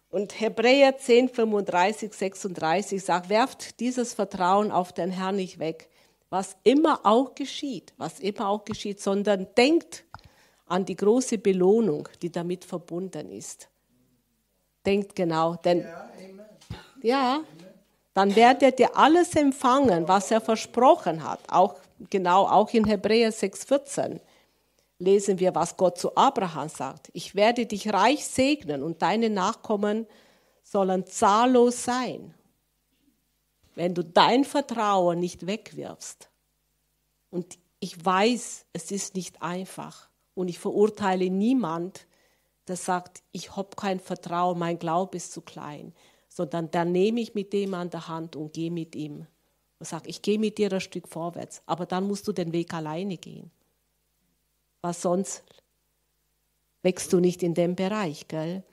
Und 0.10 0.40
Hebräer 0.40 0.98
10, 0.98 1.30
35, 1.30 2.14
36 2.14 3.04
sagt, 3.04 3.30
werft 3.30 3.80
dieses 3.80 4.14
Vertrauen 4.14 4.72
auf 4.72 4.94
den 4.94 5.10
Herrn 5.10 5.38
nicht 5.38 5.58
weg, 5.58 5.90
was 6.30 6.56
immer 6.64 7.00
auch 7.04 7.34
geschieht, 7.34 7.94
was 7.98 8.20
immer 8.20 8.48
auch 8.48 8.64
geschieht, 8.64 9.02
sondern 9.02 9.48
denkt 9.58 10.04
an 10.68 10.86
die 10.86 10.96
große 10.96 11.40
Belohnung, 11.40 12.08
die 12.22 12.32
damit 12.32 12.64
verbunden 12.64 13.32
ist. 13.32 13.70
Denkt 14.86 15.16
genau, 15.16 15.56
denn 15.56 15.82
ja, 15.82 16.10
ja 17.02 17.44
dann 18.14 18.36
werdet 18.36 18.80
ihr 18.80 18.96
alles 18.96 19.36
empfangen, 19.36 20.08
was 20.08 20.30
er 20.30 20.42
versprochen 20.42 21.24
hat. 21.24 21.40
Auch 21.48 21.76
genau, 22.10 22.46
auch 22.48 22.72
in 22.72 22.86
Hebräer 22.86 23.34
6,14 23.34 24.20
lesen 25.04 25.40
wir, 25.40 25.54
was 25.56 25.78
Gott 25.78 25.98
zu 25.98 26.16
Abraham 26.16 26.70
sagt. 26.70 27.10
Ich 27.14 27.36
werde 27.36 27.66
dich 27.66 27.92
reich 27.94 28.26
segnen 28.26 28.84
und 28.84 29.02
deine 29.02 29.30
Nachkommen 29.30 30.08
sollen 30.64 31.06
zahllos 31.06 31.84
sein. 31.84 32.34
Wenn 33.76 33.94
du 33.94 34.04
dein 34.04 34.46
Vertrauen 34.46 35.20
nicht 35.20 35.46
wegwirfst. 35.48 36.30
Und 37.30 37.58
ich 37.80 38.04
weiß, 38.04 38.66
es 38.74 38.92
ist 38.92 39.16
nicht 39.16 39.42
einfach. 39.42 40.10
Und 40.36 40.48
ich 40.48 40.60
verurteile 40.60 41.30
niemand, 41.30 42.08
der 42.68 42.78
sagt, 42.78 43.24
ich 43.32 43.56
habe 43.56 43.76
kein 43.76 44.00
Vertrauen, 44.00 44.58
mein 44.58 44.80
Glaube 44.80 45.18
ist 45.18 45.34
zu 45.34 45.42
klein 45.42 45.94
sondern 46.34 46.72
dann 46.72 46.92
nehme 46.92 47.20
ich 47.22 47.36
mit 47.36 47.54
dem 47.54 47.74
an 47.76 47.92
der 47.92 48.08
Hand 48.08 48.36
und 48.36 48.54
gehe 48.54 48.72
mit 48.72 48.96
ihm 48.96 49.28
und 49.80 49.86
sage, 49.86 50.10
ich 50.10 50.22
gehe 50.22 50.40
mit 50.40 50.58
dir 50.58 50.74
ein 50.74 50.82
Stück 50.82 51.08
vorwärts, 51.08 51.62
aber 51.68 51.86
dann 51.86 52.08
musst 52.08 52.28
du 52.28 52.32
den 52.32 52.52
Weg 52.54 52.74
alleine 52.74 53.18
gehen. 53.18 53.52
Was 54.84 55.02
sonst 55.02 55.44
wächst 56.82 57.14
du 57.14 57.22
nicht 57.22 57.42
in 57.42 57.54
dem 57.54 57.76
Bereich, 57.76 58.28
gell? 58.28 58.64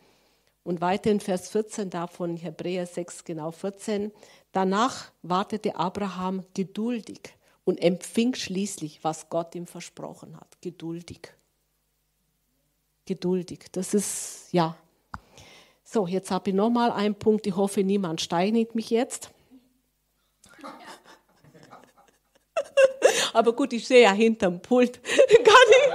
Und 0.64 0.80
weiter 0.80 1.10
in 1.10 1.20
Vers 1.20 1.48
14 1.50 1.88
davon, 1.88 2.36
Hebräer 2.36 2.84
6, 2.84 3.24
genau 3.24 3.52
14, 3.52 4.12
danach 4.52 5.12
wartete 5.22 5.76
Abraham 5.76 6.44
geduldig 6.52 7.20
und 7.64 7.78
empfing 7.78 8.34
schließlich, 8.34 9.04
was 9.04 9.30
Gott 9.30 9.54
ihm 9.54 9.66
versprochen 9.66 10.36
hat. 10.36 10.60
Geduldig. 10.60 11.32
Geduldig. 13.06 13.66
Das 13.72 13.94
ist, 13.94 14.52
ja, 14.52 14.76
so, 15.84 16.06
jetzt 16.06 16.32
habe 16.32 16.50
ich 16.50 16.56
nochmal 16.56 16.90
einen 16.90 17.14
Punkt. 17.14 17.46
Ich 17.46 17.56
hoffe, 17.56 17.84
niemand 17.84 18.20
steinigt 18.20 18.74
mich 18.74 18.90
jetzt. 18.90 19.30
Aber 23.32 23.52
gut, 23.52 23.72
ich 23.72 23.84
stehe 23.84 24.02
ja 24.02 24.12
hinterm 24.12 24.60
Pult. 24.60 25.00
Kann 25.02 25.16
ich, 25.70 25.86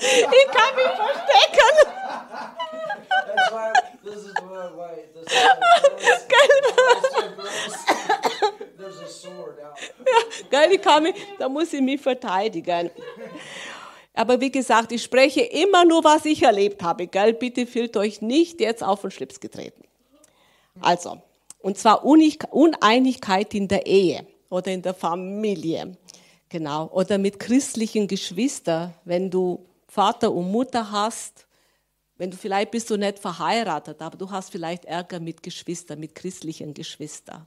ich 0.00 0.46
kann 0.50 0.74
mich 0.74 0.92
verstecken. 0.96 1.32
Ja, 10.50 10.70
ich 10.70 10.82
kann 10.82 11.02
mich, 11.02 11.14
da 11.38 11.48
muss 11.48 11.72
ich 11.72 11.80
mich 11.80 12.00
verteidigen. 12.00 12.90
Aber 14.12 14.40
wie 14.40 14.50
gesagt, 14.50 14.92
ich 14.92 15.02
spreche 15.02 15.40
immer 15.40 15.84
nur, 15.84 16.04
was 16.04 16.24
ich 16.26 16.42
erlebt 16.42 16.82
habe. 16.82 17.06
Gell? 17.06 17.32
Bitte 17.32 17.66
fühlt 17.66 17.96
euch 17.96 18.20
nicht 18.20 18.60
jetzt 18.60 18.82
auf 18.82 19.00
den 19.00 19.10
Schlips 19.10 19.40
getreten. 19.40 19.84
Also, 20.80 21.22
und 21.60 21.78
zwar 21.78 22.04
Uneinigkeit 22.04 23.54
in 23.54 23.68
der 23.68 23.86
Ehe 23.86 24.26
oder 24.52 24.70
in 24.70 24.82
der 24.82 24.94
Familie. 24.94 25.96
Genau. 26.48 26.88
Oder 26.88 27.16
mit 27.16 27.38
christlichen 27.38 28.06
Geschwistern, 28.06 28.92
wenn 29.04 29.30
du 29.30 29.64
Vater 29.88 30.30
und 30.30 30.50
Mutter 30.50 30.90
hast, 30.90 31.46
wenn 32.18 32.30
du 32.30 32.36
vielleicht 32.36 32.70
bist 32.70 32.90
du 32.90 32.96
nicht 32.96 33.18
verheiratet, 33.18 34.00
aber 34.02 34.18
du 34.18 34.30
hast 34.30 34.52
vielleicht 34.52 34.84
Ärger 34.84 35.18
mit 35.18 35.42
Geschwistern, 35.42 35.98
mit 35.98 36.14
christlichen 36.14 36.74
Geschwistern. 36.74 37.46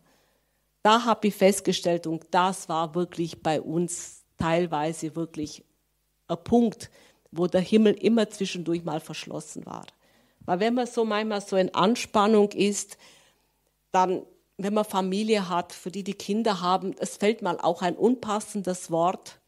Da 0.81 1.05
habe 1.05 1.27
ich 1.27 1.35
festgestellt, 1.35 2.07
und 2.07 2.25
das 2.31 2.67
war 2.67 2.95
wirklich 2.95 3.41
bei 3.41 3.61
uns 3.61 4.23
teilweise 4.37 5.15
wirklich 5.15 5.63
ein 6.27 6.43
Punkt, 6.43 6.89
wo 7.31 7.45
der 7.45 7.61
Himmel 7.61 7.93
immer 7.93 8.29
zwischendurch 8.29 8.83
mal 8.83 8.99
verschlossen 8.99 9.65
war. 9.65 9.85
Weil 10.41 10.59
wenn 10.59 10.73
man 10.73 10.87
so 10.87 11.05
manchmal 11.05 11.41
so 11.41 11.55
in 11.55 11.73
Anspannung 11.73 12.51
ist, 12.51 12.97
dann, 13.91 14.25
wenn 14.57 14.73
man 14.73 14.85
Familie 14.85 15.49
hat, 15.49 15.73
für 15.73 15.91
die 15.91 16.03
die 16.03 16.13
Kinder 16.13 16.61
haben, 16.61 16.95
es 16.99 17.17
fällt 17.17 17.41
mal 17.41 17.59
auch 17.59 17.81
ein 17.81 17.95
unpassendes 17.95 18.89
Wort. 18.89 19.39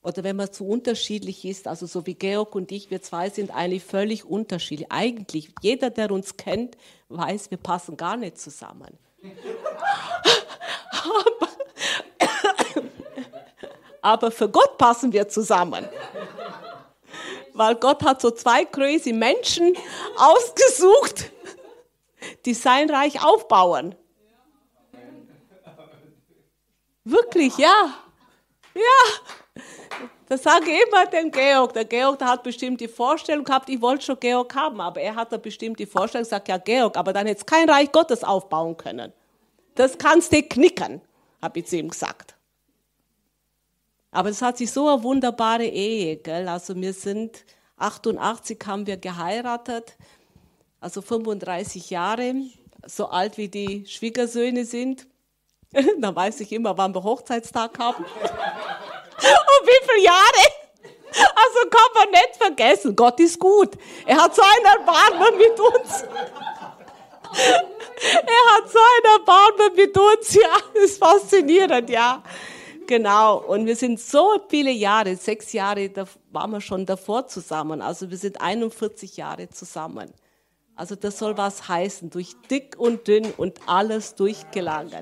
Oder 0.00 0.22
wenn 0.24 0.36
man 0.36 0.52
zu 0.52 0.66
unterschiedlich 0.66 1.44
ist, 1.44 1.66
also 1.66 1.84
so 1.86 2.06
wie 2.06 2.14
Georg 2.14 2.54
und 2.54 2.72
ich, 2.72 2.90
wir 2.90 3.02
zwei 3.02 3.28
sind 3.30 3.50
eigentlich 3.50 3.84
völlig 3.84 4.24
unterschiedlich. 4.24 4.90
Eigentlich, 4.90 5.50
jeder, 5.60 5.90
der 5.90 6.10
uns 6.12 6.36
kennt, 6.36 6.78
weiß, 7.08 7.50
wir 7.50 7.58
passen 7.58 7.96
gar 7.96 8.16
nicht 8.16 8.38
zusammen. 8.38 8.96
aber, 14.00 14.30
für 14.30 14.48
Gott 14.48 14.78
passen 14.78 15.12
wir 15.12 15.28
zusammen. 15.28 15.86
Weil 17.52 17.74
Gott 17.74 18.02
hat 18.04 18.22
so 18.22 18.30
zwei 18.30 18.64
crazy 18.64 19.12
Menschen 19.12 19.76
ausgesucht, 20.16 21.32
die 22.46 22.54
sein 22.54 22.88
Reich 22.88 23.22
aufbauen. 23.22 23.96
Wirklich, 27.10 27.56
ja. 27.56 27.94
Ja. 28.74 29.62
Das 30.28 30.42
sage 30.42 30.70
ich 30.70 30.82
immer 30.86 31.06
dem 31.06 31.30
Georg. 31.30 31.72
Der 31.72 31.86
Georg, 31.86 32.18
der 32.18 32.28
hat 32.28 32.42
bestimmt 32.42 32.82
die 32.82 32.88
Vorstellung 32.88 33.44
gehabt, 33.44 33.70
ich 33.70 33.80
wollte 33.80 34.04
schon 34.04 34.20
Georg 34.20 34.54
haben, 34.54 34.78
aber 34.80 35.00
er 35.00 35.14
hat 35.14 35.32
da 35.32 35.38
bestimmt 35.38 35.78
die 35.78 35.86
Vorstellung 35.86 36.24
gesagt, 36.24 36.48
ja 36.48 36.58
Georg, 36.58 36.98
aber 36.98 37.14
dann 37.14 37.26
hätte 37.26 37.46
kein 37.46 37.68
Reich 37.70 37.90
Gottes 37.92 38.22
aufbauen 38.24 38.76
können. 38.76 39.14
Das 39.74 39.96
kannst 39.96 40.32
du 40.32 40.42
knicken, 40.42 41.00
habe 41.40 41.60
ich 41.60 41.66
zu 41.66 41.76
ihm 41.78 41.88
gesagt. 41.88 42.34
Aber 44.10 44.28
es 44.28 44.42
hat 44.42 44.58
sich 44.58 44.70
so 44.70 44.88
eine 44.88 45.02
wunderbare 45.02 45.66
Ehe, 45.66 46.16
gell? 46.16 46.46
Also 46.46 46.76
wir 46.76 46.92
sind 46.92 47.44
88 47.78 48.58
haben 48.66 48.86
wir 48.86 48.98
geheiratet, 48.98 49.96
also 50.80 51.00
35 51.00 51.88
Jahre, 51.88 52.34
so 52.86 53.06
alt 53.06 53.38
wie 53.38 53.48
die 53.48 53.86
Schwiegersöhne 53.86 54.66
sind. 54.66 55.06
da 55.98 56.14
weiß 56.14 56.40
ich 56.40 56.52
immer, 56.52 56.76
wann 56.76 56.94
wir 56.94 57.02
Hochzeitstag 57.02 57.78
haben. 57.78 58.04
Und 58.04 59.66
wie 59.66 59.88
viele 59.90 60.04
Jahre? 60.04 60.68
Also 61.10 61.70
kann 61.70 61.90
man 61.94 62.10
nicht 62.10 62.36
vergessen, 62.36 62.94
Gott 62.94 63.18
ist 63.20 63.38
gut. 63.38 63.70
Er 64.06 64.22
hat 64.22 64.34
so 64.34 64.42
ein 64.42 64.78
Erbarmen 64.78 65.38
mit 65.38 65.58
uns. 65.58 66.04
Er 68.00 68.54
hat 68.54 68.70
so 68.70 68.78
ein 68.78 69.18
Erbarmen 69.18 69.74
mit 69.74 69.98
uns, 69.98 70.32
ja, 70.34 70.54
das 70.72 70.84
ist 70.84 70.98
faszinierend, 70.98 71.90
ja. 71.90 72.22
Genau, 72.86 73.38
und 73.38 73.66
wir 73.66 73.74
sind 73.76 74.00
so 74.00 74.40
viele 74.48 74.70
Jahre, 74.70 75.16
sechs 75.16 75.52
Jahre, 75.52 75.90
da 75.90 76.06
waren 76.30 76.52
wir 76.52 76.60
schon 76.60 76.86
davor 76.86 77.26
zusammen. 77.26 77.82
Also 77.82 78.08
wir 78.08 78.16
sind 78.16 78.40
41 78.40 79.16
Jahre 79.16 79.50
zusammen. 79.50 80.12
Also 80.76 80.94
das 80.94 81.18
soll 81.18 81.36
was 81.36 81.68
heißen, 81.68 82.08
durch 82.08 82.34
dick 82.48 82.76
und 82.78 83.08
dünn 83.08 83.32
und 83.36 83.58
alles 83.66 84.14
durchgelangt. 84.14 84.94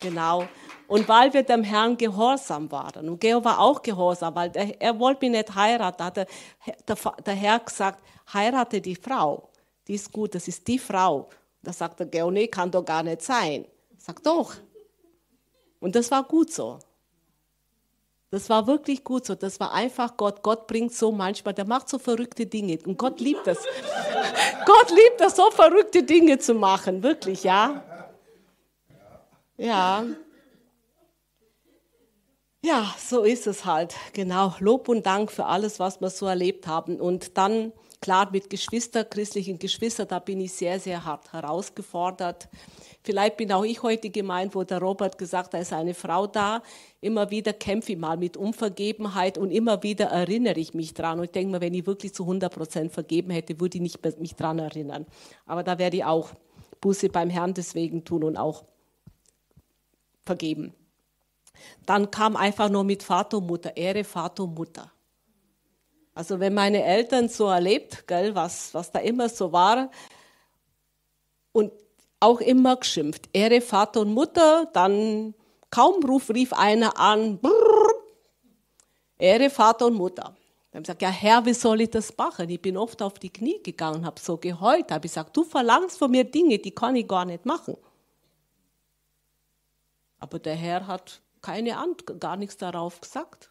Genau. 0.00 0.48
Und 0.88 1.08
weil 1.08 1.32
wir 1.32 1.42
dem 1.42 1.62
Herrn 1.62 1.96
gehorsam 1.96 2.70
waren, 2.72 3.08
und 3.08 3.20
Geo 3.20 3.44
war 3.44 3.60
auch 3.60 3.80
gehorsam, 3.80 4.34
weil 4.34 4.50
der, 4.50 4.80
er 4.80 4.98
wollte 4.98 5.26
mich 5.26 5.36
nicht 5.36 5.54
heiraten, 5.54 6.02
hat 6.02 6.16
der, 6.16 6.26
der, 6.88 6.96
der 7.24 7.34
Herr 7.34 7.60
gesagt, 7.60 8.02
heirate 8.32 8.80
die 8.80 8.96
Frau, 8.96 9.50
die 9.86 9.94
ist 9.94 10.10
gut, 10.10 10.34
das 10.34 10.48
ist 10.48 10.66
die 10.66 10.78
Frau. 10.78 11.28
Da 11.62 11.72
sagt 11.72 12.00
der 12.00 12.06
Geo, 12.06 12.30
nee, 12.30 12.48
kann 12.48 12.70
doch 12.70 12.84
gar 12.84 13.02
nicht 13.02 13.22
sein. 13.22 13.66
Sag 13.98 14.22
doch, 14.22 14.54
und 15.80 15.96
das 15.96 16.10
war 16.10 16.22
gut 16.24 16.52
so. 16.52 16.78
Das 18.30 18.48
war 18.48 18.66
wirklich 18.66 19.02
gut 19.02 19.26
so. 19.26 19.34
Das 19.34 19.58
war 19.58 19.72
einfach 19.72 20.16
Gott. 20.16 20.42
Gott 20.42 20.66
bringt 20.66 20.94
so 20.94 21.10
manchmal, 21.10 21.52
der 21.54 21.66
macht 21.66 21.88
so 21.88 21.98
verrückte 21.98 22.46
Dinge. 22.46 22.78
Und 22.84 22.96
Gott 22.96 23.18
liebt 23.18 23.46
das. 23.46 23.58
Gott 24.66 24.90
liebt 24.90 25.20
das, 25.20 25.34
so 25.34 25.50
verrückte 25.50 26.04
Dinge 26.04 26.38
zu 26.38 26.54
machen. 26.54 27.02
Wirklich, 27.02 27.42
ja. 27.42 27.82
Ja. 29.60 30.06
Ja, 32.64 32.94
so 32.98 33.24
ist 33.24 33.46
es 33.46 33.66
halt. 33.66 33.94
Genau. 34.14 34.54
Lob 34.58 34.88
und 34.88 35.04
Dank 35.04 35.30
für 35.30 35.44
alles, 35.44 35.78
was 35.78 36.00
wir 36.00 36.08
so 36.08 36.26
erlebt 36.26 36.66
haben. 36.66 36.98
Und 36.98 37.36
dann, 37.36 37.72
klar, 38.00 38.30
mit 38.32 38.48
Geschwister, 38.48 39.04
christlichen 39.04 39.58
Geschwistern, 39.58 40.08
da 40.08 40.18
bin 40.18 40.40
ich 40.40 40.52
sehr, 40.54 40.80
sehr 40.80 41.04
hart 41.04 41.30
herausgefordert. 41.34 42.48
Vielleicht 43.02 43.36
bin 43.36 43.52
auch 43.52 43.64
ich 43.64 43.82
heute 43.82 44.08
gemeint, 44.08 44.54
wo 44.54 44.64
der 44.64 44.78
Robert 44.78 45.18
gesagt 45.18 45.48
hat, 45.48 45.54
da 45.54 45.58
ist 45.58 45.74
eine 45.74 45.92
Frau 45.92 46.26
da. 46.26 46.62
Immer 47.02 47.30
wieder 47.30 47.52
kämpfe 47.52 47.92
ich 47.92 47.98
mal 47.98 48.16
mit 48.16 48.38
Unvergebenheit 48.38 49.36
und 49.36 49.50
immer 49.50 49.82
wieder 49.82 50.06
erinnere 50.06 50.58
ich 50.58 50.72
mich 50.72 50.94
dran. 50.94 51.18
Und 51.18 51.26
ich 51.26 51.32
denke 51.32 51.52
mir, 51.52 51.60
wenn 51.60 51.74
ich 51.74 51.86
wirklich 51.86 52.14
zu 52.14 52.22
100 52.22 52.54
Prozent 52.54 52.92
vergeben 52.92 53.30
hätte, 53.30 53.60
würde 53.60 53.76
ich 53.76 53.82
nicht 53.82 54.20
mich 54.20 54.36
dran 54.36 54.58
erinnern. 54.58 55.04
Aber 55.44 55.62
da 55.62 55.78
werde 55.78 55.98
ich 55.98 56.04
auch 56.04 56.30
Buße 56.80 57.10
beim 57.10 57.28
Herrn 57.28 57.52
deswegen 57.52 58.04
tun 58.04 58.24
und 58.24 58.38
auch 58.38 58.64
vergeben. 60.30 60.72
Dann 61.86 62.12
kam 62.12 62.36
einfach 62.36 62.68
nur 62.68 62.84
mit 62.84 63.02
Vater 63.02 63.38
und 63.38 63.48
Mutter, 63.48 63.76
Ehre 63.76 64.04
Vater 64.04 64.44
und 64.44 64.54
Mutter. 64.54 64.92
Also 66.14 66.38
wenn 66.38 66.54
meine 66.54 66.84
Eltern 66.84 67.28
so 67.28 67.46
erlebt, 67.48 68.06
gell, 68.06 68.32
was, 68.36 68.72
was 68.72 68.92
da 68.92 69.00
immer 69.00 69.28
so 69.28 69.50
war, 69.50 69.90
und 71.50 71.72
auch 72.20 72.40
immer 72.40 72.76
geschimpft. 72.76 73.28
Ehre 73.32 73.60
Vater 73.60 74.02
und 74.02 74.12
Mutter, 74.12 74.68
dann 74.72 75.34
kaum 75.68 76.04
ruf, 76.04 76.30
rief 76.30 76.52
einer 76.52 76.96
an, 76.96 77.38
brrr, 77.38 77.90
Ehre 79.18 79.50
Vater 79.50 79.86
und 79.86 79.94
Mutter. 79.94 80.36
Dann 80.70 80.84
habe 80.84 80.92
ich 80.92 80.98
gesagt, 80.98 81.02
ja 81.02 81.08
Herr, 81.08 81.44
wie 81.44 81.54
soll 81.54 81.80
ich 81.80 81.90
das 81.90 82.16
machen? 82.16 82.48
Ich 82.48 82.62
bin 82.62 82.76
oft 82.76 83.02
auf 83.02 83.14
die 83.18 83.32
Knie 83.32 83.60
gegangen, 83.64 84.06
habe 84.06 84.20
so 84.20 84.36
geheult, 84.36 84.92
habe 84.92 85.08
gesagt, 85.08 85.36
du 85.36 85.42
verlangst 85.42 85.98
von 85.98 86.12
mir 86.12 86.22
Dinge, 86.22 86.58
die 86.58 86.70
kann 86.70 86.94
ich 86.94 87.08
gar 87.08 87.24
nicht 87.24 87.44
machen. 87.44 87.76
Aber 90.20 90.38
der 90.38 90.54
Herr 90.54 90.86
hat 90.86 91.20
keine 91.42 91.78
Antwort, 91.78 92.20
gar 92.20 92.36
nichts 92.36 92.56
darauf 92.56 93.00
gesagt. 93.00 93.50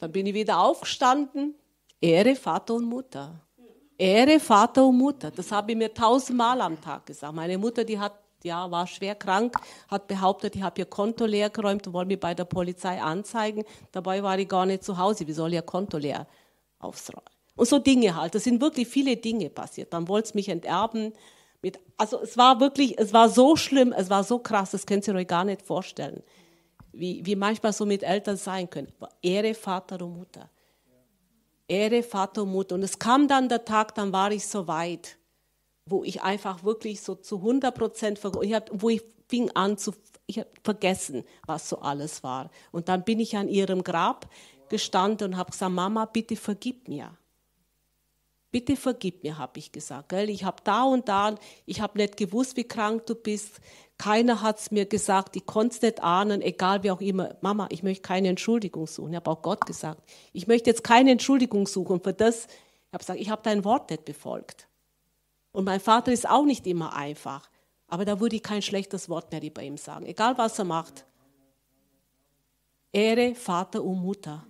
Dann 0.00 0.12
bin 0.12 0.26
ich 0.26 0.34
wieder 0.34 0.60
aufgestanden, 0.60 1.54
Ehre 2.00 2.34
Vater 2.34 2.74
und 2.74 2.84
Mutter. 2.86 3.40
Ehre 3.98 4.40
Vater 4.40 4.86
und 4.86 4.98
Mutter. 4.98 5.30
Das 5.30 5.52
habe 5.52 5.72
ich 5.72 5.78
mir 5.78 5.92
tausendmal 5.92 6.60
am 6.60 6.80
Tag 6.80 7.06
gesagt. 7.06 7.34
Meine 7.34 7.58
Mutter, 7.58 7.84
die 7.84 7.98
hat, 7.98 8.14
ja, 8.42 8.68
war 8.70 8.86
schwer 8.88 9.14
krank, 9.14 9.56
hat 9.88 10.08
behauptet, 10.08 10.56
ich 10.56 10.62
habe 10.62 10.80
ihr 10.80 10.86
Konto 10.86 11.24
leer 11.24 11.50
geräumt 11.50 11.86
und 11.86 11.92
wollte 11.92 12.08
mich 12.08 12.18
bei 12.18 12.34
der 12.34 12.44
Polizei 12.44 13.00
anzeigen. 13.00 13.64
Dabei 13.92 14.22
war 14.22 14.36
ich 14.38 14.48
gar 14.48 14.66
nicht 14.66 14.82
zu 14.82 14.98
Hause. 14.98 15.26
Wie 15.28 15.32
soll 15.32 15.52
ihr 15.52 15.62
Konto 15.62 15.98
leer 15.98 16.26
aufräumen? 16.80 17.22
Und 17.54 17.68
so 17.68 17.78
Dinge 17.78 18.16
halt. 18.16 18.34
Das 18.34 18.44
sind 18.44 18.60
wirklich 18.60 18.88
viele 18.88 19.16
Dinge 19.16 19.50
passiert. 19.50 19.92
Dann 19.92 20.08
wollte 20.08 20.28
es 20.28 20.34
mich 20.34 20.48
enterben. 20.48 21.12
Mit, 21.62 21.78
also 21.96 22.20
es 22.20 22.36
war 22.36 22.58
wirklich, 22.60 22.98
es 22.98 23.12
war 23.12 23.28
so 23.28 23.54
schlimm, 23.56 23.92
es 23.96 24.10
war 24.10 24.24
so 24.24 24.40
krass, 24.40 24.72
das 24.72 24.84
könnt 24.84 25.06
ihr 25.06 25.14
euch 25.14 25.28
gar 25.28 25.44
nicht 25.44 25.62
vorstellen. 25.62 26.22
Wie, 26.92 27.24
wie 27.24 27.36
manchmal 27.36 27.72
so 27.72 27.86
mit 27.86 28.02
Eltern 28.02 28.36
sein 28.36 28.68
können. 28.68 28.92
Ehre 29.22 29.54
Vater 29.54 30.04
und 30.04 30.18
Mutter. 30.18 30.50
Ehre 31.68 32.02
Vater 32.02 32.42
und 32.42 32.50
Mutter. 32.50 32.74
Und 32.74 32.82
es 32.82 32.98
kam 32.98 33.28
dann 33.28 33.48
der 33.48 33.64
Tag, 33.64 33.94
dann 33.94 34.12
war 34.12 34.30
ich 34.32 34.46
so 34.46 34.66
weit, 34.66 35.16
wo 35.86 36.04
ich 36.04 36.22
einfach 36.22 36.64
wirklich 36.64 37.00
so 37.00 37.14
zu 37.14 37.36
100 37.36 37.74
Prozent, 37.74 38.20
wo 38.22 38.90
ich 38.90 39.02
fing 39.28 39.50
an 39.52 39.78
zu, 39.78 39.94
ich 40.26 40.40
habe 40.40 40.50
vergessen, 40.62 41.24
was 41.46 41.68
so 41.68 41.78
alles 41.78 42.22
war. 42.22 42.50
Und 42.72 42.88
dann 42.88 43.04
bin 43.04 43.20
ich 43.20 43.36
an 43.36 43.48
ihrem 43.48 43.82
Grab 43.82 44.28
gestanden 44.68 45.32
und 45.32 45.36
habe 45.38 45.52
gesagt, 45.52 45.72
Mama, 45.72 46.04
bitte 46.06 46.36
vergib 46.36 46.88
mir. 46.88 47.16
Bitte 48.52 48.76
vergib 48.76 49.22
mir, 49.24 49.38
habe 49.38 49.58
ich 49.58 49.72
gesagt. 49.72 50.10
Gell? 50.10 50.28
Ich 50.28 50.44
habe 50.44 50.62
da 50.62 50.84
und 50.84 51.08
da, 51.08 51.34
ich 51.64 51.80
habe 51.80 51.96
nicht 51.98 52.18
gewusst, 52.18 52.58
wie 52.58 52.64
krank 52.64 53.06
du 53.06 53.14
bist. 53.14 53.60
Keiner 53.96 54.42
hat 54.42 54.58
es 54.58 54.70
mir 54.70 54.84
gesagt, 54.84 55.36
ich 55.36 55.46
konnte 55.46 55.74
es 55.74 55.82
nicht 55.82 56.02
ahnen, 56.02 56.42
egal 56.42 56.82
wie 56.82 56.90
auch 56.90 57.00
immer. 57.00 57.34
Mama, 57.40 57.66
ich 57.70 57.82
möchte 57.82 58.02
keine 58.02 58.28
Entschuldigung 58.28 58.86
suchen. 58.86 59.12
Ich 59.12 59.16
habe 59.16 59.30
auch 59.30 59.40
Gott 59.40 59.64
gesagt, 59.64 60.02
ich 60.34 60.46
möchte 60.46 60.68
jetzt 60.68 60.84
keine 60.84 61.12
Entschuldigung 61.12 61.66
suchen 61.66 62.02
für 62.02 62.12
das. 62.12 62.46
Ich 62.46 62.92
habe 62.92 62.98
gesagt, 62.98 63.20
ich 63.20 63.30
habe 63.30 63.42
dein 63.42 63.64
Wort 63.64 63.90
nicht 63.90 64.04
befolgt. 64.04 64.68
Und 65.52 65.64
mein 65.64 65.80
Vater 65.80 66.12
ist 66.12 66.28
auch 66.28 66.44
nicht 66.44 66.66
immer 66.66 66.94
einfach. 66.94 67.48
Aber 67.88 68.04
da 68.04 68.20
würde 68.20 68.36
ich 68.36 68.42
kein 68.42 68.60
schlechtes 68.60 69.08
Wort 69.08 69.32
mehr 69.32 69.42
über 69.42 69.62
ihm 69.62 69.78
sagen, 69.78 70.04
egal 70.04 70.36
was 70.36 70.58
er 70.58 70.66
macht. 70.66 71.06
Ehre 72.92 73.34
Vater 73.34 73.82
und 73.82 74.02
Mutter. 74.02 74.46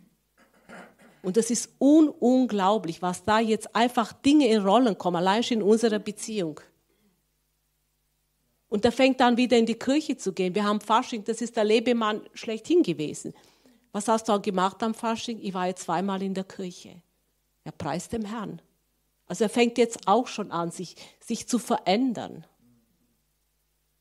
Und 1.22 1.36
das 1.36 1.50
ist 1.50 1.70
un 1.78 2.08
unglaublich, 2.08 3.00
was 3.00 3.24
da 3.24 3.38
jetzt 3.38 3.74
einfach 3.74 4.12
Dinge 4.12 4.48
in 4.48 4.62
Rollen 4.62 4.98
kommen, 4.98 5.16
allein 5.16 5.42
schon 5.42 5.58
in 5.58 5.62
unserer 5.62 6.00
Beziehung. 6.00 6.60
Und 8.68 8.84
er 8.84 8.92
fängt 8.92 9.20
dann 9.20 9.36
wieder 9.36 9.56
in 9.56 9.66
die 9.66 9.78
Kirche 9.78 10.16
zu 10.16 10.32
gehen. 10.32 10.54
Wir 10.54 10.64
haben 10.64 10.80
Fasching, 10.80 11.24
das 11.24 11.40
ist 11.40 11.56
der 11.56 11.64
Lebemann 11.64 12.22
schlechthin 12.34 12.82
gewesen. 12.82 13.34
Was 13.92 14.08
hast 14.08 14.28
du 14.28 14.32
auch 14.32 14.42
gemacht 14.42 14.82
am 14.82 14.94
Fasching? 14.94 15.38
Ich 15.40 15.54
war 15.54 15.66
jetzt 15.66 15.84
zweimal 15.84 16.22
in 16.22 16.34
der 16.34 16.44
Kirche. 16.44 17.02
Er 17.64 17.72
preist 17.72 18.12
dem 18.12 18.24
Herrn. 18.24 18.60
Also 19.26 19.44
er 19.44 19.50
fängt 19.50 19.78
jetzt 19.78 20.08
auch 20.08 20.26
schon 20.26 20.50
an, 20.50 20.70
sich, 20.70 20.96
sich 21.20 21.46
zu 21.46 21.58
verändern. 21.58 22.46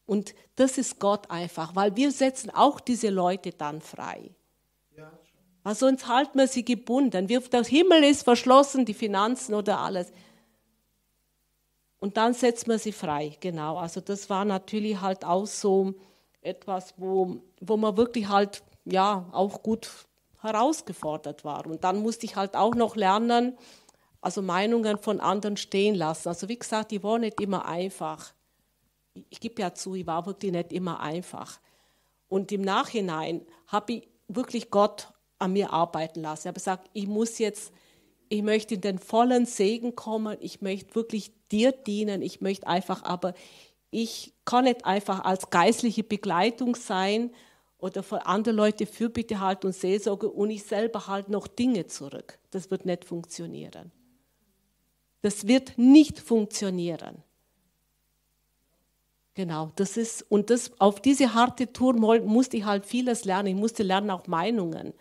Und 0.06 0.34
das 0.56 0.78
ist 0.78 1.00
Gott 1.00 1.30
einfach, 1.30 1.76
weil 1.76 1.96
wir 1.96 2.12
setzen 2.12 2.50
auch 2.50 2.80
diese 2.80 3.10
Leute 3.10 3.52
dann 3.52 3.82
frei. 3.82 4.32
Weil 5.64 5.76
sonst 5.76 6.08
halten 6.08 6.38
wir 6.40 6.48
sie 6.48 6.66
gebunden. 6.66 7.28
Der 7.28 7.64
Himmel 7.64 8.04
ist 8.04 8.24
verschlossen, 8.24 8.86
die 8.86 8.94
Finanzen 8.94 9.54
oder 9.54 9.80
alles. 9.80 10.12
Und 12.00 12.18
dann 12.18 12.34
setzt 12.34 12.68
man 12.68 12.80
sie 12.80 12.92
frei, 12.92 13.38
genau. 13.40 13.78
Also 13.78 14.02
das 14.02 14.30
war 14.30 14.44
natürlich 14.44 15.00
halt 15.02 15.24
auch 15.24 15.46
so 15.46 15.94
etwas, 16.42 16.96
wo, 16.98 17.38
wo 17.60 17.78
man 17.78 17.96
wirklich 17.96 18.28
halt, 18.28 18.64
ja, 18.86 19.30
auch 19.32 19.62
gut 19.62 19.88
herausgefordert 20.42 21.46
war. 21.46 21.68
Und 21.68 21.84
dann 21.84 22.02
musste 22.02 22.26
ich 22.26 22.36
halt 22.36 22.56
auch 22.56 22.74
noch 22.74 22.96
lernen, 22.96 23.56
also 24.20 24.42
Meinungen 24.42 24.98
von 24.98 25.20
anderen 25.20 25.58
stehen 25.58 25.94
lassen. 25.94 26.30
Also 26.30 26.50
wie 26.50 26.58
gesagt, 26.58 26.90
die 26.90 27.04
waren 27.04 27.22
nicht 27.22 27.40
immer 27.40 27.66
einfach. 27.66 28.34
Ich 29.30 29.40
gebe 29.40 29.62
ja 29.62 29.74
zu, 29.76 29.94
ich 29.94 30.08
war 30.08 30.26
wirklich 30.26 30.52
nicht 30.52 30.74
immer 30.74 31.02
einfach. 31.02 31.60
Und 32.28 32.52
im 32.52 32.62
Nachhinein 32.62 33.46
habe 33.68 33.94
ich 33.94 34.08
wirklich 34.28 34.72
Gott 34.72 35.10
an 35.42 35.54
mir 35.54 35.74
arbeiten 35.74 36.22
lassen. 36.22 36.44
Ich 36.44 36.48
habe 36.48 36.60
gesagt, 36.60 36.90
ich 36.94 37.08
muss 37.08 37.38
jetzt, 37.40 37.72
ich 38.30 38.44
möchte 38.44 38.76
in 38.76 38.82
den 38.82 39.00
vollen 39.00 39.46
Segen 39.46 39.96
kommen, 39.96 40.38
ich 40.40 40.62
möchte 40.62 40.96
wirklich 40.96 41.32
dir 41.52 41.72
dienen, 41.72 42.22
ich 42.22 42.42
möchte 42.42 42.68
einfach, 42.68 43.04
aber 43.04 43.34
ich 43.90 44.34
kann 44.46 44.64
nicht 44.64 44.86
einfach 44.86 45.26
als 45.26 45.50
geistliche 45.50 46.04
Begleitung 46.04 46.76
sein 46.76 47.32
oder 47.78 48.04
für 48.04 48.26
andere 48.26 48.56
Leute 48.56 48.86
Fürbitte 48.86 49.40
halten 49.40 49.68
und 49.68 49.76
Seelsorge 49.76 50.30
und 50.30 50.50
ich 50.50 50.64
selber 50.64 51.08
halte 51.08 51.32
noch 51.32 51.48
Dinge 51.48 51.88
zurück. 51.88 52.40
Das 52.52 52.72
wird 52.72 52.86
nicht 52.86 53.04
funktionieren. 53.06 53.92
Das 55.22 55.48
wird 55.48 55.78
nicht 55.78 56.20
funktionieren. 56.20 57.24
Genau, 59.34 59.72
das 59.76 59.98
ist, 59.98 60.24
und 60.30 60.50
das, 60.50 60.72
auf 60.80 61.00
diese 61.00 61.34
harte 61.34 61.72
Tour 61.72 61.94
musste 61.94 62.58
ich 62.58 62.66
halt 62.66 62.86
vieles 62.86 63.24
lernen. 63.24 63.48
Ich 63.48 63.56
musste 63.56 63.84
lernen 63.84 64.10
auch 64.10 64.28
Meinungen. 64.28 64.94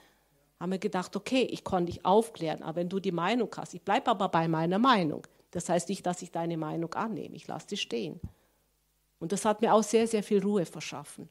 Haben 0.61 0.73
wir 0.73 0.79
gedacht, 0.79 1.17
okay, 1.17 1.43
ich 1.43 1.65
konnte 1.65 1.91
dich 1.91 2.05
aufklären, 2.05 2.63
aber 2.63 2.77
wenn 2.77 2.89
du 2.89 3.01
die 3.01 3.11
Meinung 3.11 3.49
hast, 3.57 3.75
ich 3.75 3.83
bleibe 3.83 4.11
aber 4.11 4.29
bei 4.29 4.47
meiner 4.47 4.79
Meinung. 4.79 5.27
Das 5.51 5.69
heißt 5.69 5.89
nicht, 5.89 6.07
dass 6.07 6.23
ich 6.23 6.31
deine 6.31 6.57
Meinung 6.57 6.95
annehme, 6.95 7.35
ich 7.35 7.49
lasse 7.49 7.67
die 7.67 7.77
stehen. 7.77 8.21
Und 9.19 9.33
das 9.33 9.45
hat 9.45 9.63
mir 9.63 9.75
auch 9.75 9.83
sehr, 9.83 10.07
sehr 10.07 10.23
viel 10.23 10.41
Ruhe 10.43 10.67
verschaffen. 10.67 11.29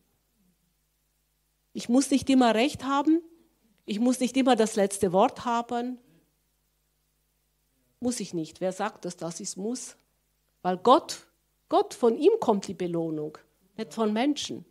Ich 1.71 1.87
muss 1.87 2.11
nicht 2.11 2.29
immer 2.29 2.53
recht 2.53 2.83
haben, 2.83 3.21
ich 3.85 3.99
muss 3.99 4.19
nicht 4.19 4.35
immer 4.35 4.55
das 4.55 4.75
letzte 4.75 5.13
Wort 5.13 5.45
haben. 5.45 5.99
Muss 8.01 8.19
ich 8.19 8.33
nicht. 8.33 8.59
Wer 8.59 8.71
sagt 8.71 9.05
das, 9.05 9.15
dass 9.15 9.39
ich 9.39 9.49
es 9.49 9.57
muss? 9.57 9.95
Weil 10.61 10.77
Gott 10.77 11.29
Gott, 11.69 11.93
von 11.93 12.17
ihm 12.17 12.31
kommt 12.39 12.67
die 12.67 12.73
Belohnung, 12.73 13.37
nicht 13.77 13.93
von 13.93 14.11
Menschen. 14.11 14.65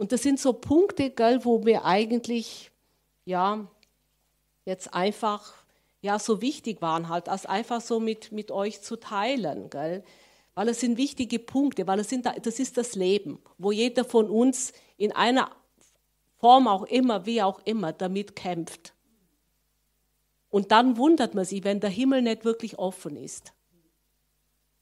Und 0.00 0.12
das 0.12 0.22
sind 0.22 0.40
so 0.40 0.54
Punkte, 0.54 1.10
gell, 1.10 1.44
wo 1.44 1.58
mir 1.58 1.84
eigentlich, 1.84 2.70
ja, 3.26 3.68
jetzt 4.64 4.94
einfach, 4.94 5.52
ja, 6.00 6.18
so 6.18 6.40
wichtig 6.40 6.80
waren 6.80 7.10
halt, 7.10 7.28
als 7.28 7.44
einfach 7.44 7.82
so 7.82 8.00
mit, 8.00 8.32
mit 8.32 8.50
euch 8.50 8.80
zu 8.80 8.96
teilen, 8.96 9.68
gell. 9.68 10.02
Weil 10.54 10.70
es 10.70 10.80
sind 10.80 10.96
wichtige 10.96 11.38
Punkte, 11.38 11.86
weil 11.86 12.00
es 12.00 12.08
sind, 12.08 12.24
das 12.24 12.58
ist 12.58 12.78
das 12.78 12.94
Leben, 12.94 13.42
wo 13.58 13.72
jeder 13.72 14.06
von 14.06 14.30
uns 14.30 14.72
in 14.96 15.12
einer 15.12 15.50
Form 16.38 16.66
auch 16.66 16.84
immer, 16.84 17.26
wie 17.26 17.42
auch 17.42 17.60
immer, 17.66 17.92
damit 17.92 18.34
kämpft. 18.34 18.94
Und 20.48 20.72
dann 20.72 20.96
wundert 20.96 21.34
man 21.34 21.44
sich, 21.44 21.62
wenn 21.62 21.80
der 21.80 21.90
Himmel 21.90 22.22
nicht 22.22 22.46
wirklich 22.46 22.78
offen 22.78 23.16
ist. 23.16 23.52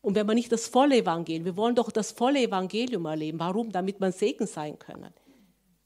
Und 0.09 0.15
wenn 0.15 0.25
man 0.25 0.37
nicht 0.37 0.51
das 0.51 0.69
volle 0.69 0.97
Evangelium, 0.97 1.45
wir 1.45 1.57
wollen 1.59 1.75
doch 1.75 1.91
das 1.91 2.13
volle 2.13 2.41
Evangelium 2.41 3.05
erleben. 3.05 3.39
Warum? 3.39 3.71
Damit 3.71 4.01
man 4.01 4.11
Segen 4.11 4.47
sein 4.47 4.79
können. 4.79 5.13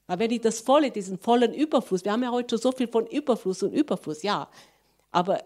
Weil 0.07 0.19
wenn 0.19 0.31
ich 0.31 0.39
das 0.39 0.61
volle, 0.61 0.91
diesen 0.91 1.17
vollen 1.17 1.53
Überfluss, 1.53 2.05
wir 2.05 2.13
haben 2.13 2.23
ja 2.23 2.31
heute 2.31 2.55
schon 2.55 2.61
so 2.61 2.71
viel 2.71 2.87
von 2.87 3.05
Überfluss 3.05 3.63
und 3.63 3.73
Überfluss, 3.73 4.23
ja. 4.23 4.47
Aber 5.11 5.43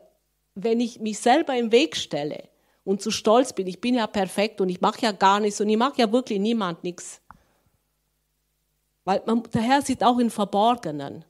wenn 0.53 0.79
ich 0.79 0.99
mich 0.99 1.17
selber 1.17 1.57
im 1.57 1.71
Weg 1.71 1.95
stelle 1.95 2.49
und 2.83 3.01
zu 3.01 3.09
stolz 3.09 3.51
bin, 3.51 3.65
ich 3.65 3.81
bin 3.81 3.95
ja 3.95 4.05
perfekt 4.05 4.61
und 4.61 4.69
ich 4.69 4.79
mache 4.79 5.01
ja 5.01 5.11
gar 5.11 5.39
nichts 5.39 5.59
und 5.59 5.69
ich 5.69 5.77
mache 5.77 5.99
ja 5.99 6.11
wirklich 6.11 6.37
niemand 6.37 6.83
nichts. 6.83 7.19
Weil 9.05 9.23
man, 9.25 9.41
der 9.55 9.61
Herr 9.61 9.81
sieht 9.81 10.03
auch 10.03 10.19
in 10.19 10.29
Verborgenen. 10.29 11.25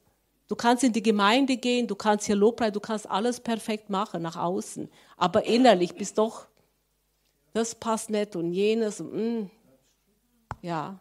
Du 0.49 0.55
kannst 0.57 0.83
in 0.83 0.91
die 0.91 1.01
Gemeinde 1.01 1.55
gehen, 1.55 1.87
du 1.87 1.95
kannst 1.95 2.25
hier 2.25 2.35
Lobpreis, 2.35 2.73
du 2.73 2.81
kannst 2.81 3.09
alles 3.09 3.39
perfekt 3.39 3.89
machen 3.89 4.21
nach 4.21 4.35
außen. 4.35 4.89
Aber 5.15 5.45
innerlich 5.45 5.95
bist 5.95 6.17
doch 6.17 6.47
das 7.57 7.73
passt 7.73 8.11
nicht 8.11 8.35
und 8.35 8.53
jenes. 8.53 9.01
Und, 9.01 9.13
mm, 9.13 9.49
ja. 10.61 10.99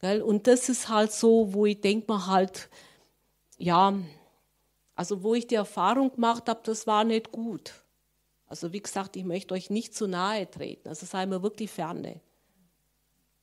Und 0.00 0.46
das 0.46 0.68
ist 0.68 0.88
halt 0.88 1.12
so, 1.12 1.52
wo 1.52 1.66
ich 1.66 1.80
denke 1.80 2.12
mir 2.12 2.26
halt, 2.26 2.68
ja, 3.58 3.94
also 4.94 5.22
wo 5.22 5.34
ich 5.34 5.46
die 5.46 5.54
Erfahrung 5.54 6.12
gemacht 6.12 6.48
habe, 6.48 6.60
das 6.64 6.86
war 6.86 7.04
nicht 7.04 7.30
gut. 7.30 7.72
Also 8.46 8.72
wie 8.72 8.82
gesagt, 8.82 9.16
ich 9.16 9.24
möchte 9.24 9.54
euch 9.54 9.70
nicht 9.70 9.94
zu 9.94 10.06
nahe 10.06 10.50
treten, 10.50 10.88
also 10.88 11.06
sei 11.06 11.26
mir 11.26 11.42
wirklich 11.42 11.70
ferne. 11.70 12.20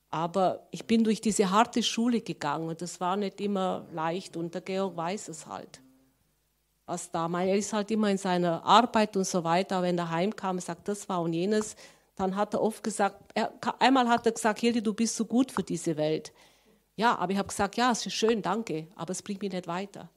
Aber 0.09 0.67
ich 0.71 0.85
bin 0.85 1.03
durch 1.03 1.21
diese 1.21 1.49
harte 1.49 1.81
Schule 1.81 2.21
gegangen 2.21 2.67
und 2.67 2.81
das 2.81 2.99
war 2.99 3.15
nicht 3.15 3.41
immer 3.41 3.87
leicht 3.91 4.37
und 4.37 4.53
der 4.53 4.61
Georg 4.61 4.95
weiß 4.95 5.29
es 5.29 5.47
halt 5.47 5.81
was 6.91 7.09
da. 7.09 7.27
Er 7.41 7.55
ist 7.55 7.71
halt 7.71 7.89
immer 7.89 8.09
in 8.09 8.17
seiner 8.17 8.63
Arbeit 8.65 9.15
und 9.15 9.25
so 9.25 9.43
weiter. 9.43 9.81
Wenn 9.81 9.97
er 9.97 10.09
heimkam, 10.09 10.59
sagt, 10.59 10.87
das 10.89 11.07
war 11.07 11.21
und 11.21 11.31
jenes, 11.33 11.77
dann 12.15 12.35
hat 12.35 12.53
er 12.53 12.61
oft 12.61 12.83
gesagt, 12.83 13.31
er, 13.33 13.53
einmal 13.79 14.09
hat 14.09 14.25
er 14.25 14.33
gesagt, 14.33 14.59
Hilde, 14.59 14.81
du 14.81 14.93
bist 14.93 15.15
so 15.15 15.25
gut 15.25 15.51
für 15.51 15.63
diese 15.63 15.95
Welt. 15.95 16.33
Ja, 16.97 17.15
aber 17.15 17.31
ich 17.31 17.37
habe 17.37 17.47
gesagt, 17.47 17.77
ja, 17.77 17.91
es 17.91 18.05
ist 18.05 18.13
schön, 18.13 18.41
danke, 18.41 18.87
aber 18.95 19.11
es 19.11 19.21
bringt 19.21 19.41
mich 19.41 19.53
nicht 19.53 19.67
weiter. 19.67 20.09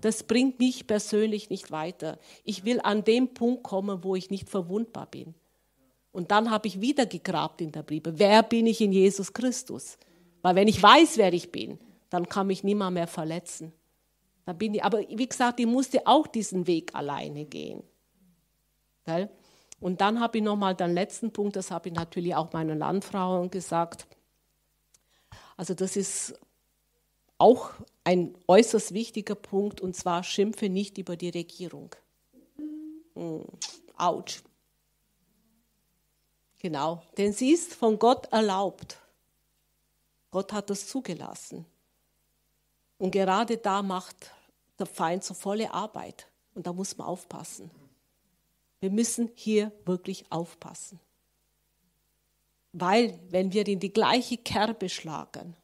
Das 0.00 0.24
bringt 0.24 0.58
mich 0.58 0.88
persönlich 0.88 1.48
nicht 1.48 1.70
weiter. 1.70 2.18
Ich 2.42 2.64
will 2.64 2.80
an 2.82 3.04
dem 3.04 3.32
Punkt 3.32 3.62
kommen, 3.62 4.02
wo 4.02 4.16
ich 4.16 4.30
nicht 4.30 4.50
verwundbar 4.50 5.06
bin. 5.06 5.34
Und 6.10 6.32
dann 6.32 6.50
habe 6.50 6.66
ich 6.66 6.80
wieder 6.80 7.06
gegrabt 7.06 7.60
in 7.60 7.70
der 7.70 7.84
Bibel. 7.84 8.18
Wer 8.18 8.42
bin 8.42 8.66
ich 8.66 8.80
in 8.80 8.92
Jesus 8.92 9.32
Christus? 9.32 9.96
Weil 10.42 10.56
wenn 10.56 10.66
ich 10.66 10.82
weiß, 10.82 11.16
wer 11.16 11.32
ich 11.32 11.52
bin, 11.52 11.78
dann 12.10 12.28
kann 12.28 12.48
mich 12.48 12.64
niemand 12.64 12.94
mehr 12.94 13.06
verletzen. 13.06 13.72
Da 14.44 14.52
bin 14.52 14.74
ich, 14.74 14.82
aber 14.82 15.00
wie 15.08 15.28
gesagt, 15.28 15.60
ich 15.60 15.66
musste 15.66 16.06
auch 16.06 16.26
diesen 16.26 16.66
Weg 16.66 16.94
alleine 16.94 17.44
gehen. 17.44 17.82
Und 19.80 20.00
dann 20.00 20.20
habe 20.20 20.38
ich 20.38 20.44
nochmal 20.44 20.74
den 20.74 20.94
letzten 20.94 21.32
Punkt, 21.32 21.56
das 21.56 21.70
habe 21.70 21.88
ich 21.88 21.94
natürlich 21.94 22.34
auch 22.34 22.52
meinen 22.52 22.78
Landfrauen 22.78 23.50
gesagt. 23.50 24.06
Also 25.56 25.74
das 25.74 25.96
ist 25.96 26.38
auch 27.38 27.70
ein 28.04 28.36
äußerst 28.46 28.94
wichtiger 28.94 29.34
Punkt, 29.34 29.80
und 29.80 29.96
zwar 29.96 30.22
schimpfe 30.22 30.68
nicht 30.68 30.98
über 30.98 31.16
die 31.16 31.30
Regierung. 31.30 31.94
Hm, 33.14 33.44
Autsch. 33.96 34.42
Genau, 36.58 37.02
denn 37.16 37.32
sie 37.32 37.50
ist 37.50 37.74
von 37.74 37.98
Gott 37.98 38.26
erlaubt. 38.32 38.98
Gott 40.30 40.52
hat 40.52 40.70
das 40.70 40.86
zugelassen. 40.86 41.66
Und 43.02 43.10
gerade 43.10 43.56
da 43.56 43.82
macht 43.82 44.30
der 44.78 44.86
Feind 44.86 45.24
so 45.24 45.34
volle 45.34 45.74
Arbeit. 45.74 46.28
Und 46.54 46.68
da 46.68 46.72
muss 46.72 46.96
man 46.96 47.08
aufpassen. 47.08 47.68
Wir 48.78 48.90
müssen 48.90 49.32
hier 49.34 49.72
wirklich 49.84 50.24
aufpassen. 50.30 51.00
Weil, 52.72 53.18
wenn 53.28 53.52
wir 53.52 53.66
in 53.66 53.80
die 53.80 53.92
gleiche 53.92 54.36
Kerbe 54.36 54.88
schlagen, 54.88 55.56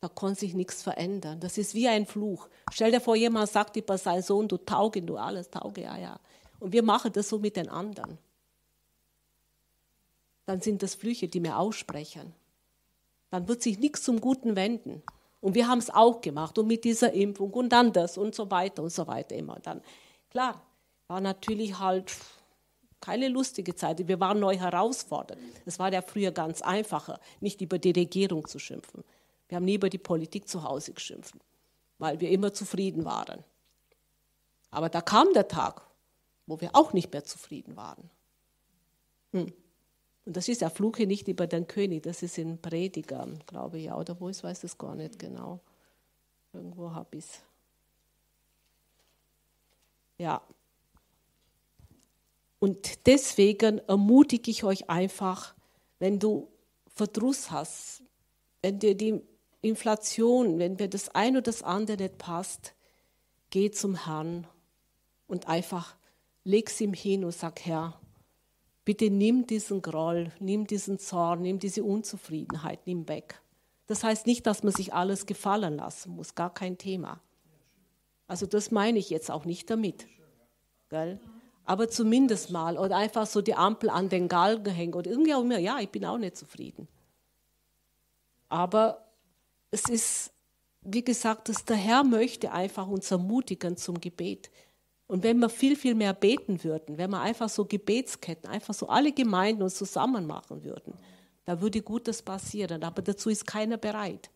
da 0.00 0.08
kann 0.08 0.34
sich 0.34 0.54
nichts 0.54 0.82
verändern. 0.82 1.40
Das 1.40 1.58
ist 1.58 1.74
wie 1.74 1.88
ein 1.88 2.06
Fluch. 2.06 2.48
Stell 2.72 2.90
dir 2.90 3.02
vor, 3.02 3.16
jemand 3.16 3.50
sagt 3.50 3.76
über 3.76 3.98
seinen 3.98 4.22
Sohn, 4.22 4.48
du 4.48 4.56
tauge, 4.56 5.02
du 5.02 5.18
alles 5.18 5.50
tauge, 5.50 5.82
ja, 5.82 5.98
ja. 5.98 6.18
Und 6.58 6.72
wir 6.72 6.82
machen 6.82 7.12
das 7.12 7.28
so 7.28 7.38
mit 7.38 7.56
den 7.56 7.68
anderen. 7.68 8.16
Dann 10.46 10.62
sind 10.62 10.82
das 10.82 10.94
Flüche, 10.94 11.28
die 11.28 11.42
wir 11.42 11.58
aussprechen. 11.58 12.32
Dann 13.28 13.46
wird 13.46 13.62
sich 13.62 13.78
nichts 13.78 14.04
zum 14.04 14.22
Guten 14.22 14.56
wenden. 14.56 15.02
Und 15.40 15.54
wir 15.54 15.68
haben 15.68 15.78
es 15.78 15.90
auch 15.90 16.20
gemacht 16.20 16.58
und 16.58 16.66
mit 16.66 16.84
dieser 16.84 17.12
Impfung 17.12 17.50
und 17.52 17.70
dann 17.70 17.92
das 17.92 18.18
und 18.18 18.34
so 18.34 18.50
weiter 18.50 18.82
und 18.82 18.90
so 18.90 19.06
weiter 19.06 19.34
immer. 19.36 19.58
Dann, 19.60 19.80
klar, 20.30 20.62
war 21.08 21.20
natürlich 21.20 21.78
halt 21.78 22.14
keine 23.00 23.28
lustige 23.28 23.74
Zeit. 23.74 24.06
Wir 24.06 24.20
waren 24.20 24.38
neu 24.38 24.56
herausfordert. 24.56 25.38
Es 25.64 25.78
war 25.78 25.92
ja 25.92 26.02
früher 26.02 26.30
ganz 26.32 26.60
einfacher, 26.60 27.18
nicht 27.40 27.60
über 27.62 27.78
die 27.78 27.92
Regierung 27.92 28.46
zu 28.46 28.58
schimpfen. 28.58 29.02
Wir 29.48 29.56
haben 29.56 29.64
nie 29.64 29.74
über 29.74 29.88
die 29.88 29.98
Politik 29.98 30.48
zu 30.48 30.62
Hause 30.62 30.92
geschimpft, 30.92 31.34
weil 31.98 32.20
wir 32.20 32.30
immer 32.30 32.52
zufrieden 32.52 33.04
waren. 33.04 33.42
Aber 34.70 34.88
da 34.88 35.00
kam 35.00 35.32
der 35.32 35.48
Tag, 35.48 35.82
wo 36.46 36.60
wir 36.60 36.76
auch 36.76 36.92
nicht 36.92 37.12
mehr 37.12 37.24
zufrieden 37.24 37.76
waren. 37.76 38.10
Hm. 39.32 39.52
Und 40.24 40.36
das 40.36 40.48
ist 40.48 40.60
ja 40.60 40.70
Fluche 40.70 41.06
nicht 41.06 41.28
über 41.28 41.46
den 41.46 41.66
König, 41.66 42.02
das 42.02 42.22
ist 42.22 42.38
in 42.38 42.60
Prediger, 42.60 43.26
glaube 43.46 43.78
ich, 43.78 43.84
ja. 43.86 43.96
Oder 43.96 44.18
wo 44.20 44.28
ist, 44.28 44.44
weiß 44.44 44.60
das 44.60 44.76
gar 44.76 44.94
nicht 44.94 45.18
genau. 45.18 45.60
Irgendwo 46.52 46.92
habe 46.92 47.16
ich 47.16 47.24
es. 47.24 47.42
Ja. 50.18 50.42
Und 52.58 53.06
deswegen 53.06 53.78
ermutige 53.78 54.50
ich 54.50 54.64
euch 54.64 54.90
einfach, 54.90 55.54
wenn 55.98 56.18
du 56.18 56.48
Verdruss 56.88 57.50
hast, 57.50 58.02
wenn 58.60 58.78
dir 58.78 58.94
die 58.94 59.22
Inflation, 59.62 60.58
wenn 60.58 60.76
dir 60.76 60.88
das 60.88 61.08
eine 61.10 61.38
oder 61.38 61.52
das 61.52 61.62
andere 61.62 61.96
nicht 61.96 62.18
passt, 62.18 62.74
geh 63.50 63.70
zum 63.70 64.04
Herrn 64.04 64.46
und 65.26 65.48
einfach 65.48 65.96
leg 66.44 66.68
es 66.68 66.80
ihm 66.80 66.94
hin 66.94 67.24
und 67.24 67.32
sag, 67.32 67.64
Herr, 67.64 67.99
Bitte 68.84 69.10
nimm 69.10 69.46
diesen 69.46 69.82
Groll, 69.82 70.32
nimm 70.40 70.66
diesen 70.66 70.98
Zorn, 70.98 71.42
nimm 71.42 71.58
diese 71.58 71.84
Unzufriedenheit, 71.84 72.86
nimm 72.86 73.08
weg. 73.08 73.40
Das 73.86 74.04
heißt 74.04 74.26
nicht, 74.26 74.46
dass 74.46 74.62
man 74.62 74.72
sich 74.72 74.94
alles 74.94 75.26
gefallen 75.26 75.76
lassen 75.76 76.14
muss, 76.14 76.34
gar 76.34 76.54
kein 76.54 76.78
Thema. 76.78 77.20
Also 78.26 78.46
das 78.46 78.70
meine 78.70 78.98
ich 78.98 79.10
jetzt 79.10 79.30
auch 79.30 79.44
nicht 79.44 79.68
damit. 79.68 80.06
Gell? 80.88 81.18
Aber 81.64 81.88
zumindest 81.88 82.50
mal 82.50 82.78
oder 82.78 82.96
einfach 82.96 83.26
so 83.26 83.42
die 83.42 83.54
Ampel 83.54 83.90
an 83.90 84.08
den 84.08 84.28
Galgen 84.28 84.72
hängen 84.72 84.94
oder 84.94 85.10
irgendwie 85.10 85.34
auch 85.34 85.42
immer, 85.42 85.58
ja, 85.58 85.78
ich 85.80 85.90
bin 85.90 86.04
auch 86.04 86.18
nicht 86.18 86.36
zufrieden. 86.36 86.88
Aber 88.48 89.06
es 89.70 89.88
ist, 89.88 90.32
wie 90.82 91.04
gesagt, 91.04 91.48
dass 91.48 91.64
der 91.64 91.76
Herr 91.76 92.04
möchte 92.04 92.52
einfach 92.52 92.88
uns 92.88 93.10
ermutigen 93.10 93.76
zum 93.76 94.00
Gebet. 94.00 94.50
Und 95.10 95.24
wenn 95.24 95.40
wir 95.40 95.48
viel, 95.48 95.74
viel 95.74 95.96
mehr 95.96 96.14
beten 96.14 96.62
würden, 96.62 96.96
wenn 96.96 97.10
wir 97.10 97.20
einfach 97.20 97.48
so 97.48 97.64
Gebetsketten, 97.64 98.48
einfach 98.48 98.74
so 98.74 98.86
alle 98.86 99.10
Gemeinden 99.10 99.64
uns 99.64 99.74
zusammen 99.74 100.24
machen 100.24 100.62
würden, 100.62 100.94
Da 101.44 101.60
würde 101.60 101.82
Gutes 101.82 102.22
passieren, 102.22 102.84
aber 102.84 103.02
dazu 103.02 103.28
ist 103.28 103.44
keiner 103.44 103.76
bereit. 103.76 104.30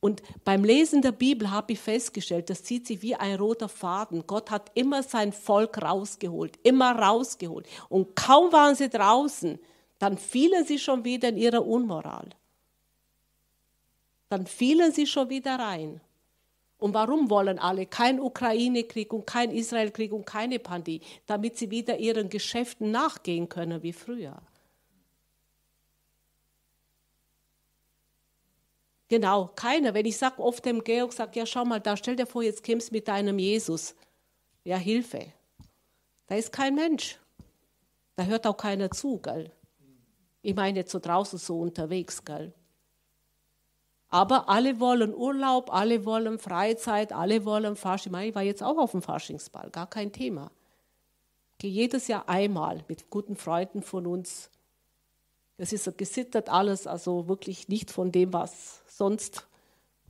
Und 0.00 0.22
beim 0.44 0.64
Lesen 0.64 1.02
der 1.02 1.12
Bibel 1.12 1.50
habe 1.50 1.74
ich 1.74 1.80
festgestellt, 1.80 2.48
das 2.48 2.62
zieht 2.62 2.86
sich 2.86 3.02
wie 3.02 3.16
ein 3.16 3.36
roter 3.36 3.68
Faden. 3.68 4.26
Gott 4.26 4.50
hat 4.50 4.70
immer 4.72 5.02
sein 5.02 5.34
Volk 5.34 5.82
rausgeholt, 5.82 6.58
immer 6.62 6.92
rausgeholt. 6.98 7.66
Und 7.90 8.16
kaum 8.16 8.50
waren 8.50 8.76
sie 8.76 8.88
draußen, 8.88 9.58
dann 9.98 10.16
fielen 10.16 10.64
sie 10.64 10.78
schon 10.78 11.04
wieder 11.04 11.28
in 11.28 11.36
ihre 11.36 11.60
Unmoral. 11.60 12.30
Dann 14.30 14.46
fielen 14.46 14.92
sie 14.92 15.06
schon 15.06 15.28
wieder 15.28 15.58
rein. 15.58 16.00
Und 16.80 16.94
warum 16.94 17.28
wollen 17.28 17.58
alle 17.58 17.86
kein 17.86 18.18
Ukraine-Krieg 18.18 19.12
und 19.12 19.26
kein 19.26 19.50
Israel-Krieg 19.50 20.12
und 20.12 20.24
keine 20.24 20.58
Pandemie? 20.58 21.02
Damit 21.26 21.58
sie 21.58 21.70
wieder 21.70 21.98
ihren 21.98 22.30
Geschäften 22.30 22.90
nachgehen 22.90 23.48
können 23.48 23.82
wie 23.82 23.92
früher. 23.92 24.40
Genau, 29.08 29.50
keiner. 29.56 29.92
Wenn 29.92 30.06
ich 30.06 30.16
sage 30.16 30.40
oft 30.40 30.64
dem 30.64 30.82
Georg, 30.82 31.12
sag 31.12 31.36
ja 31.36 31.44
schau 31.44 31.64
mal, 31.64 31.80
da 31.80 31.96
stell 31.96 32.16
dir 32.16 32.26
vor, 32.26 32.42
jetzt 32.42 32.62
kämst 32.62 32.92
mit 32.92 33.08
deinem 33.08 33.38
Jesus. 33.38 33.94
Ja, 34.64 34.76
Hilfe. 34.76 35.32
Da 36.28 36.36
ist 36.36 36.52
kein 36.52 36.76
Mensch. 36.76 37.18
Da 38.16 38.24
hört 38.24 38.46
auch 38.46 38.56
keiner 38.56 38.90
zu, 38.90 39.18
gell? 39.18 39.50
Ich 40.42 40.54
meine 40.54 40.78
jetzt 40.78 40.92
so 40.92 40.98
draußen 40.98 41.38
so 41.38 41.60
unterwegs, 41.60 42.24
gell? 42.24 42.54
Aber 44.10 44.48
alle 44.48 44.80
wollen 44.80 45.14
Urlaub, 45.14 45.72
alle 45.72 46.04
wollen 46.04 46.40
Freizeit, 46.40 47.12
alle 47.12 47.44
wollen 47.44 47.76
Fasching. 47.76 48.14
Ich 48.16 48.34
war 48.34 48.42
jetzt 48.42 48.62
auch 48.62 48.76
auf 48.76 48.90
dem 48.90 49.02
Faschingsball, 49.02 49.70
gar 49.70 49.88
kein 49.88 50.12
Thema. 50.12 50.50
Ich 51.52 51.58
gehe 51.58 51.70
jedes 51.70 52.08
Jahr 52.08 52.28
einmal 52.28 52.84
mit 52.88 53.08
guten 53.08 53.36
Freunden 53.36 53.82
von 53.82 54.06
uns. 54.06 54.50
Das 55.58 55.72
ist 55.72 55.84
so 55.84 55.92
gesittert 55.92 56.48
alles, 56.48 56.86
also 56.86 57.28
wirklich 57.28 57.68
nicht 57.68 57.90
von 57.90 58.10
dem, 58.10 58.32
was 58.32 58.80
sonst, 58.88 59.46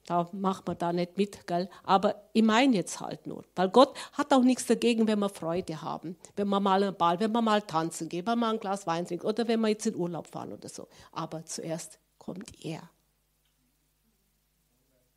da 0.06 0.28
macht 0.32 0.66
man 0.66 0.78
da 0.78 0.92
nicht 0.92 1.18
mit, 1.18 1.46
gell? 1.46 1.68
Aber 1.82 2.22
ich 2.32 2.42
meine 2.42 2.76
jetzt 2.76 3.00
halt 3.00 3.26
nur, 3.26 3.44
weil 3.54 3.68
Gott 3.68 3.94
hat 4.12 4.32
auch 4.32 4.42
nichts 4.42 4.66
dagegen, 4.66 5.08
wenn 5.08 5.18
wir 5.18 5.28
Freude 5.28 5.82
haben, 5.82 6.16
wenn 6.36 6.48
wir 6.48 6.60
mal 6.60 6.82
einen 6.82 6.96
Ball, 6.96 7.20
wenn 7.20 7.32
wir 7.32 7.42
mal 7.42 7.62
tanzen 7.62 8.08
gehen, 8.08 8.26
wenn 8.26 8.38
wir 8.38 8.46
mal 8.46 8.54
ein 8.54 8.60
Glas 8.60 8.86
Wein 8.86 9.06
trinken 9.06 9.26
oder 9.26 9.46
wenn 9.46 9.60
wir 9.60 9.68
jetzt 9.68 9.86
in 9.86 9.96
Urlaub 9.96 10.28
fahren 10.28 10.52
oder 10.52 10.68
so. 10.68 10.88
Aber 11.12 11.44
zuerst 11.44 11.98
kommt 12.18 12.64
er. 12.64 12.88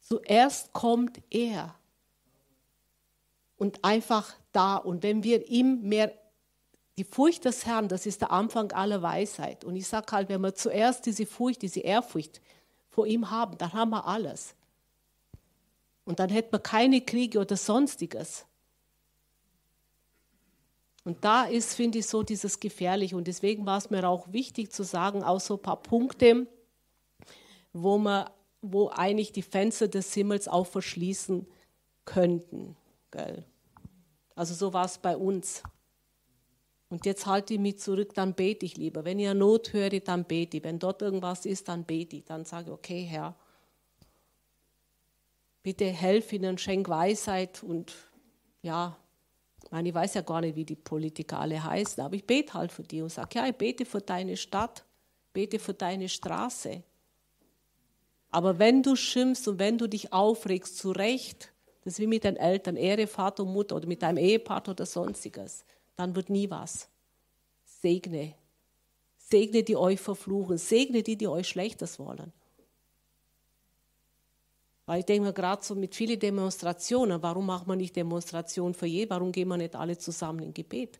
Zuerst 0.03 0.73
kommt 0.73 1.21
er. 1.29 1.73
Und 3.55 3.83
einfach 3.83 4.35
da. 4.51 4.75
Und 4.75 5.01
wenn 5.01 5.23
wir 5.23 5.49
ihm 5.49 5.81
mehr, 5.81 6.13
die 6.97 7.05
Furcht 7.05 7.45
des 7.45 7.65
Herrn, 7.65 7.87
das 7.87 8.05
ist 8.05 8.21
der 8.21 8.31
Anfang 8.31 8.71
aller 8.73 9.01
Weisheit. 9.01 9.63
Und 9.63 9.75
ich 9.75 9.87
sage 9.87 10.11
halt, 10.11 10.29
wenn 10.29 10.41
wir 10.41 10.53
zuerst 10.53 11.05
diese 11.05 11.25
Furcht, 11.25 11.61
diese 11.61 11.79
Ehrfurcht 11.79 12.41
vor 12.89 13.07
ihm 13.07 13.31
haben, 13.31 13.57
dann 13.57 13.73
haben 13.73 13.91
wir 13.91 14.05
alles. 14.05 14.55
Und 16.05 16.19
dann 16.19 16.29
hätten 16.29 16.51
wir 16.51 16.59
keine 16.59 17.01
Kriege 17.01 17.39
oder 17.39 17.55
sonstiges. 17.55 18.45
Und 21.05 21.23
da 21.23 21.45
ist, 21.45 21.73
finde 21.73 21.99
ich, 21.99 22.07
so 22.07 22.23
dieses 22.23 22.59
Gefährliche. 22.59 23.15
Und 23.15 23.27
deswegen 23.27 23.65
war 23.65 23.77
es 23.77 23.89
mir 23.89 24.07
auch 24.07 24.31
wichtig 24.31 24.71
zu 24.71 24.83
sagen, 24.83 25.23
auch 25.23 25.39
so 25.39 25.55
ein 25.55 25.61
paar 25.61 25.81
Punkte, 25.81 26.47
wo 27.71 27.97
man 27.97 28.29
wo 28.63 28.89
eigentlich 28.89 29.31
die 29.31 29.41
Fenster 29.41 29.87
des 29.87 30.13
Himmels 30.13 30.47
auch 30.47 30.65
verschließen 30.65 31.45
könnten. 32.05 32.75
Gell? 33.11 33.45
Also 34.35 34.55
so 34.55 34.73
war 34.73 34.85
es 34.85 34.97
bei 34.97 35.15
uns. 35.15 35.61
Und 36.89 37.05
jetzt 37.05 37.25
halte 37.25 37.55
ich 37.55 37.59
mich 37.59 37.79
zurück, 37.79 38.13
dann 38.13 38.33
bete 38.33 38.65
ich 38.65 38.77
lieber. 38.77 39.03
Wenn 39.03 39.19
ihr 39.19 39.33
Not 39.33 39.73
hört, 39.73 40.07
dann 40.07 40.25
bete 40.25 40.57
ich. 40.57 40.63
Wenn 40.63 40.79
dort 40.79 41.01
irgendwas 41.01 41.45
ist, 41.45 41.67
dann 41.67 41.83
bete 41.83 42.17
ich. 42.17 42.25
Dann 42.25 42.45
sage 42.45 42.67
ich, 42.67 42.71
okay, 42.71 43.03
Herr, 43.03 43.35
bitte 45.63 45.85
helf 45.85 46.31
ihnen, 46.33 46.57
schenk 46.57 46.89
Weisheit 46.89 47.63
und 47.63 47.93
ja, 48.61 48.97
ich 49.71 49.85
ich 49.85 49.93
weiß 49.93 50.13
ja 50.13 50.21
gar 50.21 50.41
nicht, 50.41 50.55
wie 50.55 50.65
die 50.65 50.75
Politiker 50.75 51.39
alle 51.39 51.63
heißen, 51.63 52.03
aber 52.03 52.15
ich 52.15 52.25
bete 52.25 52.53
halt 52.53 52.71
für 52.71 52.83
die 52.83 53.01
und 53.01 53.09
sage, 53.09 53.39
ja, 53.39 53.47
ich 53.47 53.55
bete 53.55 53.85
für 53.85 54.01
deine 54.01 54.37
Stadt, 54.37 54.85
bete 55.31 55.57
für 55.57 55.73
deine 55.73 56.09
Straße, 56.09 56.83
aber 58.33 58.57
wenn 58.57 58.81
du 58.81 58.95
schimpfst 58.95 59.47
und 59.47 59.59
wenn 59.59 59.77
du 59.77 59.87
dich 59.87 60.11
aufregst, 60.11 60.75
zu 60.77 60.91
Recht, 60.91 61.53
das 61.83 61.93
ist 61.93 61.99
wie 61.99 62.07
mit 62.07 62.23
den 62.23 62.35
Eltern, 62.35 62.77
Ehre 62.77 63.05
Vater 63.05 63.43
und 63.43 63.53
Mutter 63.53 63.75
oder 63.75 63.87
mit 63.87 64.01
deinem 64.01 64.17
Ehepartner 64.17 64.71
oder 64.71 64.87
sonstiges, 64.87 65.63
dann 65.95 66.15
wird 66.15 66.31
nie 66.31 66.49
was. 66.49 66.89
Segne. 67.63 68.33
Segne, 69.19 69.61
die 69.61 69.75
euch 69.75 69.99
verfluchen. 69.99 70.57
Segne 70.57 71.03
die, 71.03 71.15
die 71.15 71.27
euch 71.27 71.47
Schlechtes 71.47 71.99
wollen. 71.99 72.33
Weil 74.87 75.01
ich 75.01 75.05
denke 75.05 75.27
mir 75.27 75.33
gerade 75.33 75.63
so 75.63 75.75
mit 75.75 75.93
vielen 75.93 76.19
Demonstrationen, 76.19 77.21
warum 77.21 77.45
macht 77.45 77.67
man 77.67 77.77
nicht 77.77 77.95
Demonstrationen 77.95 78.73
für 78.73 78.87
je? 78.87 79.07
Warum 79.11 79.31
gehen 79.31 79.47
wir 79.47 79.57
nicht 79.57 79.75
alle 79.75 79.95
zusammen 79.95 80.39
in 80.39 80.55
Gebet? 80.55 80.99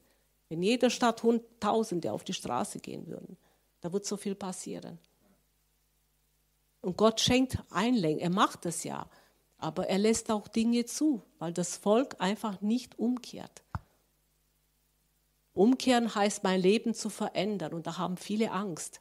Wenn 0.50 0.62
jeder 0.62 0.92
Stadt 0.92 1.24
Tausende 1.60 2.12
auf 2.12 2.24
die 2.24 2.34
Straße 2.34 2.78
gehen 2.78 3.08
würden, 3.08 3.38
da 3.82 3.92
wird 3.92 4.06
so 4.06 4.18
viel 4.18 4.36
passieren. 4.36 5.00
Und 6.84 6.98
Gott 6.98 7.22
schenkt 7.22 7.58
Einlenken, 7.72 8.20
er 8.20 8.30
macht 8.30 8.66
das 8.66 8.84
ja. 8.84 9.08
Aber 9.58 9.88
er 9.88 9.98
lässt 9.98 10.30
auch 10.30 10.50
Dinge 10.50 10.84
zu, 10.86 11.24
weil 11.40 11.54
das 11.54 11.78
Volk 11.78 12.18
einfach 12.20 12.60
nicht 12.60 13.00
umkehrt. 13.00 13.64
Umkehren 15.54 16.14
heißt, 16.14 16.44
mein 16.44 16.60
Leben 16.60 16.94
zu 16.94 17.10
verändern 17.10 17.74
und 17.74 17.88
da 17.88 17.98
haben 17.98 18.18
viele 18.18 18.52
Angst. 18.52 19.00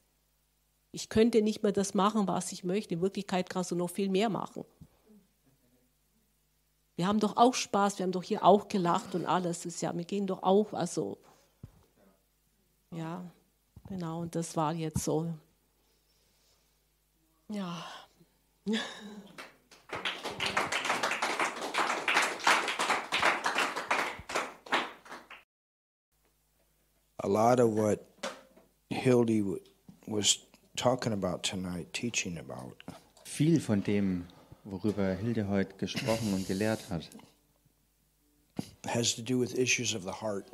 Ich 0.92 1.08
könnte 1.08 1.42
nicht 1.42 1.64
mehr 1.64 1.72
das 1.72 1.92
machen, 1.92 2.28
was 2.28 2.52
ich 2.52 2.62
möchte. 2.62 2.94
In 2.94 3.00
Wirklichkeit 3.00 3.50
kannst 3.50 3.72
du 3.72 3.74
noch 3.74 3.90
viel 3.90 4.08
mehr 4.08 4.28
machen. 4.28 4.64
Wir 6.94 7.08
haben 7.08 7.18
doch 7.18 7.36
auch 7.36 7.54
Spaß, 7.54 7.98
wir 7.98 8.04
haben 8.04 8.12
doch 8.12 8.22
hier 8.22 8.44
auch 8.44 8.68
gelacht 8.68 9.16
und 9.16 9.26
alles. 9.26 9.66
ist 9.66 9.80
ja, 9.80 9.96
wir 9.96 10.04
gehen 10.04 10.28
doch 10.28 10.44
auch, 10.44 10.72
also, 10.72 11.18
ja, 12.94 13.24
genau, 13.88 14.20
und 14.20 14.36
das 14.36 14.56
war 14.56 14.72
jetzt 14.72 15.02
so 15.02 15.34
ja. 17.52 17.84
A 27.18 27.28
lot 27.28 27.60
of 27.60 27.76
what 27.76 28.00
Hildy 28.90 29.44
was 30.06 30.38
talking 30.76 31.12
about 31.12 31.42
tonight, 31.42 31.92
teaching 31.92 32.38
about. 32.38 32.74
Viel 33.24 33.60
von 33.60 33.82
dem, 33.82 34.26
worüber 34.64 35.14
Hilde 35.14 35.48
heute 35.48 35.74
gesprochen 35.76 36.34
und 36.34 36.46
gelehrt 36.48 36.90
hat, 36.90 37.08
has 38.86 39.14
to 39.14 39.22
do 39.22 39.38
with 39.38 39.54
issues 39.54 39.94
of 39.94 40.02
the 40.02 40.12
heart. 40.20 40.46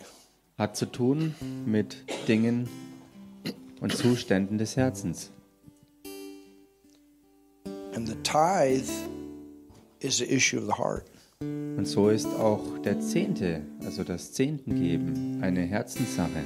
hat 0.59 0.76
zu 0.76 0.86
tun 0.86 1.34
mit 1.66 1.96
Dingen 2.26 2.68
und 3.80 3.96
Zuständen 3.96 4.59
des 4.59 4.76
Herzens. 4.76 5.30
And 7.99 8.07
the 8.07 8.14
tithe 8.22 8.88
is 10.01 10.18
the 10.18 10.32
issue 10.32 10.57
of 10.57 10.66
the 10.66 10.72
heart. 10.72 11.05
Und 11.40 11.84
so 11.84 12.11
ist 12.11 12.28
auch 12.28 12.61
der 12.84 13.01
Zehnte, 13.01 13.62
also 13.84 14.05
das 14.05 14.32
Zehntengeben, 14.34 15.40
eine 15.42 15.62
Herzenssache. 15.62 16.44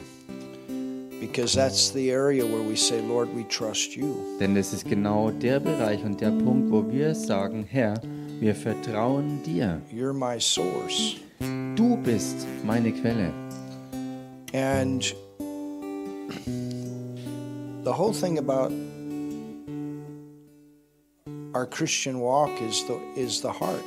Because 1.20 1.54
that's 1.54 1.92
the 1.92 2.10
area 2.10 2.42
where 2.42 2.66
we 2.66 2.74
say, 2.74 3.02
Lord, 3.02 3.28
we 3.36 3.46
trust 3.48 3.94
you. 3.94 4.14
Denn 4.40 4.56
es 4.56 4.72
ist 4.72 4.86
genau 4.86 5.30
der 5.30 5.60
Bereich 5.60 6.02
und 6.02 6.22
der 6.22 6.30
Punkt, 6.30 6.70
wo 6.70 6.90
wir 6.90 7.14
sagen, 7.14 7.66
Herr, 7.68 8.00
wir 8.40 8.54
vertrauen 8.54 9.42
dir. 9.42 9.78
You're 9.92 10.14
my 10.14 10.40
source. 10.40 11.16
Du 11.76 11.98
bist 11.98 12.46
meine 12.64 12.92
Quelle. 12.92 13.30
And 14.54 15.14
the 17.84 17.92
whole 17.92 18.14
thing 18.14 18.38
about 18.38 18.72
our 21.54 21.66
Christian 21.66 22.20
walk 22.20 22.50
is 22.60 22.84
the, 22.86 22.98
is 23.16 23.40
the 23.40 23.48
heart. 23.48 23.82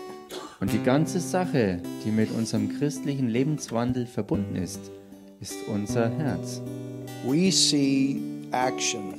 Und 0.60 0.72
die 0.72 0.82
ganze 0.82 1.20
Sache, 1.20 1.82
die 2.06 2.12
mit 2.12 2.32
unserem 2.32 2.70
christlichen 2.78 3.30
Lebenswandel 3.30 4.06
verbunden 4.06 4.56
ist, 4.56 4.92
ist 5.40 5.56
unser 5.68 6.10
Herz. 6.10 6.62
We 7.26 7.52
see 7.52 8.22
action. 8.52 9.14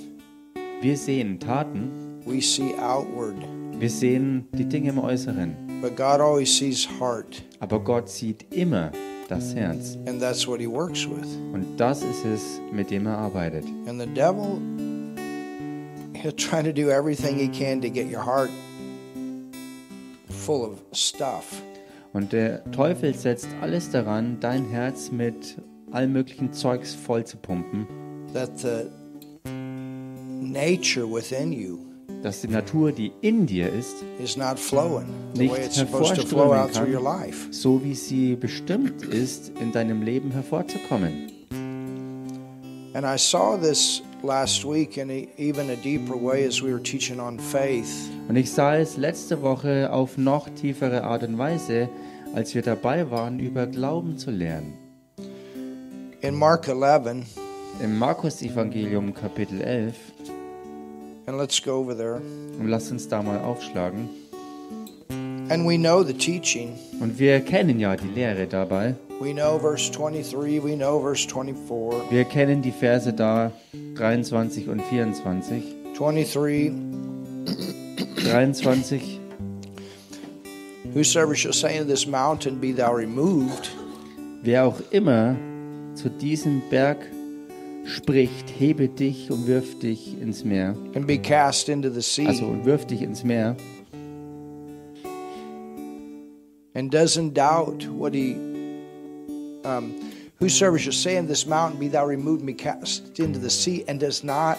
Wir 0.80 0.96
sehen 0.96 1.38
Taten. 1.38 1.90
We 2.24 2.40
see 2.40 2.74
outward. 2.78 3.36
Wir 3.78 3.90
sehen 3.90 4.46
die 4.52 4.64
Dinge 4.64 4.90
im 4.90 4.98
Äußeren. 4.98 5.54
But 5.82 5.96
God 5.96 6.20
always 6.20 6.56
sees 6.56 6.88
heart. 6.98 7.42
Aber 7.60 7.78
Gott 7.78 8.08
sieht 8.08 8.46
immer 8.52 8.90
das 9.28 9.54
Herz. 9.54 9.98
And 10.06 10.20
that's 10.20 10.46
what 10.46 10.60
he 10.60 10.66
works 10.66 11.06
with. 11.06 11.36
Und 11.52 11.76
das 11.76 12.02
ist 12.02 12.24
es, 12.24 12.60
mit 12.72 12.90
dem 12.90 13.06
er 13.06 13.18
arbeitet. 13.18 13.64
And 13.86 14.00
the 14.00 14.06
devil 14.06 14.60
he'll 16.26 16.32
try 16.32 16.60
to 16.60 16.72
do 16.72 16.90
everything 16.90 17.38
he 17.38 17.48
can 17.48 17.80
to 17.80 17.88
get 17.88 18.06
your 18.08 18.22
heart 18.22 18.50
full 20.28 20.64
of 20.64 20.82
stuff. 20.92 21.62
Und 22.12 22.32
der 22.32 22.64
Teufel 22.72 23.14
setzt 23.14 23.48
alles 23.60 23.90
daran, 23.90 24.38
dein 24.40 24.64
Herz 24.68 25.12
mit 25.12 25.56
allem 25.92 26.12
möglichen 26.12 26.52
Zeugs 26.52 26.94
voll 26.94 27.24
zu 27.24 27.36
pumpen. 27.36 27.86
That 28.32 28.58
the 28.58 28.90
nature 30.40 31.06
within 31.06 31.52
you 31.52 31.80
dass 32.22 32.40
die 32.40 32.48
Natur, 32.48 32.90
die 32.90 33.12
in 33.20 33.46
dir 33.46 33.72
ist, 33.72 34.02
is 34.18 34.36
not 34.36 34.58
flowing 34.58 35.06
the 35.34 35.42
Nicht 35.42 35.54
way 35.54 35.64
it's 35.64 35.76
supposed 35.76 36.16
to 36.16 36.26
flow 36.26 36.52
hervorströmen 36.52 36.58
out 36.58 36.72
through 36.72 36.84
kann. 36.86 36.94
your 36.94 37.02
life. 37.02 37.52
so 37.52 37.84
wie 37.84 37.94
sie 37.94 38.34
bestimmt 38.34 39.04
ist, 39.04 39.52
in 39.60 39.70
deinem 39.70 40.02
Leben 40.02 40.32
hervorzukommen. 40.32 41.30
And 42.94 43.04
I 43.04 43.16
saw 43.16 43.56
this 43.58 44.02
last 44.26 44.64
week 44.64 44.96
in 44.96 45.10
a, 45.10 45.28
even 45.38 45.70
a 45.70 45.76
deeper 45.76 46.16
way 46.16 46.44
as 46.46 46.60
we 46.60 46.72
were 46.72 46.82
teaching 46.82 47.20
on 47.20 47.38
faith. 47.38 48.10
Und 48.28 48.36
ich 48.36 48.50
sah 48.50 48.76
es 48.76 48.96
letzte 48.96 49.40
Woche 49.42 49.92
auf 49.92 50.18
noch 50.18 50.48
tiefere 50.48 51.04
Art 51.04 51.22
und 51.22 51.38
Weise, 51.38 51.88
als 52.34 52.54
wir 52.54 52.62
dabei 52.62 53.10
waren, 53.10 53.38
über 53.38 53.66
Glauben 53.66 54.18
zu 54.18 54.30
lernen. 54.30 54.74
In 56.20 56.34
Mark 56.34 56.66
11, 56.68 57.24
Im 57.82 57.98
Markus-Evangelium 57.98 59.14
Kapitel 59.14 59.60
11, 59.60 59.94
and 61.26 61.38
let's 61.38 61.62
go 61.62 61.78
over 61.78 61.96
there. 61.96 62.20
und 62.58 62.68
lasst 62.68 62.90
uns 62.90 63.08
da 63.08 63.22
mal 63.22 63.38
aufschlagen. 63.38 64.08
And 65.48 65.66
we 65.66 65.76
know 65.78 66.02
the 66.02 66.12
teaching. 66.14 66.72
Und 67.00 67.18
wir 67.18 67.40
kennen 67.40 67.78
ja 67.78 67.94
die 67.96 68.08
Lehre 68.08 68.46
dabei. 68.46 68.94
We 69.20 69.32
know 69.32 69.58
verse 69.58 69.90
23, 69.92 70.62
we 70.62 70.76
know 70.76 71.00
verse 71.00 71.26
24. 71.26 72.10
Wir 72.10 72.24
kennen 72.24 72.60
die 72.62 72.72
Verse 72.72 73.12
da 73.12 73.50
23 73.94 74.68
und 74.68 74.82
24. 74.82 75.62
23 75.96 76.72
23. 78.24 79.20
Whosoever 80.92 81.34
shall 81.34 81.52
say 81.52 81.78
unto 81.78 81.88
this 81.90 82.06
mountain, 82.06 82.58
Be 82.60 82.72
thou 82.72 82.92
removed, 82.94 83.70
Wer 84.42 84.66
auch 84.66 84.80
immer 84.90 85.36
zu 85.94 86.08
diesem 86.10 86.62
Berg 86.70 86.98
spricht, 87.84 88.50
hebe 88.58 88.88
dich 88.88 89.30
und 89.30 89.46
wirf 89.46 89.78
dich 89.78 90.20
ins 90.20 90.44
Meer. 90.44 90.74
and 90.94 91.06
be 91.06 91.18
cast 91.18 91.68
into 91.68 91.88
the 91.90 92.00
sea, 92.02 92.28
Also 92.28 92.46
und 92.46 92.64
wirf 92.64 92.84
dich 92.86 93.00
ins 93.02 93.24
Meer. 93.24 93.56
And 96.76 96.90
doesn't 96.90 97.32
doubt 97.32 97.86
what 97.86 98.12
he. 98.14 98.34
Um, 99.64 100.12
whosoever 100.38 100.78
shall 100.78 100.92
say 100.92 101.16
unto 101.16 101.28
this 101.28 101.46
mountain, 101.46 101.80
Be 101.80 101.88
thou 101.88 102.06
removed 102.06 102.44
be 102.44 102.52
cast 102.52 103.18
into 103.18 103.38
the 103.38 103.50
sea, 103.50 103.84
and 103.88 103.98
does 103.98 104.22
not 104.22 104.58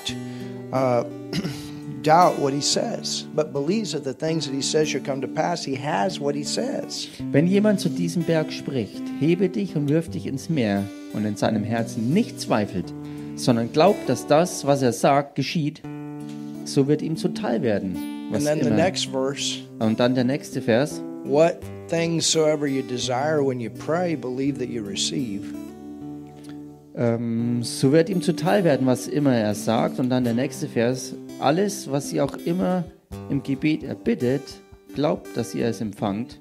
uh, 0.73 1.03
doubt 2.01 2.39
what 2.39 2.53
he 2.53 2.61
says, 2.61 3.23
but 3.35 3.53
believes 3.53 3.91
that 3.91 4.03
the 4.03 4.13
things 4.13 4.47
that 4.47 4.53
he 4.53 4.63
says 4.63 4.89
shall 4.89 5.01
come 5.01 5.21
to 5.21 5.27
pass, 5.27 5.63
he 5.63 5.75
has 5.75 6.19
what 6.19 6.35
he 6.35 6.43
says. 6.43 7.07
Wenn 7.31 7.47
jemand 7.47 7.79
zu 7.79 7.89
diesem 7.89 8.23
Berg 8.23 8.51
spricht, 8.51 9.03
hebe 9.19 9.47
dich 9.47 9.75
und 9.75 9.87
wirf 9.87 10.09
dich 10.09 10.25
ins 10.25 10.49
Meer 10.49 10.83
und 11.13 11.23
in 11.23 11.37
seinem 11.37 11.63
Herzen 11.63 12.13
nicht 12.13 12.41
zweifelt, 12.41 12.91
sondern 13.35 13.71
glaubt, 13.71 14.09
dass 14.09 14.25
das, 14.25 14.65
was 14.65 14.81
er 14.81 14.91
sagt, 14.91 15.35
geschieht, 15.35 15.83
so 16.65 16.87
wird 16.87 17.03
ihm 17.03 17.15
zuteil 17.15 17.61
werden. 17.61 17.95
Was 18.31 18.45
And 18.45 18.59
then 18.59 18.63
the 18.63 18.67
immer. 18.67 18.75
next 18.75 19.05
verse. 19.05 19.59
Und 19.79 19.99
dann 19.99 20.15
der 20.15 20.25
nächste 20.25 20.61
Vers. 20.61 21.01
What 21.23 21.61
things 21.89 22.25
soever 22.29 22.67
you 22.67 22.81
desire 22.81 23.41
when 23.43 23.59
you 23.59 23.69
pray, 23.69 24.15
believe 24.15 24.57
that 24.59 24.69
you 24.69 24.83
receive, 24.83 25.43
Ähm, 26.95 27.61
so 27.61 27.91
wird 27.91 28.09
ihm 28.09 28.21
zuteil 28.23 28.63
werden, 28.63 28.87
was 28.87 29.07
immer 29.07 29.35
er 29.35 29.53
sagt. 29.53 29.99
Und 29.99 30.09
dann 30.09 30.23
der 30.23 30.33
nächste 30.33 30.67
Vers. 30.67 31.13
Alles, 31.39 31.91
was 31.91 32.11
ihr 32.11 32.25
auch 32.25 32.35
immer 32.45 32.85
im 33.29 33.43
Gebet 33.43 33.83
erbittet, 33.83 34.41
glaubt, 34.95 35.27
dass 35.37 35.53
ihr 35.53 35.67
es 35.67 35.79
empfangt. 35.81 36.39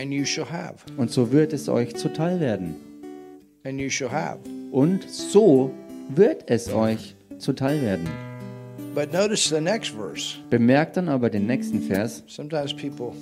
and 0.00 0.12
you 0.12 0.24
shall 0.24 0.44
have, 0.50 0.84
Und 0.96 1.10
so 1.10 1.32
wird 1.32 1.52
es 1.52 1.68
euch 1.68 1.94
zuteil 1.96 2.38
werden. 2.40 2.74
and 3.64 3.80
you 3.80 3.88
shall 3.88 4.10
have. 4.10 4.38
Und 4.72 5.08
so 5.08 5.70
wird 6.14 6.44
es 6.50 6.72
euch 6.72 7.14
zuteil 7.38 7.80
werden. 7.82 8.08
But 8.94 9.12
notice 9.12 9.48
the 9.48 9.60
next 9.60 9.90
verse. 9.90 10.38
Bemerkt 10.50 10.96
dann 10.96 11.08
aber 11.08 11.30
den 11.30 11.46
nächsten 11.46 11.80
Vers. 11.82 12.24
Sometimes 12.26 12.74
people 12.74 13.12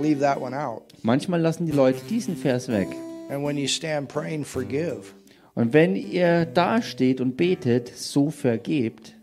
leave 0.00 0.20
that 0.20 0.40
one 0.40 0.54
out. 0.54 0.82
Manchmal 1.02 1.40
lassen 1.40 1.66
die 1.66 1.72
Leute 1.72 2.00
diesen 2.08 2.36
Vers 2.36 2.68
weg. 2.68 2.88
And 3.30 3.44
when 3.44 3.56
you 3.56 3.66
stand 3.68 4.08
praying, 4.08 4.44
forgive. 4.44 5.14
Und 5.54 5.72
wenn 5.72 5.96
ihr 5.96 6.46
dasteht 6.46 7.20
und 7.20 7.36
betet, 7.36 7.88
so 7.94 8.30
vergebt, 8.30 9.14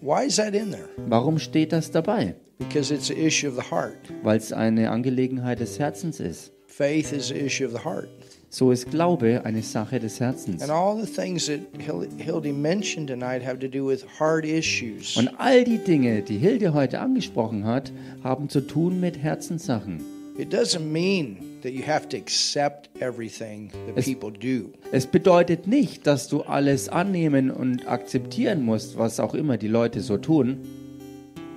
Why 0.00 0.24
is 0.26 0.36
that 0.36 0.54
in 0.54 0.70
there? 0.70 0.88
warum 1.08 1.38
steht 1.38 1.72
das 1.72 1.90
dabei? 1.90 2.34
Because 2.58 2.92
it's 2.92 3.10
an 3.10 3.16
issue 3.16 3.48
of 3.48 3.54
the 3.56 3.70
heart. 3.70 3.98
Weil 4.22 4.36
es 4.38 4.52
eine 4.52 4.90
Angelegenheit 4.90 5.60
des 5.60 5.78
Herzens 5.78 6.20
ist. 6.20 6.52
Faith 6.66 7.12
is 7.12 7.30
an 7.30 7.38
issue 7.38 7.64
of 7.66 7.72
the 7.72 7.84
heart. 7.84 8.08
So 8.50 8.72
ist 8.72 8.90
Glaube 8.90 9.42
eine 9.44 9.62
Sache 9.62 10.00
des 10.00 10.20
Herzens. 10.20 10.62
And 10.62 10.70
all 10.70 10.98
the 11.04 11.10
things 11.10 11.46
that 11.46 11.60
Hil- 11.78 12.08
Hildy 12.16 12.52
mentioned 12.52 13.08
tonight 13.08 13.44
have 13.44 13.58
to 13.58 13.68
do 13.68 13.86
with 13.86 14.04
heart 14.18 14.46
issues. 14.46 15.16
Und 15.18 15.28
all 15.38 15.64
die 15.64 15.78
Dinge, 15.78 16.22
die 16.22 16.38
Hilde 16.38 16.72
heute 16.72 17.00
angesprochen 17.00 17.64
hat, 17.66 17.92
haben 18.24 18.48
zu 18.48 18.62
tun 18.62 19.00
mit 19.00 19.18
Herzenssachen. 19.18 20.00
It 20.38 20.54
doesn't 20.54 20.80
mean 20.90 21.36
that 21.62 21.72
you 21.72 21.82
have 21.86 22.08
to 22.08 22.16
accept 22.16 22.88
everything 23.00 23.70
that 23.86 23.96
Es- 23.96 24.06
people 24.06 24.30
do. 24.32 24.70
Es 24.92 25.06
bedeutet 25.06 25.66
nicht, 25.66 26.06
dass 26.06 26.28
du 26.28 26.40
alles 26.42 26.88
annehmen 26.88 27.50
und 27.50 27.86
akzeptieren 27.86 28.62
musst, 28.64 28.96
was 28.96 29.20
auch 29.20 29.34
immer 29.34 29.58
die 29.58 29.68
Leute 29.68 30.00
so 30.00 30.16
tun, 30.16 30.58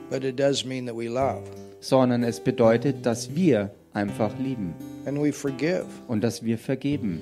But 0.09 0.25
it 0.25 0.37
does 0.37 0.65
mean 0.65 0.87
that 0.87 0.97
we 0.97 1.05
love 1.07 1.43
sondern 1.79 2.21
es 2.23 2.39
bedeutet, 2.41 3.05
dass 3.05 3.33
wir 3.33 3.71
einfach 3.93 4.37
lieben 4.39 4.73
and 5.05 5.21
we 5.21 5.31
forgive. 5.31 5.85
und 6.07 6.23
dass 6.23 6.43
wir 6.43 6.57
vergeben. 6.57 7.21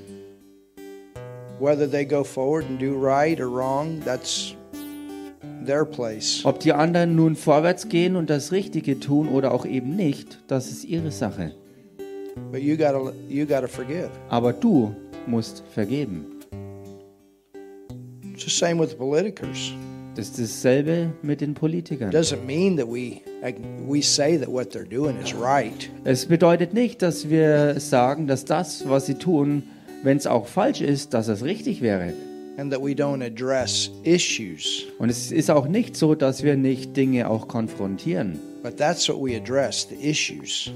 Whether 1.60 1.90
they 1.90 2.06
go 2.06 2.24
forward 2.24 2.66
and 2.70 2.80
do 2.80 2.96
right 2.98 3.40
or 3.40 3.50
wrong, 3.50 4.02
that's 4.06 4.56
their 5.66 5.86
place. 5.86 6.42
Ob 6.46 6.60
die 6.60 6.72
anderen 6.72 7.16
nun 7.16 7.36
vorwärts 7.36 7.90
gehen 7.90 8.16
und 8.16 8.30
das 8.30 8.52
Richtige 8.52 9.00
tun 9.00 9.28
oder 9.30 9.54
auch 9.54 9.66
eben 9.66 9.96
nicht, 9.96 10.40
das 10.48 10.72
ist 10.72 10.86
ihre 10.86 11.12
Sache. 11.12 11.54
You 12.54 12.78
gotta 12.78 13.12
you 13.28 13.46
gotta 13.46 13.68
forgive. 13.68 14.10
Aber 14.30 14.54
du 14.54 14.96
musst 15.28 15.64
vergeben. 15.74 16.26
It's 18.34 18.46
the 18.46 18.50
same 18.50 18.80
with 18.80 18.92
the 18.92 18.96
politicers. 18.96 19.74
Das 20.20 20.28
ist 20.28 20.38
dasselbe 20.38 21.14
mit 21.22 21.40
den 21.40 21.54
Politikern. 21.54 22.12
Es 26.04 26.26
bedeutet 26.26 26.74
nicht, 26.74 27.02
dass 27.02 27.30
wir 27.30 27.80
sagen, 27.80 28.28
dass 28.28 28.44
das, 28.44 28.90
was 28.90 29.06
sie 29.06 29.14
tun, 29.14 29.64
wenn 30.04 30.18
es 30.18 30.28
auch 30.28 30.48
falsch 30.48 30.82
ist, 30.82 31.14
dass 31.14 31.30
es 31.30 31.46
richtig 31.46 31.82
wäre. 31.82 32.14
and 32.58 32.70
that 32.74 32.82
we 32.82 32.94
don't 32.94 33.24
address 33.26 33.90
issues. 34.04 34.84
Und 34.98 35.08
es 35.08 35.32
ist 35.32 35.50
auch 35.50 35.70
nicht 35.70 35.96
so, 35.96 36.14
dass 36.14 36.44
wir 36.44 36.58
nicht 36.58 36.98
Dinge 36.98 37.30
auch 37.30 37.48
konfrontieren. 37.48 38.38
But 38.62 38.76
that's 38.76 39.08
what 39.08 39.22
we 39.22 39.38
address 39.38 39.88
the 39.90 39.96
issues 39.96 40.70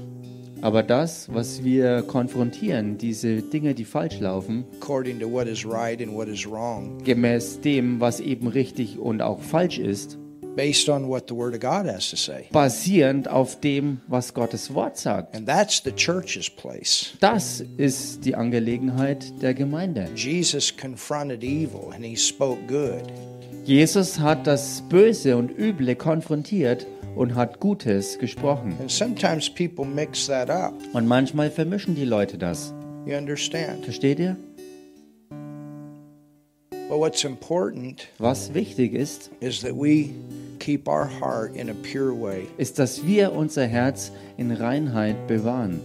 Aber 0.64 0.82
das, 0.82 1.28
was 1.30 1.62
wir 1.62 2.00
konfrontieren, 2.00 2.96
diese 2.96 3.42
Dinge, 3.42 3.74
die 3.74 3.84
falsch 3.84 4.18
laufen, 4.18 4.64
according 4.80 5.20
to 5.20 5.30
what 5.30 5.46
is 5.46 5.62
right 5.66 6.00
and 6.00 6.14
what 6.14 6.26
is 6.26 6.46
wrong, 6.50 6.96
gemäß 7.04 7.60
dem, 7.60 8.00
was 8.00 8.18
eben 8.18 8.48
richtig 8.48 8.98
und 8.98 9.20
auch 9.20 9.40
falsch 9.42 9.78
ist, 9.78 10.16
based 10.56 10.88
on 10.88 11.06
what 11.06 11.28
the 11.28 11.36
Word 11.36 11.52
of 11.52 11.60
God 11.60 11.86
has 11.86 12.08
to 12.08 12.16
say. 12.16 12.46
basierend 12.50 13.28
auf 13.28 13.60
dem, 13.60 14.00
was 14.08 14.32
Gottes 14.32 14.72
Wort 14.72 14.96
sagt. 14.96 15.36
And 15.36 15.46
that's 15.46 15.82
the 15.84 15.92
church's 15.92 16.48
place. 16.48 17.12
Das 17.20 17.62
ist 17.76 18.24
die 18.24 18.34
Angelegenheit 18.34 19.42
der 19.42 19.52
Gemeinde. 19.52 20.08
Jesus 20.14 20.74
confronted 20.74 21.44
evil 21.44 21.92
and 21.94 22.02
he 22.02 22.16
spoke 22.16 22.62
good. 22.68 23.02
Jesus 23.66 24.18
hat 24.18 24.46
das 24.46 24.82
Böse 24.88 25.36
und 25.36 25.50
Üble 25.58 25.94
konfrontiert 25.94 26.86
und 27.16 27.34
hat 27.34 27.60
Gutes 27.60 28.18
gesprochen. 28.18 28.76
And 28.80 28.90
sometimes 28.90 29.48
people 29.48 29.84
mix 29.84 30.26
that 30.26 30.50
up. 30.50 30.74
Und 30.92 31.06
manchmal 31.06 31.50
vermischen 31.50 31.94
die 31.94 32.04
Leute 32.04 32.38
das. 32.38 32.72
You 33.06 33.16
understand? 33.16 33.84
Versteht 33.84 34.18
ihr? 34.18 34.36
But 36.88 36.98
what's 36.98 37.24
important 37.24 38.08
Was 38.18 38.52
wichtig 38.52 38.92
ist, 38.92 39.30
ist, 39.40 39.64
dass 42.78 43.06
wir 43.06 43.32
unser 43.32 43.66
Herz 43.66 44.12
in 44.36 44.52
Reinheit 44.52 45.26
bewahren, 45.26 45.80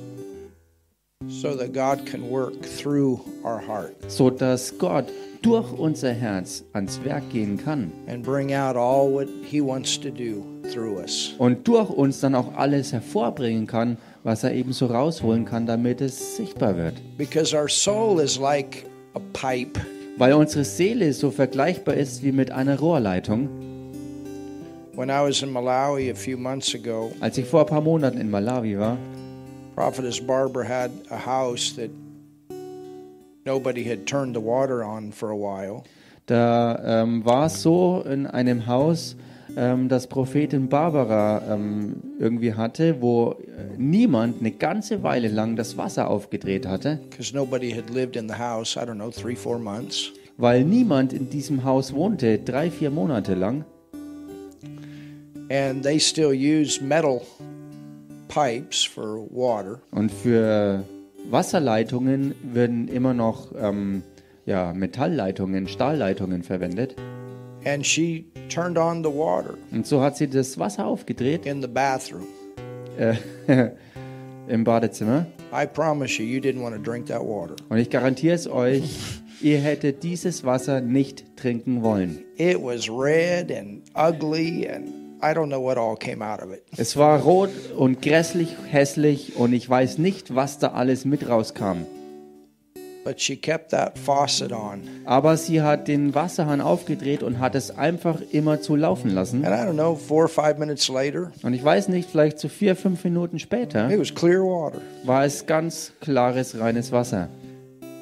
so 1.27 1.53
that 1.53 1.73
God 1.73 2.05
can 2.05 2.29
work 2.29 2.61
through 2.63 3.19
our 3.43 3.59
heart 3.59 3.93
so 4.07 4.29
dass 4.29 4.77
Gott 4.77 5.11
durch 5.41 5.69
unser 5.73 6.13
Herz 6.13 6.63
ans 6.71 6.97
Werk 7.03 7.29
gehen 7.29 7.57
kann 7.57 7.91
and 8.07 8.23
bring 8.23 8.53
out 8.53 8.77
all 8.77 9.11
what 9.11 9.27
he 9.43 9.59
wants 9.59 9.99
to 9.99 10.09
do 10.11 10.45
through 10.71 10.97
us. 10.97 11.35
und 11.37 11.67
durch 11.67 11.89
uns 11.89 12.21
dann 12.21 12.35
auch 12.35 12.55
alles 12.55 12.93
hervorbringen 12.93 13.67
kann, 13.67 13.97
was 14.23 14.45
er 14.45 14.53
eben 14.53 14.71
so 14.71 14.85
rausholen 14.85 15.43
kann, 15.43 15.65
damit 15.65 15.99
es 15.99 16.37
sichtbar 16.37 16.77
wird. 16.77 16.93
Because 17.17 17.53
our 17.53 17.67
soul 17.67 18.21
is 18.21 18.39
like 18.39 18.85
a 19.13 19.19
pipe. 19.33 19.77
Weil 20.17 20.31
unsere 20.33 20.63
Seele 20.63 21.11
so 21.11 21.31
vergleichbar 21.31 21.95
ist 21.95 22.23
wie 22.23 22.31
mit 22.31 22.49
einer 22.51 22.79
Rohrleitung. 22.79 23.49
When 24.95 25.09
I 25.09 25.21
was 25.21 25.41
in 25.41 25.51
Malawi 25.51 26.11
a 26.11 26.15
few 26.15 26.37
months 26.37 26.73
ago, 26.73 27.11
Als 27.19 27.37
ich 27.37 27.45
vor 27.45 27.61
ein 27.61 27.65
paar 27.67 27.81
Monaten 27.81 28.19
in 28.19 28.29
Malawi 28.29 28.79
war, 28.79 28.97
Prophetess 29.79 30.19
Barbara 30.19 30.65
had 30.65 30.91
a 31.09 31.17
house 31.17 31.71
that 31.77 31.89
nobody 33.45 33.85
had 33.85 34.05
turned 34.05 34.35
the 34.35 34.41
water 34.41 34.83
on 34.83 35.13
for 35.13 35.29
a 35.29 35.37
while. 35.37 35.85
Da 36.25 36.77
ähm, 36.83 37.23
war 37.23 37.45
es 37.45 37.61
so 37.61 38.01
in 38.01 38.27
einem 38.27 38.67
Haus, 38.67 39.15
ähm, 39.55 39.87
das 39.87 40.07
Prophetin 40.07 40.67
Barbara 40.67 41.41
ähm, 41.49 41.95
irgendwie 42.19 42.55
hatte, 42.55 43.01
wo 43.01 43.31
äh, 43.31 43.77
niemand 43.77 44.41
eine 44.41 44.51
ganze 44.51 45.01
Weile 45.01 45.29
lang 45.29 45.55
das 45.55 45.77
Wasser 45.77 46.09
aufgedreht 46.09 46.67
hatte, 46.67 46.99
because 47.09 47.33
nobody 47.33 47.71
had 47.71 47.89
lived 47.89 48.17
in 48.17 48.27
the 48.27 48.35
house, 48.37 48.75
I 48.75 48.81
don't 48.81 48.95
know, 48.95 49.09
three, 49.09 49.37
four 49.37 49.59
months. 49.59 50.11
weil 50.35 50.65
niemand 50.65 51.13
in 51.13 51.29
diesem 51.29 51.63
Haus 51.63 51.93
wohnte, 51.93 52.37
drei, 52.37 52.69
vier 52.69 52.91
Monate 52.91 53.33
lang. 53.33 53.63
And 55.49 55.81
they 55.83 56.01
still 56.01 56.33
use 56.33 56.83
metal 56.83 57.21
pipes 57.21 57.29
for 57.31 57.39
water. 57.39 57.48
Und 59.91 60.11
für 60.11 60.83
Wasserleitungen 61.29 62.35
werden 62.43 62.87
immer 62.87 63.13
noch 63.13 63.51
ähm, 63.59 64.03
ja, 64.45 64.73
Metallleitungen, 64.73 65.67
Stahlleitungen 65.67 66.43
verwendet. 66.43 66.95
And 67.65 67.85
she 67.85 68.25
turned 68.47 68.77
on 68.77 69.03
the 69.03 69.09
water 69.09 69.55
Und 69.71 69.85
so 69.85 70.01
hat 70.01 70.15
sie 70.15 70.27
das 70.29 70.57
Wasser 70.57 70.85
aufgedreht 70.87 71.45
in 71.45 71.61
the 71.61 71.67
bathroom. 71.67 72.25
äh, 72.97 73.15
im 74.47 74.63
Badezimmer. 74.63 75.25
I 75.51 75.65
promise 75.65 76.21
you, 76.21 76.27
you 76.27 76.39
didn't 76.39 76.61
want 76.61 76.75
to 76.75 76.81
drink 76.81 77.07
that 77.07 77.21
water. 77.21 77.55
Und 77.69 77.77
ich 77.77 77.89
garantiere 77.89 78.35
es 78.35 78.47
euch, 78.49 78.97
ihr 79.41 79.59
hättet 79.59 80.03
dieses 80.03 80.43
Wasser 80.43 80.81
nicht 80.81 81.35
trinken 81.35 81.81
wollen. 81.83 82.19
It 82.37 82.57
was 82.61 82.89
red 82.89 83.51
and 83.51 83.81
ugly, 83.95 84.67
and 84.69 84.87
I 85.21 85.33
don't 85.33 85.47
know 85.49 85.61
what 85.61 85.77
all 85.77 85.95
came 85.97 86.23
out 86.25 86.41
of 86.41 86.51
it. 86.53 86.63
Es 86.77 86.95
war 86.95 87.19
rot 87.21 87.49
und 87.77 88.01
grässlich, 88.01 88.55
hässlich 88.69 89.35
und 89.35 89.51
ich 89.53 89.69
weiß 89.69 89.97
nicht, 89.97 90.33
was 90.35 90.59
da 90.59 90.69
alles 90.69 91.03
mit 91.05 91.27
rauskam. 91.27 91.85
But 93.05 93.19
she 93.21 93.35
kept 93.37 93.71
that 93.71 93.97
faucet 93.97 94.51
on. 94.51 94.81
Aber 95.05 95.35
sie 95.37 95.61
hat 95.61 95.87
den 95.87 96.13
Wasserhahn 96.13 96.61
aufgedreht 96.61 97.23
und 97.23 97.39
hat 97.39 97.55
es 97.55 97.71
einfach 97.71 98.21
immer 98.31 98.61
zu 98.61 98.75
laufen 98.75 99.09
lassen. 99.11 99.43
And 99.45 99.55
I 99.55 99.59
don't 99.67 99.73
know, 99.73 99.95
four 99.95 100.23
or 100.23 100.27
five 100.29 100.57
minutes 100.57 100.87
later, 100.89 101.31
Und 101.41 101.53
ich 101.53 101.63
weiß 101.63 101.87
nicht, 101.87 102.09
vielleicht 102.09 102.39
so 102.39 102.47
vier, 102.49 102.75
fünf 102.75 103.03
Minuten 103.03 103.39
später 103.39 103.89
it 103.89 103.99
was 103.99 104.13
clear 104.13 104.41
water. 104.41 104.79
war 105.05 105.23
es 105.25 105.45
ganz 105.45 105.91
klares, 106.01 106.59
reines 106.59 106.91
Wasser. 106.91 107.29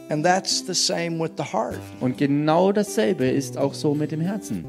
And 0.09 0.25
that's 0.25 0.65
the 0.65 0.73
same 0.73 1.19
with 1.19 1.31
the 1.37 1.43
heart, 1.43 1.79
Und 1.99 2.17
genau 2.17 2.71
dasselbe 2.71 3.27
ist 3.27 3.57
auch 3.57 3.73
so 3.73 3.93
mit 3.93 4.11
dem 4.11 4.21
Herzen. 4.21 4.65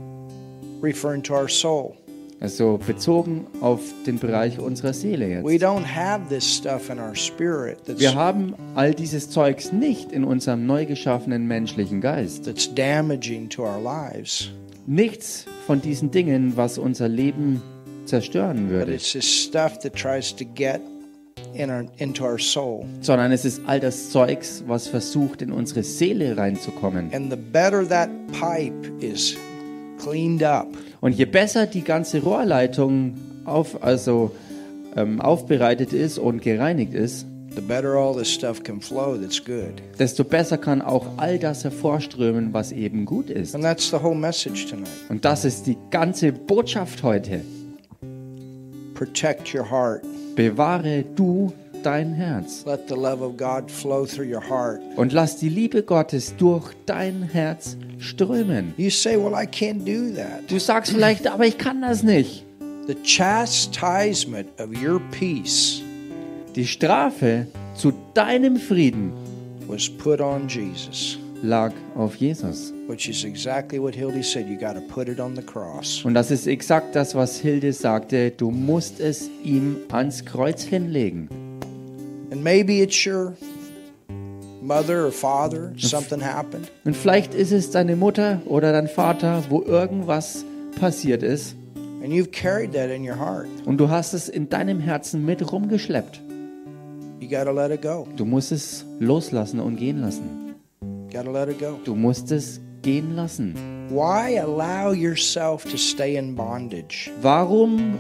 referring 0.82 1.22
to 1.22 1.34
our 1.34 1.48
soul. 1.48 1.94
Also 2.40 2.78
bezogen 2.86 3.46
auf 3.60 3.80
den 4.06 4.18
Bereich 4.20 4.60
unserer 4.60 4.92
Seele 4.92 5.28
jetzt. 5.28 5.44
don't 5.44 5.84
have 5.84 6.28
this 6.28 6.44
stuff 6.44 6.88
in 6.88 6.98
our 7.00 7.14
spirit 7.16 7.78
that's, 7.84 7.98
Wir 8.00 8.14
haben 8.14 8.54
all 8.76 8.94
dieses 8.94 9.28
Zeugs 9.28 9.72
nicht 9.72 10.12
in 10.12 10.22
unserem 10.22 10.64
neu 10.64 10.86
geschaffenen 10.86 11.46
menschlichen 11.48 12.00
Geist. 12.00 12.44
that's 12.44 12.72
damaging 12.72 13.48
to 13.48 13.64
our 13.64 13.80
lives, 13.82 14.50
Nichts 14.86 15.46
von 15.66 15.82
diesen 15.82 16.10
Dingen, 16.12 16.56
was 16.56 16.78
unser 16.78 17.08
Leben 17.08 17.60
zerstören 18.06 18.70
würde, 18.70 18.94
it's 18.94 19.12
this 19.12 19.26
stuff 19.26 19.78
that 19.80 19.94
tries 19.94 20.34
to 20.34 20.44
get 20.44 20.80
in 21.54 21.70
our, 21.70 21.84
into 21.98 22.24
our 22.24 22.38
soul. 22.38 22.86
sondern 23.00 23.32
es 23.32 23.44
ist 23.44 23.60
all 23.66 23.80
das 23.80 24.10
Zeugs, 24.10 24.62
was 24.66 24.86
versucht, 24.86 25.42
in 25.42 25.50
unsere 25.50 25.82
Seele 25.82 26.36
reinzukommen. 26.36 27.12
And 27.12 27.30
the 27.30 27.36
better 27.36 27.86
that 27.88 28.08
pipe 28.32 28.72
is 29.00 29.36
cleaned 29.98 30.42
up, 30.42 30.66
Und 31.00 31.12
je 31.12 31.24
besser 31.26 31.66
die 31.66 31.82
ganze 31.82 32.22
Rohrleitung 32.22 33.14
auf, 33.44 33.82
also, 33.82 34.30
ähm, 34.96 35.20
aufbereitet 35.20 35.92
ist 35.92 36.18
und 36.18 36.42
gereinigt 36.42 36.94
ist, 36.94 37.26
the 37.54 37.60
better 37.60 37.94
all 37.94 38.14
this 38.16 38.30
stuff 38.30 38.62
can 38.62 38.80
flow 38.80 39.16
that's 39.16 39.42
good. 39.44 39.74
desto 39.98 40.22
besser 40.24 40.58
kann 40.58 40.80
auch 40.82 41.06
all 41.16 41.38
das 41.38 41.64
hervorströmen, 41.64 42.52
was 42.52 42.72
eben 42.72 43.04
gut 43.04 43.30
ist. 43.30 43.54
And 43.54 43.64
that's 43.64 43.90
the 43.90 43.96
whole 44.02 44.14
message 44.16 44.66
tonight. 44.68 44.88
Und 45.08 45.24
das 45.24 45.44
ist 45.44 45.66
die 45.66 45.76
ganze 45.90 46.32
Botschaft 46.32 47.02
heute. 47.02 47.42
Protect 48.94 49.54
your 49.54 49.68
heart. 49.70 50.02
Bewahre 50.34 51.04
du 51.14 51.52
dein 51.82 52.12
Herz 52.14 52.64
Let 52.66 52.88
the 52.88 52.94
love 52.94 53.22
of 53.24 53.36
God 53.36 53.70
flow 53.70 54.04
through 54.04 54.26
your 54.28 54.42
heart. 54.48 54.80
und 54.96 55.12
lass 55.12 55.36
die 55.36 55.48
Liebe 55.48 55.82
Gottes 55.84 56.34
durch 56.36 56.72
dein 56.86 57.22
Herz 57.22 57.76
strömen. 57.98 58.74
You 58.76 58.90
say, 58.90 59.16
Well, 59.16 59.34
I 59.34 59.46
can't 59.46 59.84
do 59.84 60.14
that. 60.16 60.50
Du 60.50 60.58
sagst 60.58 60.92
vielleicht, 60.92 61.26
aber 61.26 61.46
ich 61.46 61.58
kann 61.58 61.80
das 61.82 62.02
nicht. 62.02 62.44
The 62.86 62.96
chastisement 63.04 64.48
of 64.58 64.70
your 64.82 65.00
peace 65.10 65.82
Die 66.56 66.66
Strafe 66.66 67.46
zu 67.74 67.92
deinem 68.14 68.56
Frieden 68.56 69.12
was 69.66 69.88
put 69.88 70.20
on 70.20 70.48
Jesus, 70.48 71.18
lag 71.42 71.72
auf 71.94 72.16
Jesus. 72.16 72.72
which 72.88 73.06
is 73.08 73.24
exactly 73.24 73.78
what 73.78 73.94
Hildy 73.94 74.22
said. 74.22 74.48
You 74.48 74.56
got 74.58 74.72
to 74.74 74.80
put 74.80 75.08
it 75.08 75.20
on 75.20 75.36
the 75.36 75.42
cross. 75.42 76.02
Und 76.04 76.14
das 76.14 76.30
ist 76.30 76.46
exakt 76.46 76.96
das, 76.96 77.14
was 77.14 77.38
Hilde 77.38 77.74
sagte. 77.74 78.30
Du 78.30 78.50
musst 78.50 78.98
es 78.98 79.28
ihm 79.44 79.76
ans 79.92 80.24
Kreuz 80.24 80.62
hinlegen. 80.62 81.28
And 82.30 82.42
maybe 82.42 82.80
it's 82.80 83.06
your 83.06 83.34
mother 84.62 85.06
or 85.06 85.12
father, 85.12 85.72
something 85.76 86.20
happened, 86.24 86.70
Und 86.84 86.96
vielleicht 86.96 87.34
ist 87.34 87.52
es 87.52 87.70
deine 87.70 87.96
Mutter 87.96 88.40
oder 88.46 88.72
dein 88.72 88.88
Vater, 88.88 89.42
wo 89.48 89.62
irgendwas 89.62 90.44
passiert 90.80 91.22
ist. 91.22 91.54
and 92.02 92.12
you've 92.12 92.30
carried 92.30 92.72
that 92.72 92.90
in 92.90 93.02
your 93.08 93.16
heart. 93.18 93.46
Und 93.64 93.78
du 93.78 93.88
hast 93.90 94.12
es 94.14 94.28
in 94.28 94.48
deinem 94.48 94.78
Herzen 94.80 95.24
mit 95.24 95.50
rumgeschleppt. 95.52 96.20
You 97.20 97.28
got 97.28 97.44
to 97.44 97.52
let 97.52 97.70
it 97.72 97.82
go. 97.82 98.06
Du 98.16 98.24
musst 98.24 98.52
es 98.52 98.84
loslassen 99.00 99.58
und 99.60 99.76
gehen 99.76 100.00
lassen. 100.00 100.54
Got 101.12 101.24
to 101.24 101.32
let 101.32 101.48
it 101.48 101.58
go. 101.58 101.78
Du 101.84 101.94
musst 101.96 102.30
es 102.30 102.60
gehen 102.82 103.16
lassen. 103.16 103.54
Why 103.90 104.38
allow 104.38 104.92
yourself 104.92 105.64
to 105.64 105.76
stay 105.76 106.16
in 106.16 106.34
bondage? 106.36 107.10
Warum 107.22 107.94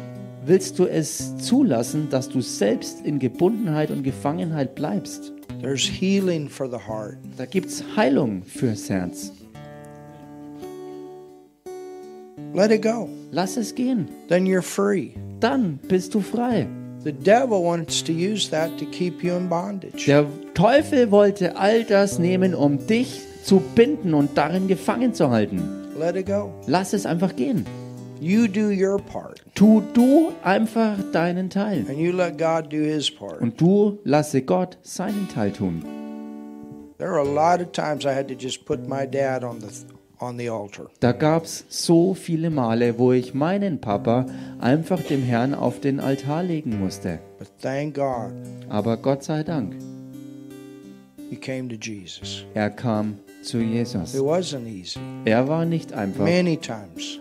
willst 0.46 0.78
du 0.78 0.86
es 0.86 1.36
zulassen, 1.38 2.08
dass 2.10 2.28
du 2.28 2.40
selbst 2.40 3.04
in 3.04 3.18
Gebundenheit 3.18 3.90
und 3.90 4.02
Gefangenheit 4.04 4.74
bleibst? 4.76 5.32
There's 5.60 5.86
healing 5.86 6.48
for 6.48 6.68
the 6.68 6.78
heart. 6.78 7.18
Da 7.36 7.44
gibt's 7.44 7.82
Heilung 7.96 8.44
fürs 8.44 8.88
Herz. 8.88 9.32
Let 12.54 12.70
it 12.70 12.82
go. 12.82 13.08
Lass 13.32 13.56
es 13.56 13.74
gehen. 13.74 14.08
Then 14.28 14.46
you're 14.46 14.62
free. 14.62 15.14
Dann 15.40 15.78
bist 15.88 16.14
du 16.14 16.20
frei. 16.20 16.66
The 17.04 17.12
devil 17.12 17.62
wants 17.64 18.02
to 18.04 18.12
use 18.12 18.48
that 18.50 18.78
to 18.78 18.84
keep 18.86 19.22
you 19.22 19.34
in 19.34 19.48
bondage. 19.48 20.06
Der 20.06 20.26
Teufel 20.54 21.10
wollte 21.10 21.56
all 21.56 21.84
das 21.84 22.18
nehmen, 22.18 22.54
um 22.54 22.86
dich 22.86 23.20
zu 23.44 23.60
binden 23.74 24.14
und 24.14 24.36
darin 24.36 24.68
gefangen 24.68 25.14
zu 25.14 25.30
halten. 25.30 25.62
Let 25.98 26.16
it 26.16 26.26
go. 26.26 26.52
Lass 26.66 26.92
es 26.92 27.06
einfach 27.06 27.34
gehen. 27.34 27.66
You 28.20 28.48
do 28.48 28.70
your 28.70 28.98
part, 28.98 29.42
Tu 29.54 29.80
du 29.94 30.32
einfach 30.42 30.96
deinen 31.12 31.50
Teil. 31.50 31.84
and 31.88 31.98
you 31.98 32.12
let 32.12 32.36
God 32.38 32.70
do 32.72 32.78
his 32.78 33.10
part. 33.10 33.40
Und 33.40 33.60
du 33.60 33.98
lasse 34.04 34.42
Gott 34.42 34.76
seinen 34.82 35.28
Teil 35.32 35.52
tun. 35.52 35.84
There 36.98 37.10
are 37.10 37.20
a 37.20 37.22
lot 37.22 37.60
of 37.64 37.70
times 37.72 38.04
I 38.04 38.08
had 38.12 38.26
to 38.28 38.34
just 38.34 38.64
put 38.64 38.88
my 38.88 39.06
dad 39.06 39.44
on 39.44 39.60
the 39.60 39.68
on 40.20 40.36
the 40.36 40.48
altar. 40.50 40.88
Da 40.98 41.12
gab's 41.12 41.64
so 41.68 42.12
viele 42.12 42.50
Male, 42.50 42.98
wo 42.98 43.12
ich 43.12 43.34
meinen 43.34 43.80
Papa 43.80 44.26
einfach 44.60 45.00
dem 45.02 45.22
Herrn 45.22 45.54
auf 45.54 45.78
den 45.80 46.00
Altar 46.00 46.42
legen 46.42 46.80
musste. 46.80 47.20
But 47.38 47.48
thank 47.62 47.94
God 47.94 48.32
Aber 48.68 48.96
Gott 48.96 49.22
sei 49.22 49.44
Dank, 49.44 49.76
he 51.30 51.36
came 51.36 51.68
to 51.68 51.76
Jesus. 51.76 52.44
er 52.54 52.70
kam 52.70 53.18
zu 53.42 53.58
It 53.58 53.68
Jesus. 53.68 54.14
wasn't 54.14 54.66
easy. 54.66 54.98
Er 55.24 55.48
war 55.48 55.64
nicht 55.64 55.92
einfach. 55.92 56.24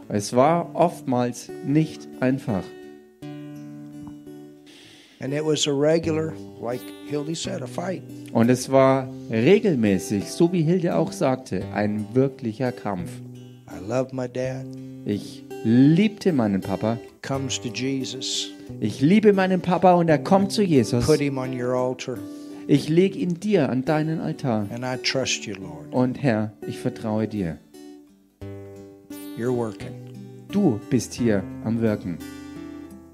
Es 0.09 0.34
war 0.34 0.70
oftmals 0.74 1.49
nicht 1.65 2.07
einfach. 2.20 2.63
And 5.20 5.34
it 5.34 5.43
was 5.43 5.68
a 5.68 5.72
regular, 5.72 6.34
like 6.61 6.82
Hildy 7.07 7.34
said, 7.34 7.63
a 7.63 7.68
fight. 7.68 8.03
Und 8.34 8.49
es 8.49 8.72
war 8.72 9.07
regelmäßig, 9.32 10.32
so 10.32 10.51
wie 10.51 10.61
Hilde 10.61 10.95
auch 10.95 11.11
sagte, 11.11 11.63
ein 11.74 12.05
wirklicher 12.13 12.72
Kampf. 12.72 13.09
I 13.68 13.80
love 13.88 14.13
my 14.13 14.28
dad. 14.30 14.65
Ich 15.05 15.43
liebte 15.63 16.34
meinen 16.34 16.61
Papa. 16.61 16.99
Ich 18.80 19.01
liebe 19.01 19.34
meinen 19.34 19.61
Papa 19.61 19.93
und 19.95 20.07
er 20.07 20.20
kommt 20.20 20.51
zu 20.51 20.61
Jesus. 20.61 21.07
Ich 22.70 22.89
lege 22.89 23.18
ihn 23.18 23.39
dir 23.39 23.70
an 23.70 23.86
deinen 23.86 24.20
Altar. 24.20 24.68
And 24.72 24.84
I 24.84 25.01
trust 25.01 25.45
you, 25.45 25.55
Lord. 25.55 25.86
Und 25.91 26.22
Herr, 26.22 26.51
ich 26.68 26.78
vertraue 26.78 27.26
dir. 27.26 27.59
You're 29.38 29.55
working. 29.55 29.93
Du 30.51 30.78
bist 30.89 31.13
hier 31.13 31.43
am 31.63 31.80
Wirken. 31.82 32.18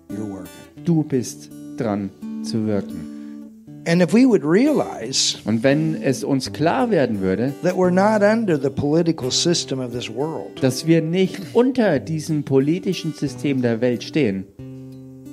You're 0.10 0.28
working. 0.28 0.84
Du 0.84 1.04
bist 1.04 1.52
dran 1.78 2.10
zu 2.42 2.66
wirken. 2.66 3.52
And 3.86 4.02
if 4.02 4.12
we 4.12 4.26
would 4.26 4.44
realize 4.44 5.38
Und 5.46 5.62
wenn 5.62 6.02
es 6.02 6.24
uns 6.24 6.52
klar 6.52 6.90
werden 6.90 7.22
würde, 7.22 7.54
that 7.62 7.76
we're 7.76 7.92
not 7.92 8.24
under 8.24 8.60
the 8.60 8.72
political 8.72 9.30
system 9.30 9.80
of 9.80 9.92
this 9.92 10.10
world, 10.10 10.64
dass 10.64 10.88
wir 10.88 11.04
nicht 11.04 11.40
unter 11.54 12.00
diesem 12.00 12.44
politischen 12.44 13.14
System 13.14 13.62
der 13.62 13.82
Welt 13.82 14.02
stehen, 14.02 14.46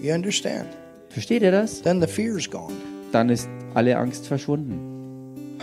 you 0.02 0.12
understand? 0.12 0.66
versteht 1.08 1.40
ihr 1.40 1.52
das? 1.52 1.80
Then 1.80 2.02
the 2.02 2.06
fear's 2.06 2.50
gone. 2.50 2.74
Dann 3.12 3.28
ist 3.28 3.48
alle 3.74 3.96
Angst 3.96 4.26
verschwunden. 4.26 5.58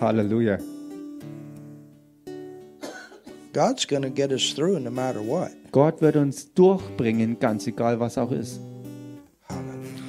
Halleluja. 0.00 0.58
God's 3.52 3.86
going 3.86 4.02
to 4.02 4.10
get 4.10 4.32
us 4.32 4.52
through 4.52 4.80
no 4.80 4.90
matter 4.90 5.20
what. 5.20 5.52
Gott 5.70 6.00
wird 6.00 6.16
uns 6.16 6.52
durchbringen, 6.54 7.38
ganz 7.38 7.66
egal 7.66 8.00
was 8.00 8.18
auch 8.18 8.32
ist. 8.32 8.60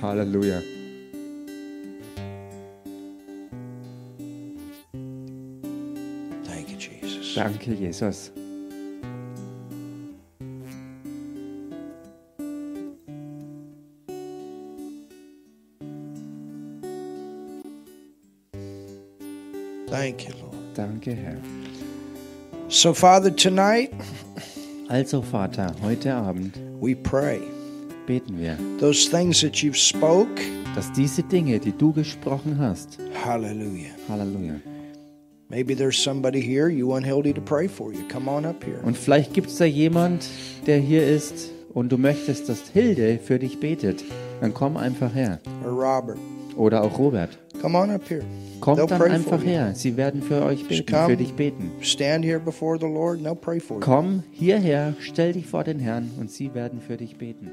Halleluja. 0.02 0.62
Thank 6.44 6.70
you, 6.70 6.78
Jesus. 6.78 7.36
Danke, 7.36 7.74
Jesus. 7.74 8.32
Thank 20.06 20.28
you, 20.28 20.36
Lord. 20.40 20.76
Danke, 20.76 21.16
Herr. 21.16 21.42
So, 22.70 22.94
Father, 22.94 23.32
tonight 23.32 23.92
Also, 24.88 25.24
Vater, 25.24 25.74
heute 25.82 26.14
Abend 26.14 26.54
we 26.80 26.94
pray 26.94 27.40
beten 28.06 28.38
wir, 28.38 28.56
those 28.80 29.10
things 29.10 29.42
that 29.42 29.64
you've 29.64 29.76
spoke. 29.76 30.30
dass 30.76 30.92
diese 30.92 31.24
Dinge, 31.24 31.58
die 31.60 31.72
du 31.72 31.92
gesprochen 31.92 32.60
hast, 32.60 33.00
Hallelujah. 33.26 33.96
Halleluja. 34.08 34.62
Maybe 35.50 35.74
there's 35.76 35.98
somebody 35.98 36.40
here 36.40 36.70
you 36.70 36.88
want 36.88 37.04
Hildy 37.04 37.34
to 37.34 37.42
pray 37.42 37.68
for 37.68 37.92
you. 37.92 38.08
Come 38.08 38.30
on 38.30 38.46
up 38.46 38.64
here. 38.64 38.82
Und 38.84 38.96
vielleicht 38.96 39.34
gibt 39.34 39.48
es 39.48 39.58
da 39.58 39.66
jemand, 39.66 40.28
der 40.68 40.78
hier 40.78 41.04
ist 41.08 41.50
und 41.74 41.92
du 41.92 41.98
möchtest, 41.98 42.48
dass 42.48 42.70
Hilde 42.72 43.18
für 43.18 43.40
dich 43.40 43.60
betet. 43.60 44.04
Dann 44.40 44.54
komm 44.54 44.78
einfach 44.78 45.16
her. 45.16 45.40
Or 45.64 45.72
Robert. 45.72 46.20
Oder 46.58 46.84
auch 46.84 46.98
Robert. 46.98 47.38
Come 47.62 47.78
on 47.78 47.90
up 47.90 48.10
here. 48.10 48.24
Kommt 48.62 48.80
They'll 48.80 48.88
dann 48.88 49.00
pray 49.00 49.12
einfach 49.12 49.40
for 49.40 49.40
you. 49.40 49.46
her. 49.46 49.76
Sie 49.76 49.98
werden 49.98 50.22
für 50.22 50.44
euch 50.44 50.68
beten, 50.68 50.92
come. 50.92 51.08
für 51.08 51.18
dich 51.18 51.34
beten. 51.34 51.72
Stand 51.82 52.24
here 52.24 52.40
before 52.40 52.78
the 52.80 52.86
Lord 52.86 53.18
and 53.18 53.28
they'll 53.28 53.36
pray 53.36 53.60
for 53.60 53.78
you. 53.78 53.82
Komm 53.82 54.24
hierher, 54.32 54.94
stell 55.00 55.34
dich 55.34 55.48
vor 55.48 55.64
den 55.64 55.80
Herrn 55.80 56.12
und 56.20 56.32
sie 56.32 56.54
werden 56.54 56.80
für 56.82 56.98
dich 56.98 57.18
beten. 57.18 57.52